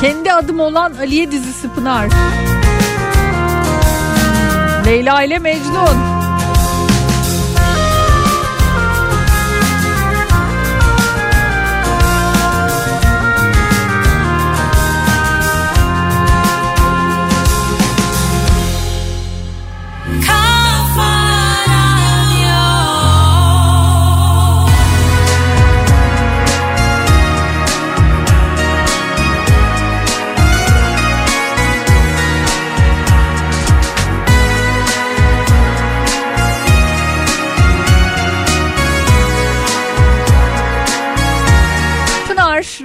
Kendi 0.00 0.32
adım 0.32 0.60
olan 0.60 0.92
Aliye 1.00 1.32
dizisi 1.32 1.68
Pınar. 1.68 2.06
Leyla 4.86 5.22
ile 5.22 5.38
Mecnun. 5.38 6.11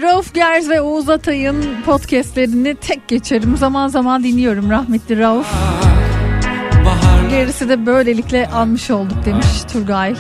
Rauf 0.02 0.34
Gerz 0.34 0.70
ve 0.70 0.82
Oğuz 0.82 1.10
Atay'ın 1.10 1.82
podcastlerini 1.86 2.76
tek 2.76 3.08
geçerim. 3.08 3.58
Zaman 3.58 3.88
zaman 3.88 4.24
dinliyorum 4.24 4.70
rahmetli 4.70 5.20
Rauf. 5.20 5.48
Gerisi 7.30 7.70
de 7.70 7.86
böylelikle 7.86 8.48
almış 8.48 8.92
olduk 8.92 9.26
demiş 9.26 9.48
Turgay. 9.74 10.12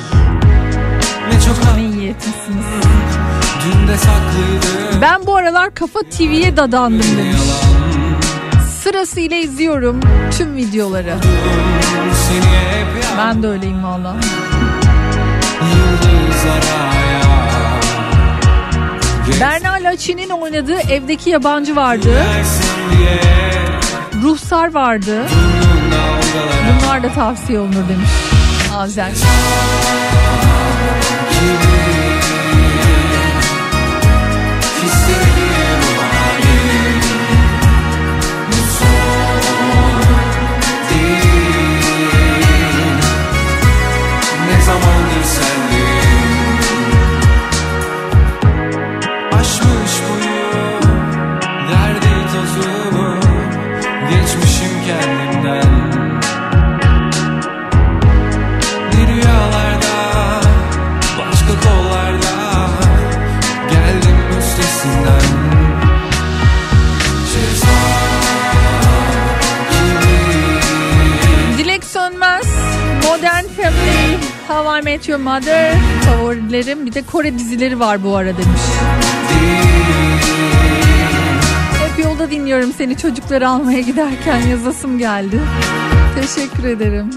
Ne 1.27 1.41
çok 1.45 1.55
iyi 1.79 2.15
Ben 5.01 5.25
bu 5.25 5.35
aralar 5.35 5.73
Kafa 5.73 5.99
TV'ye 5.99 6.57
dadandım 6.57 7.17
demiş. 7.17 7.41
Sırasıyla 8.83 9.37
izliyorum 9.37 9.99
tüm 10.37 10.55
videoları. 10.55 11.15
Ben 13.17 13.43
de 13.43 13.47
öyleyim 13.47 13.83
valla. 13.83 14.15
yıldızlara 15.61 16.96
ya 19.33 19.39
Berna 19.41 19.73
Laçin'in 19.73 20.29
oynadığı 20.29 20.79
Evdeki 20.91 21.29
Yabancı 21.29 21.75
vardı. 21.75 22.09
Ruhsar 24.23 24.73
vardı. 24.73 25.25
Bunlar 26.81 27.03
da 27.03 27.13
tavsiye 27.13 27.59
olunur 27.59 27.89
demiş. 27.89 28.09
Azer. 28.77 29.11
I 74.65 74.81
Met 74.83 75.09
Mother 75.19 75.73
favorilerim. 76.05 76.85
Bir 76.85 76.93
de 76.93 77.01
Kore 77.01 77.39
dizileri 77.39 77.79
var 77.79 78.03
bu 78.03 78.15
ara 78.15 78.27
demiş. 78.37 78.61
Hep 81.79 82.05
yolda 82.05 82.31
dinliyorum 82.31 82.73
seni 82.73 82.97
çocukları 82.97 83.49
almaya 83.49 83.81
giderken 83.81 84.37
yazasım 84.37 84.97
geldi. 84.97 85.39
Teşekkür 86.15 86.63
ederim. 86.63 87.09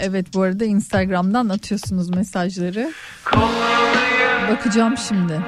Evet 0.00 0.26
bu 0.34 0.42
arada 0.42 0.64
Instagram'dan 0.64 1.48
atıyorsunuz 1.48 2.10
mesajları. 2.10 2.92
Bakacağım 4.50 4.94
şimdi. 5.08 5.40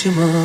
Aldım 0.00 0.16
başıma 0.16 0.39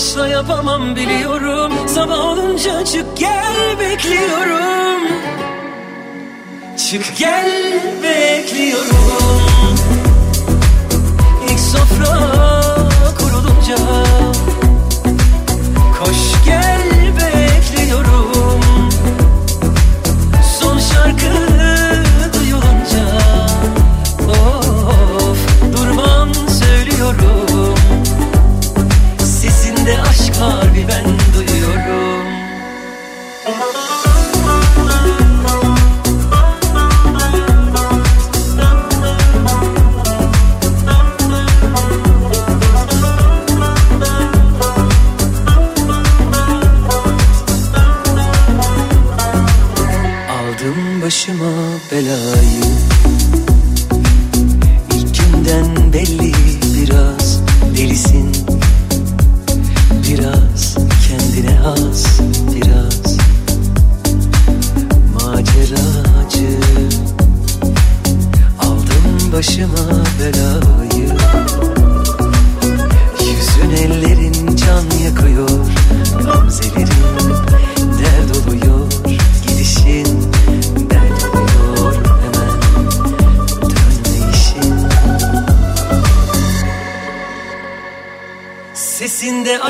Taşla 0.00 0.28
yapamam 0.28 0.96
biliyorum. 0.96 1.72
Sabah 1.88 2.24
olunca 2.24 2.84
çık 2.84 3.16
gel 3.16 3.78
bekliyorum. 3.80 5.02
Çık 6.76 7.16
gel 7.18 7.50
bekliyorum 8.02 8.99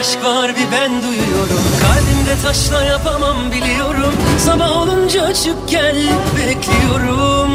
aşk 0.01 0.25
var 0.25 0.49
bir 0.49 0.73
ben 0.73 1.03
duyuyorum. 1.03 1.65
Kalbimde 1.81 2.43
taşla 2.43 2.85
yapamam 2.85 3.37
biliyorum. 3.53 4.15
Sabah 4.39 4.77
olunca 4.77 5.23
açıp 5.23 5.69
gel 5.69 5.97
bekliyorum. 6.37 7.51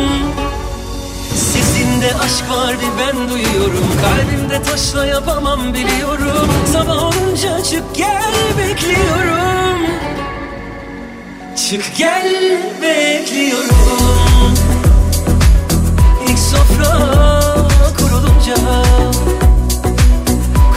Sesinde 1.36 2.16
aşk 2.26 2.50
var 2.50 2.76
bir 2.80 3.00
ben 3.00 3.30
duyuyorum. 3.30 3.88
Kalbimde 4.02 4.64
taşla 4.64 5.06
yapamam 5.06 5.74
biliyorum. 5.74 6.50
Sabah 6.74 7.04
olunca 7.04 7.64
çık 7.64 7.96
gel 7.96 8.34
bekliyorum. 8.58 9.80
Çık 11.70 11.98
gel 11.98 12.62
bekliyorum. 12.82 14.54
İlk 16.30 16.40
sofra 16.40 16.98
kurulunca 17.98 18.56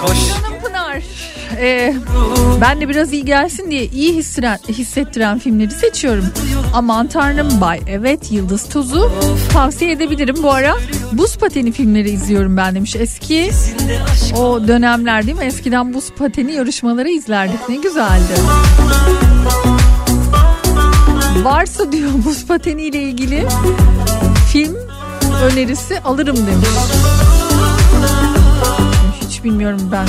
Koş. 0.00 0.47
Ee, 1.60 1.94
ben 2.60 2.80
de 2.80 2.88
biraz 2.88 3.12
iyi 3.12 3.24
gelsin 3.24 3.70
diye 3.70 3.84
iyi 3.84 4.14
hissettiren, 4.14 4.58
hissettiren 4.68 5.38
filmleri 5.38 5.70
seçiyorum. 5.70 6.24
Aman 6.74 7.06
Tanrım 7.06 7.60
Bay. 7.60 7.80
Evet 7.88 8.32
Yıldız 8.32 8.68
Tuzu 8.68 9.12
tavsiye 9.52 9.92
edebilirim. 9.92 10.36
Bu 10.42 10.52
ara 10.52 10.76
buz 11.12 11.36
pateni 11.36 11.72
filmleri 11.72 12.10
izliyorum 12.10 12.56
ben 12.56 12.74
demiş. 12.74 12.96
Eski 12.96 13.50
o 14.36 14.68
dönemler 14.68 15.26
değil 15.26 15.38
mi? 15.38 15.44
Eskiden 15.44 15.94
buz 15.94 16.12
pateni 16.18 16.52
yarışmaları 16.52 17.08
izlerdik. 17.10 17.68
Ne 17.68 17.76
güzeldi. 17.76 18.32
Varsa 21.42 21.92
diyor 21.92 22.10
buz 22.24 22.46
pateni 22.46 22.82
ile 22.82 23.02
ilgili 23.02 23.46
film 24.52 24.76
önerisi 25.42 26.00
alırım 26.00 26.36
demiş. 26.36 26.68
Bilmiyorum 29.44 29.88
ben. 29.92 30.06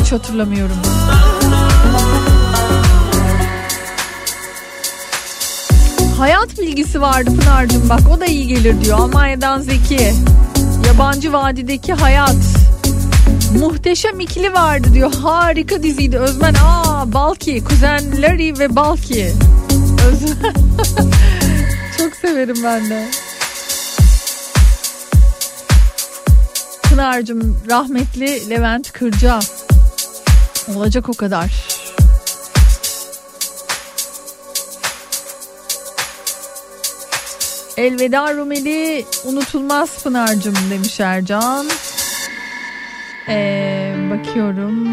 Hiç 0.00 0.12
hatırlamıyorum. 0.12 0.76
Hayat 6.18 6.58
bilgisi 6.58 7.00
vardı 7.00 7.30
Pınar'cığım 7.40 7.88
bak 7.88 8.00
o 8.16 8.20
da 8.20 8.26
iyi 8.26 8.46
gelir 8.46 8.84
diyor. 8.84 8.98
Almanya'dan 8.98 9.60
Zeki. 9.60 10.14
Yabancı 10.86 11.32
Vadi'deki 11.32 11.92
hayat. 11.92 12.36
Muhteşem 13.58 14.20
ikili 14.20 14.52
vardı 14.52 14.88
diyor. 14.94 15.14
Harika 15.14 15.82
diziydi. 15.82 16.18
Özmen 16.18 16.54
aa 16.64 17.12
Balki. 17.12 17.64
Kuzen 17.64 18.22
Larry 18.22 18.58
ve 18.58 18.76
Balki. 18.76 19.32
Özmen. 20.06 20.54
Çok 21.98 22.16
severim 22.16 22.56
ben 22.64 22.90
de. 22.90 23.08
Pınar'cığım 26.92 27.56
rahmetli 27.70 28.50
Levent 28.50 28.92
Kırca. 28.92 29.38
Olacak 30.76 31.08
o 31.08 31.12
kadar. 31.12 31.50
Elveda 37.76 38.34
Rumeli 38.34 39.04
unutulmaz 39.24 40.02
Pınar'cığım 40.02 40.54
demiş 40.70 41.00
Ercan. 41.00 41.66
Ee, 43.28 43.94
bakıyorum. 44.10 44.88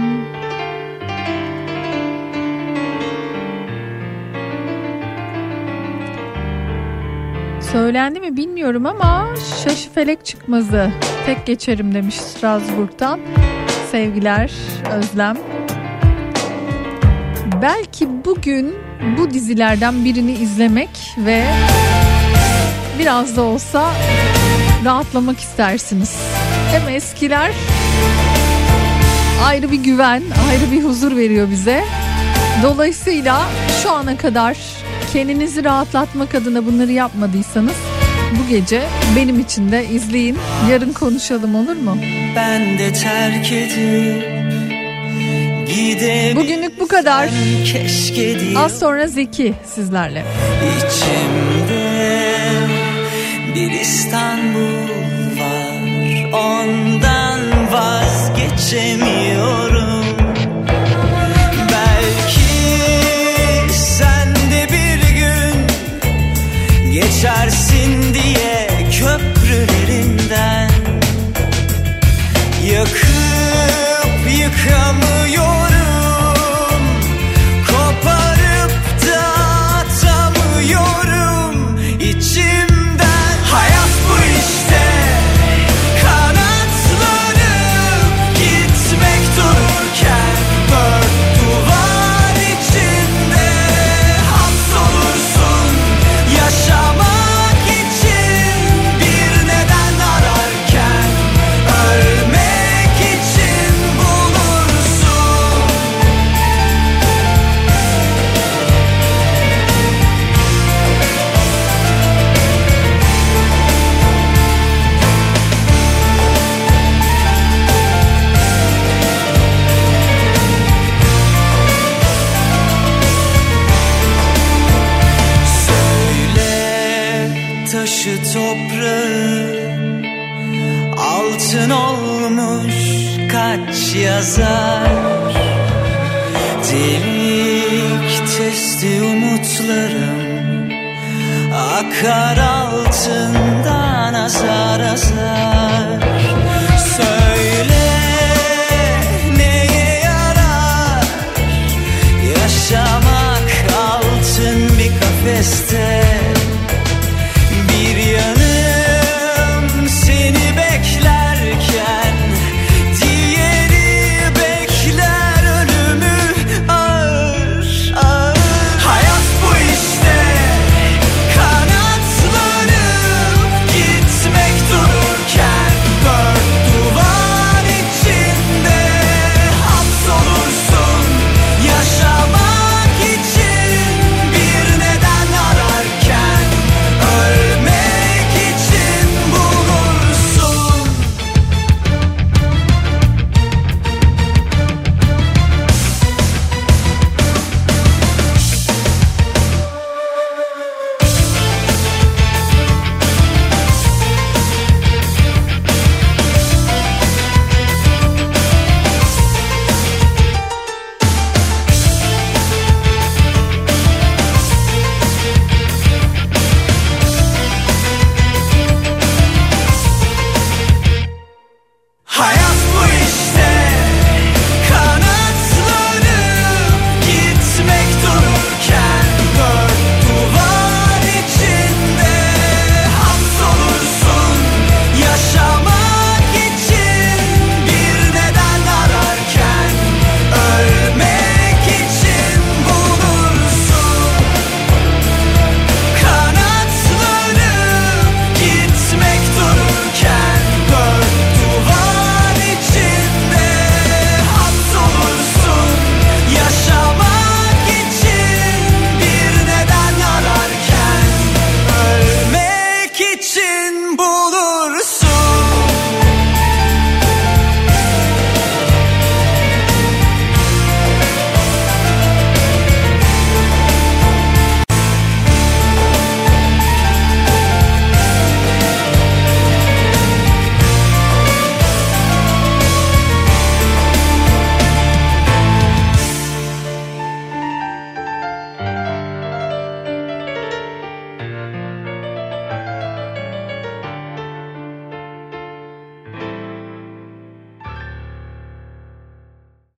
Söylendi 7.72 8.20
mi 8.20 8.38
bilmiyorum 8.38 8.86
ama 8.86 9.28
şaşı 9.64 9.90
felek 9.92 10.26
çıkmazı 10.26 10.92
tek 11.26 11.46
geçerim 11.46 11.94
demiş 11.94 12.16
Strasbourg'dan. 12.16 13.20
Sevgiler 13.92 14.52
Özlem. 14.94 15.38
Belki 17.62 18.26
bugün 18.26 18.76
bu 19.18 19.30
dizilerden 19.30 20.06
birini 20.06 20.32
izlemek 20.32 20.90
ve 21.18 21.44
biraz 23.00 23.38
da 23.38 23.42
olsa 23.42 23.92
rahatlamak 24.86 25.40
istersiniz. 25.40 26.16
Hem 26.72 26.96
eskiler 26.96 27.52
ayrı 29.46 29.72
bir 29.72 29.84
güven, 29.84 30.24
ayrı 30.50 30.72
bir 30.72 30.84
huzur 30.84 31.18
veriyor 31.18 31.52
bize. 31.52 31.84
Dolayısıyla 32.64 33.42
şu 33.84 33.92
ana 33.92 34.18
kadar 34.18 34.58
kendinizi 35.14 35.64
rahatlatmak 35.64 36.36
adına 36.36 36.66
bunları 36.66 36.92
yapmadıysanız 36.92 37.76
bu 38.32 38.50
gece 38.50 38.84
benim 39.16 39.40
için 39.40 39.72
de 39.72 39.86
izleyin. 39.88 40.38
Yarın 40.72 40.94
konuşalım 40.94 41.56
olur 41.56 41.76
mu? 41.76 41.98
Ben 42.36 42.80
de 42.80 42.94
terk 42.94 43.52
edip 43.52 44.40
Bugünlük 46.36 46.80
bu 46.80 46.88
kadar. 46.88 47.30
Az 48.58 48.80
sonra 48.80 49.08
Zeki 49.08 49.54
sizlerle. 49.76 50.26
İçimde 50.78 52.30
bir 53.56 53.72
İstanbul 53.72 54.90
var 55.40 55.70
Ondan 56.34 57.40
vazgeçemiyorum 57.72 59.09
geçersin 67.20 68.14
diye 68.14 68.68
köprülerinden. 69.00 70.70
Yakıp 72.72 74.32
yıkamıyor 74.32 75.59